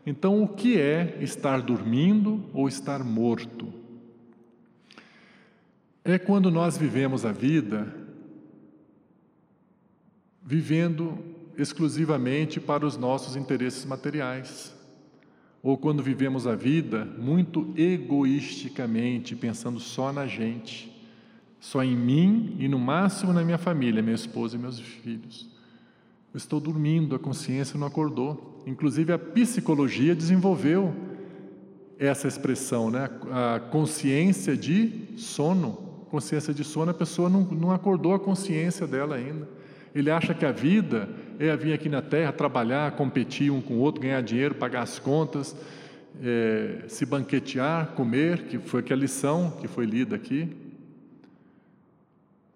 Então, 0.06 0.42
o 0.42 0.48
que 0.48 0.80
é 0.80 1.18
estar 1.20 1.62
dormindo 1.62 2.46
ou 2.54 2.70
estar 2.70 3.04
morto? 3.04 3.74
É 6.04 6.18
quando 6.18 6.50
nós 6.50 6.78
vivemos 6.78 7.26
a 7.26 7.34
vida 7.34 7.94
vivendo 10.42 11.27
exclusivamente 11.58 12.60
para 12.60 12.86
os 12.86 12.96
nossos 12.96 13.36
interesses 13.36 13.84
materiais. 13.84 14.74
Ou 15.64 15.78
quando 15.78 16.04
vivemos 16.04 16.46
a 16.46 16.56
vida 16.56 17.04
muito 17.04 17.74
egoisticamente, 17.76 19.36
pensando 19.36 19.80
só 19.80 20.14
na 20.14 20.28
gente, 20.28 20.96
só 21.60 21.84
em 21.84 21.98
mim 21.98 22.56
e 22.60 22.68
no 22.68 22.78
máximo 22.78 23.34
na 23.34 23.44
minha 23.44 23.58
família, 23.58 24.04
minha 24.04 24.16
esposa 24.16 24.56
e 24.56 24.60
meus 24.60 24.80
filhos. 24.80 25.50
Eu 26.34 26.38
estou 26.38 26.60
dormindo, 26.60 27.16
a 27.16 27.20
consciência 27.20 27.80
não 27.80 27.88
acordou. 27.88 28.64
Inclusive 28.68 29.12
a 29.12 29.18
psicologia 29.18 30.14
desenvolveu 30.14 30.94
essa 31.98 32.28
expressão, 32.28 32.92
né? 32.92 33.10
a 33.32 33.60
consciência 33.60 34.56
de 34.56 35.16
sono. 35.18 35.86
Consciência 36.12 36.54
de 36.54 36.64
sono, 36.64 36.92
a 36.92 36.94
pessoa 36.94 37.30
não, 37.30 37.42
não 37.42 37.72
acordou 37.72 38.14
a 38.14 38.20
consciência 38.20 38.86
dela 38.86 39.16
ainda. 39.16 39.57
Ele 39.98 40.12
acha 40.12 40.32
que 40.32 40.46
a 40.46 40.52
vida 40.52 41.10
é 41.40 41.56
vir 41.58 41.74
aqui 41.74 41.90
na 41.90 42.04
terra, 42.04 42.32
trabalhar, 42.32 42.92
competir 42.92 43.50
um 43.52 43.60
com 43.60 43.74
o 43.74 43.80
outro, 43.80 44.00
ganhar 44.00 44.22
dinheiro, 44.22 44.54
pagar 44.54 44.84
as 44.84 45.00
contas, 45.00 45.56
é, 46.24 46.84
se 46.88 47.04
banquetear, 47.04 47.94
comer, 47.94 48.44
que 48.44 48.60
foi 48.60 48.82
aquela 48.82 49.02
lição 49.02 49.58
que 49.60 49.68
foi 49.68 49.88
lida 49.88 50.16
aqui. 50.16 50.56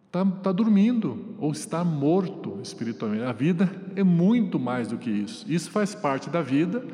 Está 0.06 0.24
tá 0.24 0.52
dormindo 0.52 1.36
ou 1.40 1.52
está 1.52 1.84
morto 1.84 2.60
espiritualmente. 2.62 3.24
A 3.24 3.32
vida 3.32 3.72
é 3.96 4.04
muito 4.04 4.60
mais 4.60 4.90
do 4.90 5.00
que 5.00 5.10
isso. 5.10 5.44
Isso 5.52 5.72
faz 5.72 5.96
parte 5.96 6.30
da 6.30 6.44
vida, 6.44 6.86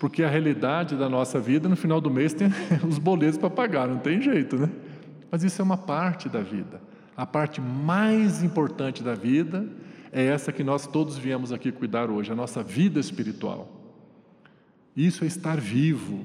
porque 0.00 0.24
a 0.24 0.28
realidade 0.28 0.96
da 0.96 1.08
nossa 1.08 1.38
vida, 1.38 1.68
no 1.68 1.76
final 1.76 2.00
do 2.00 2.10
mês, 2.10 2.34
tem 2.34 2.48
os 2.84 2.98
boletos 2.98 3.38
para 3.38 3.50
pagar, 3.50 3.86
não 3.86 3.98
tem 3.98 4.20
jeito, 4.20 4.56
né? 4.56 4.68
Mas 5.30 5.44
isso 5.44 5.62
é 5.62 5.64
uma 5.64 5.76
parte 5.76 6.28
da 6.28 6.40
vida. 6.40 6.80
A 7.16 7.24
parte 7.24 7.60
mais 7.60 8.42
importante 8.42 9.02
da 9.02 9.14
vida 9.14 9.66
é 10.12 10.24
essa 10.24 10.52
que 10.52 10.62
nós 10.62 10.86
todos 10.86 11.16
viemos 11.16 11.50
aqui 11.50 11.72
cuidar 11.72 12.10
hoje, 12.10 12.30
a 12.30 12.34
nossa 12.34 12.62
vida 12.62 13.00
espiritual. 13.00 13.72
Isso 14.94 15.24
é 15.24 15.26
estar 15.26 15.58
vivo. 15.58 16.24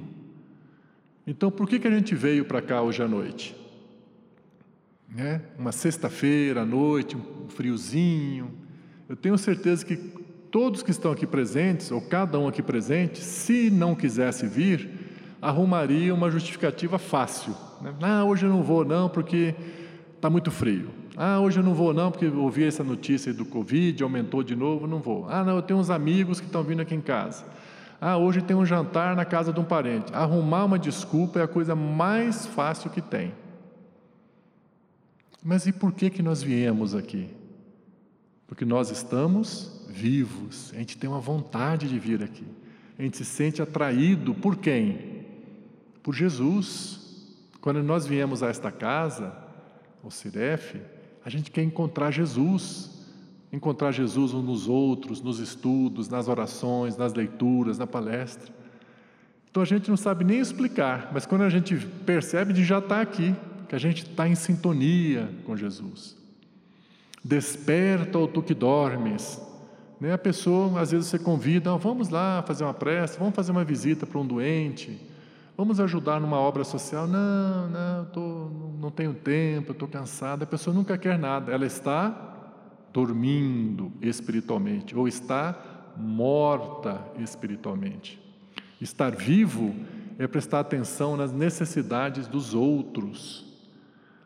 Então, 1.26 1.50
por 1.50 1.68
que, 1.68 1.80
que 1.80 1.88
a 1.88 1.92
gente 1.92 2.14
veio 2.14 2.44
para 2.44 2.62
cá 2.62 2.82
hoje 2.82 3.02
à 3.02 3.08
noite? 3.08 3.56
Né? 5.10 5.42
Uma 5.58 5.72
sexta-feira 5.72 6.62
à 6.62 6.66
noite, 6.66 7.16
um 7.16 7.50
friozinho. 7.50 8.52
Eu 9.08 9.16
tenho 9.16 9.38
certeza 9.38 9.86
que 9.86 9.96
todos 10.50 10.84
que 10.84 10.92
estão 10.92 11.12
aqui 11.12 11.26
presentes, 11.26 11.90
ou 11.92 12.02
cada 12.02 12.38
um 12.38 12.48
aqui 12.48 12.62
presente, 12.62 13.20
se 13.20 13.70
não 13.70 13.96
quisesse 13.96 14.46
vir, 14.46 14.90
arrumaria 15.42 16.14
uma 16.14 16.30
justificativa 16.30 17.00
fácil. 17.00 17.56
Né? 17.82 17.94
Ah, 18.02 18.26
hoje 18.26 18.46
eu 18.46 18.50
não 18.50 18.62
vou 18.62 18.84
não, 18.84 19.10
porque 19.10 19.56
está 20.22 20.30
muito 20.30 20.52
frio. 20.52 20.92
Ah, 21.18 21.40
hoje 21.40 21.60
eu 21.60 21.64
não 21.64 21.74
vou 21.74 21.94
não, 21.94 22.12
porque 22.12 22.28
ouvi 22.28 22.64
essa 22.64 22.84
notícia 22.84 23.34
do 23.34 23.44
Covid, 23.44 24.04
aumentou 24.04 24.44
de 24.44 24.56
novo, 24.56 24.86
não 24.86 25.00
vou. 25.00 25.28
Ah, 25.28 25.44
não, 25.44 25.56
eu 25.56 25.64
tenho 25.64 25.80
uns 25.80 25.90
amigos 25.90 26.40
que 26.40 26.46
estão 26.46 26.64
vindo 26.64 26.80
aqui 26.80 26.94
em 26.94 27.02
casa. 27.02 27.44
Ah, 28.00 28.18
hoje 28.18 28.40
tem 28.40 28.56
um 28.56 28.66
jantar 28.66 29.16
na 29.16 29.26
casa 29.26 29.52
de 29.52 29.60
um 29.60 29.64
parente. 29.64 30.14
Arrumar 30.14 30.66
uma 30.66 30.78
desculpa 30.78 31.40
é 31.40 31.44
a 31.44 31.48
coisa 31.48 31.76
mais 31.76 32.46
fácil 32.46 32.92
que 32.92 33.02
tem. 33.02 33.34
Mas 35.44 35.66
e 35.66 35.72
por 35.72 35.92
que 35.92 36.12
que 36.12 36.22
nós 36.22 36.44
viemos 36.44 36.94
aqui? 36.94 37.28
Porque 38.46 38.64
nós 38.64 38.92
estamos 38.92 39.88
vivos. 39.90 40.72
A 40.72 40.78
gente 40.78 41.00
tem 41.00 41.10
uma 41.10 41.20
vontade 41.20 41.90
de 41.90 41.98
vir 41.98 42.22
aqui. 42.22 42.46
A 42.98 43.02
gente 43.02 43.18
se 43.18 43.26
sente 43.26 43.60
atraído 43.60 44.36
por 44.36 44.56
quem? 44.56 45.26
Por 46.04 46.14
Jesus. 46.14 47.00
Quando 47.60 47.82
nós 47.82 48.06
viemos 48.06 48.44
a 48.44 48.50
esta 48.50 48.72
casa, 48.72 49.41
o 50.04 50.10
Cirefe, 50.10 50.80
a 51.24 51.30
gente 51.30 51.52
quer 51.52 51.64
encontrar 51.64 52.12
Jesus, 52.12 52.90
encontrar 53.52 53.92
Jesus 53.92 54.34
uns 54.34 54.44
nos 54.44 54.68
outros, 54.68 55.22
nos 55.22 55.40
estudos, 55.40 56.10
nas 56.10 56.28
orações, 56.28 56.98
nas 56.98 57.14
leituras, 57.14 57.78
na 57.78 57.86
palestra. 57.86 58.52
Então 59.50 59.62
a 59.62 59.66
gente 59.66 59.90
não 59.90 59.98
sabe 59.98 60.24
nem 60.24 60.40
explicar, 60.40 61.12
mas 61.14 61.26
quando 61.26 61.44
a 61.44 61.50
gente 61.50 61.76
percebe, 62.06 62.56
gente 62.56 62.66
já 62.66 62.80
está 62.80 63.02
aqui, 63.02 63.36
que 63.68 63.76
a 63.76 63.80
gente 63.80 64.04
está 64.04 64.28
em 64.28 64.36
sintonia 64.36 65.30
com 65.46 65.56
Jesus. 65.56 66.18
Desperta, 67.24 68.18
ou 68.18 68.28
tu 68.28 68.42
que 68.42 68.54
dormes. 68.54 69.40
Né? 70.00 70.14
A 70.14 70.18
pessoa, 70.18 70.80
às 70.80 70.92
vezes 70.92 71.08
você 71.08 71.20
convida, 71.20 71.74
oh, 71.74 71.78
vamos 71.78 72.10
lá 72.10 72.42
fazer 72.42 72.64
uma 72.64 72.74
prece, 72.74 73.20
vamos 73.20 73.36
fazer 73.36 73.52
uma 73.52 73.64
visita 73.64 74.08
para 74.08 74.20
um 74.20 74.26
doente, 74.26 75.00
vamos 75.56 75.80
ajudar 75.80 76.20
numa 76.20 76.40
obra 76.40 76.64
social. 76.64 77.06
Não, 77.06 77.70
não, 77.70 78.06
tô, 78.06 78.50
não 78.82 78.92
tenho 78.92 79.14
tempo, 79.14 79.72
estou 79.72 79.88
cansada. 79.88 80.44
A 80.44 80.48
pessoa 80.48 80.74
nunca 80.74 80.98
quer 80.98 81.18
nada, 81.18 81.52
ela 81.52 81.66
está 81.66 82.30
dormindo 82.92 83.92
espiritualmente 84.02 84.96
ou 84.98 85.08
está 85.08 85.94
morta 85.96 87.00
espiritualmente. 87.20 88.20
Estar 88.82 89.16
vivo 89.16 89.76
é 90.18 90.28
prestar 90.28 90.62
atenção 90.62 91.16
nas 91.16 91.32
necessidades 91.32 92.28
dos 92.28 92.54
outros. 92.54 93.46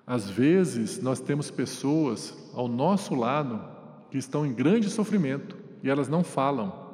Às 0.07 0.29
vezes, 0.29 1.01
nós 1.01 1.19
temos 1.19 1.51
pessoas 1.51 2.51
ao 2.53 2.67
nosso 2.67 3.13
lado 3.13 3.61
que 4.09 4.17
estão 4.17 4.45
em 4.45 4.53
grande 4.53 4.89
sofrimento 4.89 5.57
e 5.83 5.89
elas 5.89 6.07
não 6.07 6.23
falam. 6.23 6.85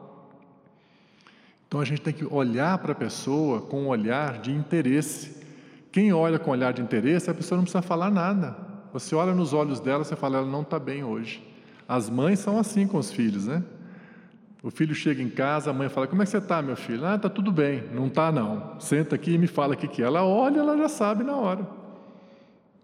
Então 1.68 1.80
a 1.80 1.86
gente 1.86 2.02
tem 2.02 2.14
que 2.14 2.26
olhar 2.26 2.78
para 2.80 2.92
a 2.92 2.96
pessoa 2.96 3.62
com 3.62 3.84
um 3.84 3.88
olhar 3.88 4.42
de 4.42 4.52
interesse. 4.52 5.41
Quem 5.92 6.14
olha 6.14 6.40
com 6.40 6.52
olhar 6.52 6.72
de 6.74 6.82
interesse, 6.82 7.30
a 7.30 7.34
pessoa 7.34 7.58
não 7.58 7.64
precisa 7.64 7.82
falar 7.82 8.10
nada. 8.10 8.56
Você 8.94 9.14
olha 9.16 9.34
nos 9.34 9.54
olhos 9.54 9.80
dela, 9.80 10.04
você 10.04 10.16
fala, 10.16 10.38
ela 10.38 10.48
não 10.48 10.62
está 10.62 10.80
bem 10.80 11.04
hoje. 11.04 11.44
As 11.88 12.10
mães 12.10 12.40
são 12.40 12.58
assim 12.58 12.88
com 12.88 12.98
os 12.98 13.12
filhos, 13.12 13.48
né? 13.48 13.64
O 14.64 14.70
filho 14.70 14.94
chega 14.94 15.22
em 15.22 15.30
casa, 15.30 15.72
a 15.72 15.74
mãe 15.74 15.90
fala: 15.90 16.08
Como 16.08 16.22
é 16.22 16.26
que 16.26 16.32
você 16.32 16.38
está, 16.38 16.62
meu 16.62 16.76
filho? 16.76 17.06
Ah, 17.06 17.16
está 17.16 17.28
tudo 17.28 17.52
bem. 17.52 17.84
Não 17.94 18.08
está, 18.08 18.32
não. 18.32 18.80
Senta 18.80 19.16
aqui 19.16 19.32
e 19.34 19.38
me 19.38 19.48
fala 19.48 19.74
o 19.74 19.78
que, 19.78 19.88
que 19.88 20.04
é. 20.04 20.06
Ela 20.06 20.24
olha, 20.24 20.60
ela 20.60 20.78
já 20.78 20.88
sabe 20.88 21.24
na 21.24 21.36
hora. 21.36 21.68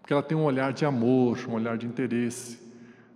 Porque 0.00 0.12
ela 0.12 0.22
tem 0.22 0.36
um 0.36 0.42
olhar 0.42 0.72
de 0.72 0.84
amor, 0.84 1.38
um 1.48 1.52
olhar 1.52 1.78
de 1.78 1.86
interesse. 1.86 2.58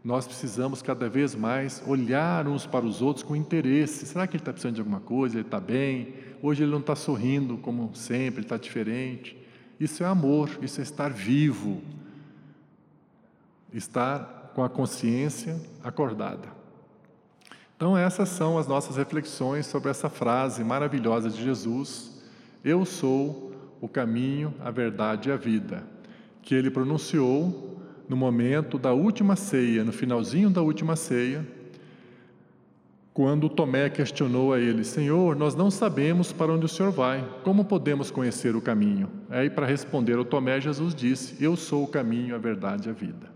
Nós 0.05 0.27
precisamos 0.27 0.81
cada 0.81 1.09
vez 1.09 1.35
mais 1.35 1.83
olhar 1.87 2.47
uns 2.47 2.65
para 2.65 2.85
os 2.85 3.03
outros 3.03 3.25
com 3.25 3.35
interesse. 3.35 4.07
Será 4.07 4.27
que 4.27 4.37
ele 4.37 4.43
está 4.43 4.53
precisando 4.53 4.77
de 4.77 4.81
alguma 4.81 5.01
coisa? 5.01 5.37
Ele 5.37 5.47
está 5.47 5.59
bem? 5.61 6.15
Hoje 6.41 6.63
ele 6.63 6.71
não 6.71 6.81
está 6.81 6.95
sorrindo 6.95 7.57
como 7.59 7.95
sempre, 7.95 8.41
ele 8.41 8.47
está 8.47 8.57
diferente. 8.57 9.42
Isso 9.83 10.05
é 10.05 10.07
amor, 10.07 10.49
isso 10.63 10.79
é 10.79 10.85
estar 10.85 11.13
vivo, 11.13 11.83
estar 13.75 14.53
com 14.55 14.63
a 14.63 14.69
consciência 14.69 15.61
acordada. 15.83 16.47
Então, 17.75 17.99
essas 17.99 18.29
são 18.29 18.57
as 18.57 18.69
nossas 18.69 18.97
reflexões 18.97 19.67
sobre 19.67 19.91
essa 19.91 20.09
frase 20.09 20.63
maravilhosa 20.63 21.29
de 21.29 21.43
Jesus: 21.43 22.23
Eu 22.63 22.85
sou 22.85 23.57
o 23.81 23.89
caminho, 23.89 24.55
a 24.61 24.71
verdade 24.71 25.31
e 25.31 25.33
a 25.33 25.37
vida, 25.37 25.83
que 26.43 26.55
ele 26.55 26.71
pronunciou 26.71 27.77
no 28.09 28.17
momento 28.17 28.79
da 28.79 28.93
última 28.93 29.35
ceia, 29.35 29.83
no 29.83 29.91
finalzinho 29.91 30.49
da 30.49 30.63
última 30.63 30.95
ceia, 30.95 31.45
quando 33.15 33.49
Tomé 33.49 33.91
questionou 33.91 34.53
a 34.53 34.59
ele: 34.59 34.85
Senhor, 34.85 35.37
nós 35.37 35.55
não 35.55 35.71
sabemos 35.71 36.33
para 36.33 36.53
onde 36.53 36.65
o 36.65 36.69
Senhor 36.69 36.91
vai, 36.91 37.27
como 37.45 37.65
podemos 37.65 38.11
conhecer 38.11 38.57
o 38.57 38.61
caminho? 38.61 39.09
Aí, 39.29 39.51
para 39.51 39.67
responder 39.67 40.17
ao 40.17 40.25
Tomé, 40.25 40.61
Jesus 40.61 40.95
disse: 40.95 41.43
Eu 41.43 41.57
sou 41.57 41.85
o 41.85 41.89
caminho, 41.89 42.35
a 42.35 42.39
verdade 42.39 42.89
e 42.89 42.91
a 42.91 42.95
vida. 42.95 43.31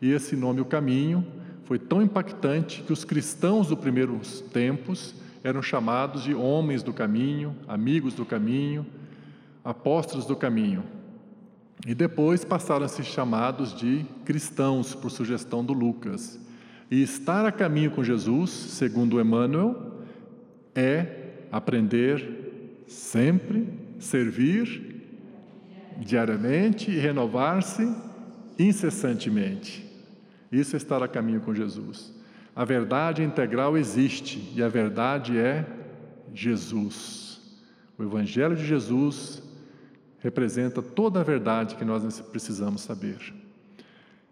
E 0.00 0.10
esse 0.10 0.34
nome, 0.34 0.60
o 0.60 0.64
caminho, 0.64 1.26
foi 1.64 1.78
tão 1.78 2.00
impactante 2.00 2.82
que 2.82 2.92
os 2.92 3.04
cristãos 3.04 3.68
dos 3.68 3.78
primeiros 3.78 4.40
tempos 4.40 5.14
eram 5.44 5.60
chamados 5.60 6.22
de 6.22 6.34
homens 6.34 6.82
do 6.82 6.92
caminho, 6.92 7.54
amigos 7.66 8.14
do 8.14 8.24
caminho, 8.24 8.86
apóstolos 9.62 10.24
do 10.24 10.34
caminho. 10.34 10.82
E 11.86 11.94
depois 11.94 12.44
passaram 12.44 12.86
a 12.86 12.88
ser 12.88 13.04
chamados 13.04 13.74
de 13.74 14.04
cristãos, 14.24 14.94
por 14.94 15.10
sugestão 15.10 15.64
do 15.64 15.72
Lucas. 15.72 16.40
E 16.90 17.02
estar 17.02 17.44
a 17.44 17.52
caminho 17.52 17.90
com 17.90 18.02
Jesus, 18.02 18.50
segundo 18.50 19.20
Emmanuel, 19.20 20.04
é 20.74 21.06
aprender 21.52 22.82
sempre, 22.86 23.68
servir 23.98 25.02
diariamente 25.98 26.90
e 26.90 26.98
renovar-se 26.98 27.94
incessantemente. 28.58 29.86
Isso 30.50 30.76
é 30.76 30.78
estar 30.78 31.02
a 31.02 31.08
caminho 31.08 31.40
com 31.40 31.54
Jesus. 31.54 32.14
A 32.56 32.64
verdade 32.64 33.22
integral 33.22 33.76
existe 33.76 34.52
e 34.54 34.62
a 34.62 34.68
verdade 34.68 35.36
é 35.38 35.66
Jesus. 36.34 37.40
O 37.98 38.02
Evangelho 38.02 38.56
de 38.56 38.64
Jesus 38.64 39.42
representa 40.20 40.82
toda 40.82 41.20
a 41.20 41.24
verdade 41.24 41.76
que 41.76 41.84
nós 41.84 42.20
precisamos 42.20 42.80
saber. 42.80 43.34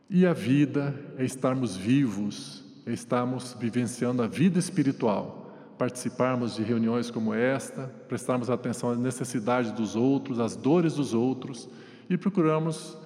E 0.09 0.25
a 0.25 0.33
vida 0.33 0.95
é 1.19 1.25
estarmos 1.25 1.77
vivos, 1.77 2.65
é 2.87 2.93
estarmos 2.93 3.57
vivenciando 3.59 4.23
a 4.23 4.27
vida 4.27 4.59
espiritual, 4.59 5.75
participarmos 5.77 6.55
de 6.55 6.63
reuniões 6.63 7.11
como 7.11 7.35
esta, 7.35 7.93
prestarmos 8.09 8.49
atenção 8.49 8.91
às 8.91 8.99
necessidades 8.99 9.73
dos 9.73 9.97
outros, 9.97 10.39
às 10.39 10.55
dores 10.55 10.95
dos 10.95 11.13
outros 11.13 11.69
e 12.09 12.17
procuramos 12.17 12.97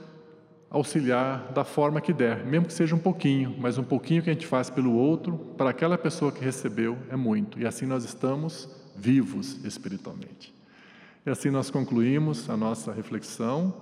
auxiliar 0.70 1.50
da 1.52 1.64
forma 1.64 2.00
que 2.00 2.12
der, 2.12 2.44
mesmo 2.44 2.66
que 2.66 2.72
seja 2.72 2.94
um 2.94 2.98
pouquinho, 2.98 3.56
mas 3.58 3.76
um 3.76 3.82
pouquinho 3.82 4.22
que 4.22 4.30
a 4.30 4.32
gente 4.32 4.46
faz 4.46 4.70
pelo 4.70 4.92
outro, 4.92 5.36
para 5.56 5.70
aquela 5.70 5.98
pessoa 5.98 6.30
que 6.30 6.44
recebeu, 6.44 6.96
é 7.10 7.16
muito. 7.16 7.58
E 7.58 7.66
assim 7.66 7.86
nós 7.86 8.04
estamos 8.04 8.68
vivos 8.94 9.64
espiritualmente. 9.64 10.54
E 11.26 11.30
assim 11.30 11.50
nós 11.50 11.70
concluímos 11.70 12.48
a 12.48 12.56
nossa 12.56 12.92
reflexão. 12.92 13.74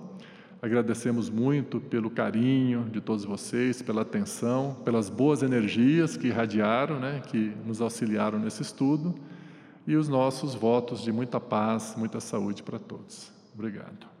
Agradecemos 0.61 1.29
muito 1.29 1.79
pelo 1.79 2.09
carinho 2.09 2.89
de 2.89 2.99
todos 2.99 3.23
vocês, 3.23 3.81
pela 3.81 4.01
atenção, 4.01 4.75
pelas 4.83 5.09
boas 5.09 5.41
energias 5.41 6.17
que 6.17 6.27
irradiaram, 6.27 6.99
né, 6.99 7.21
que 7.25 7.53
nos 7.65 7.79
auxiliaram 7.79 8.37
nesse 8.37 8.61
estudo, 8.61 9.15
e 9.87 9.95
os 9.95 10.09
nossos 10.09 10.53
votos 10.53 11.01
de 11.01 11.11
muita 11.11 11.39
paz, 11.39 11.95
muita 11.97 12.19
saúde 12.19 12.61
para 12.61 12.77
todos. 12.77 13.31
Obrigado. 13.53 14.18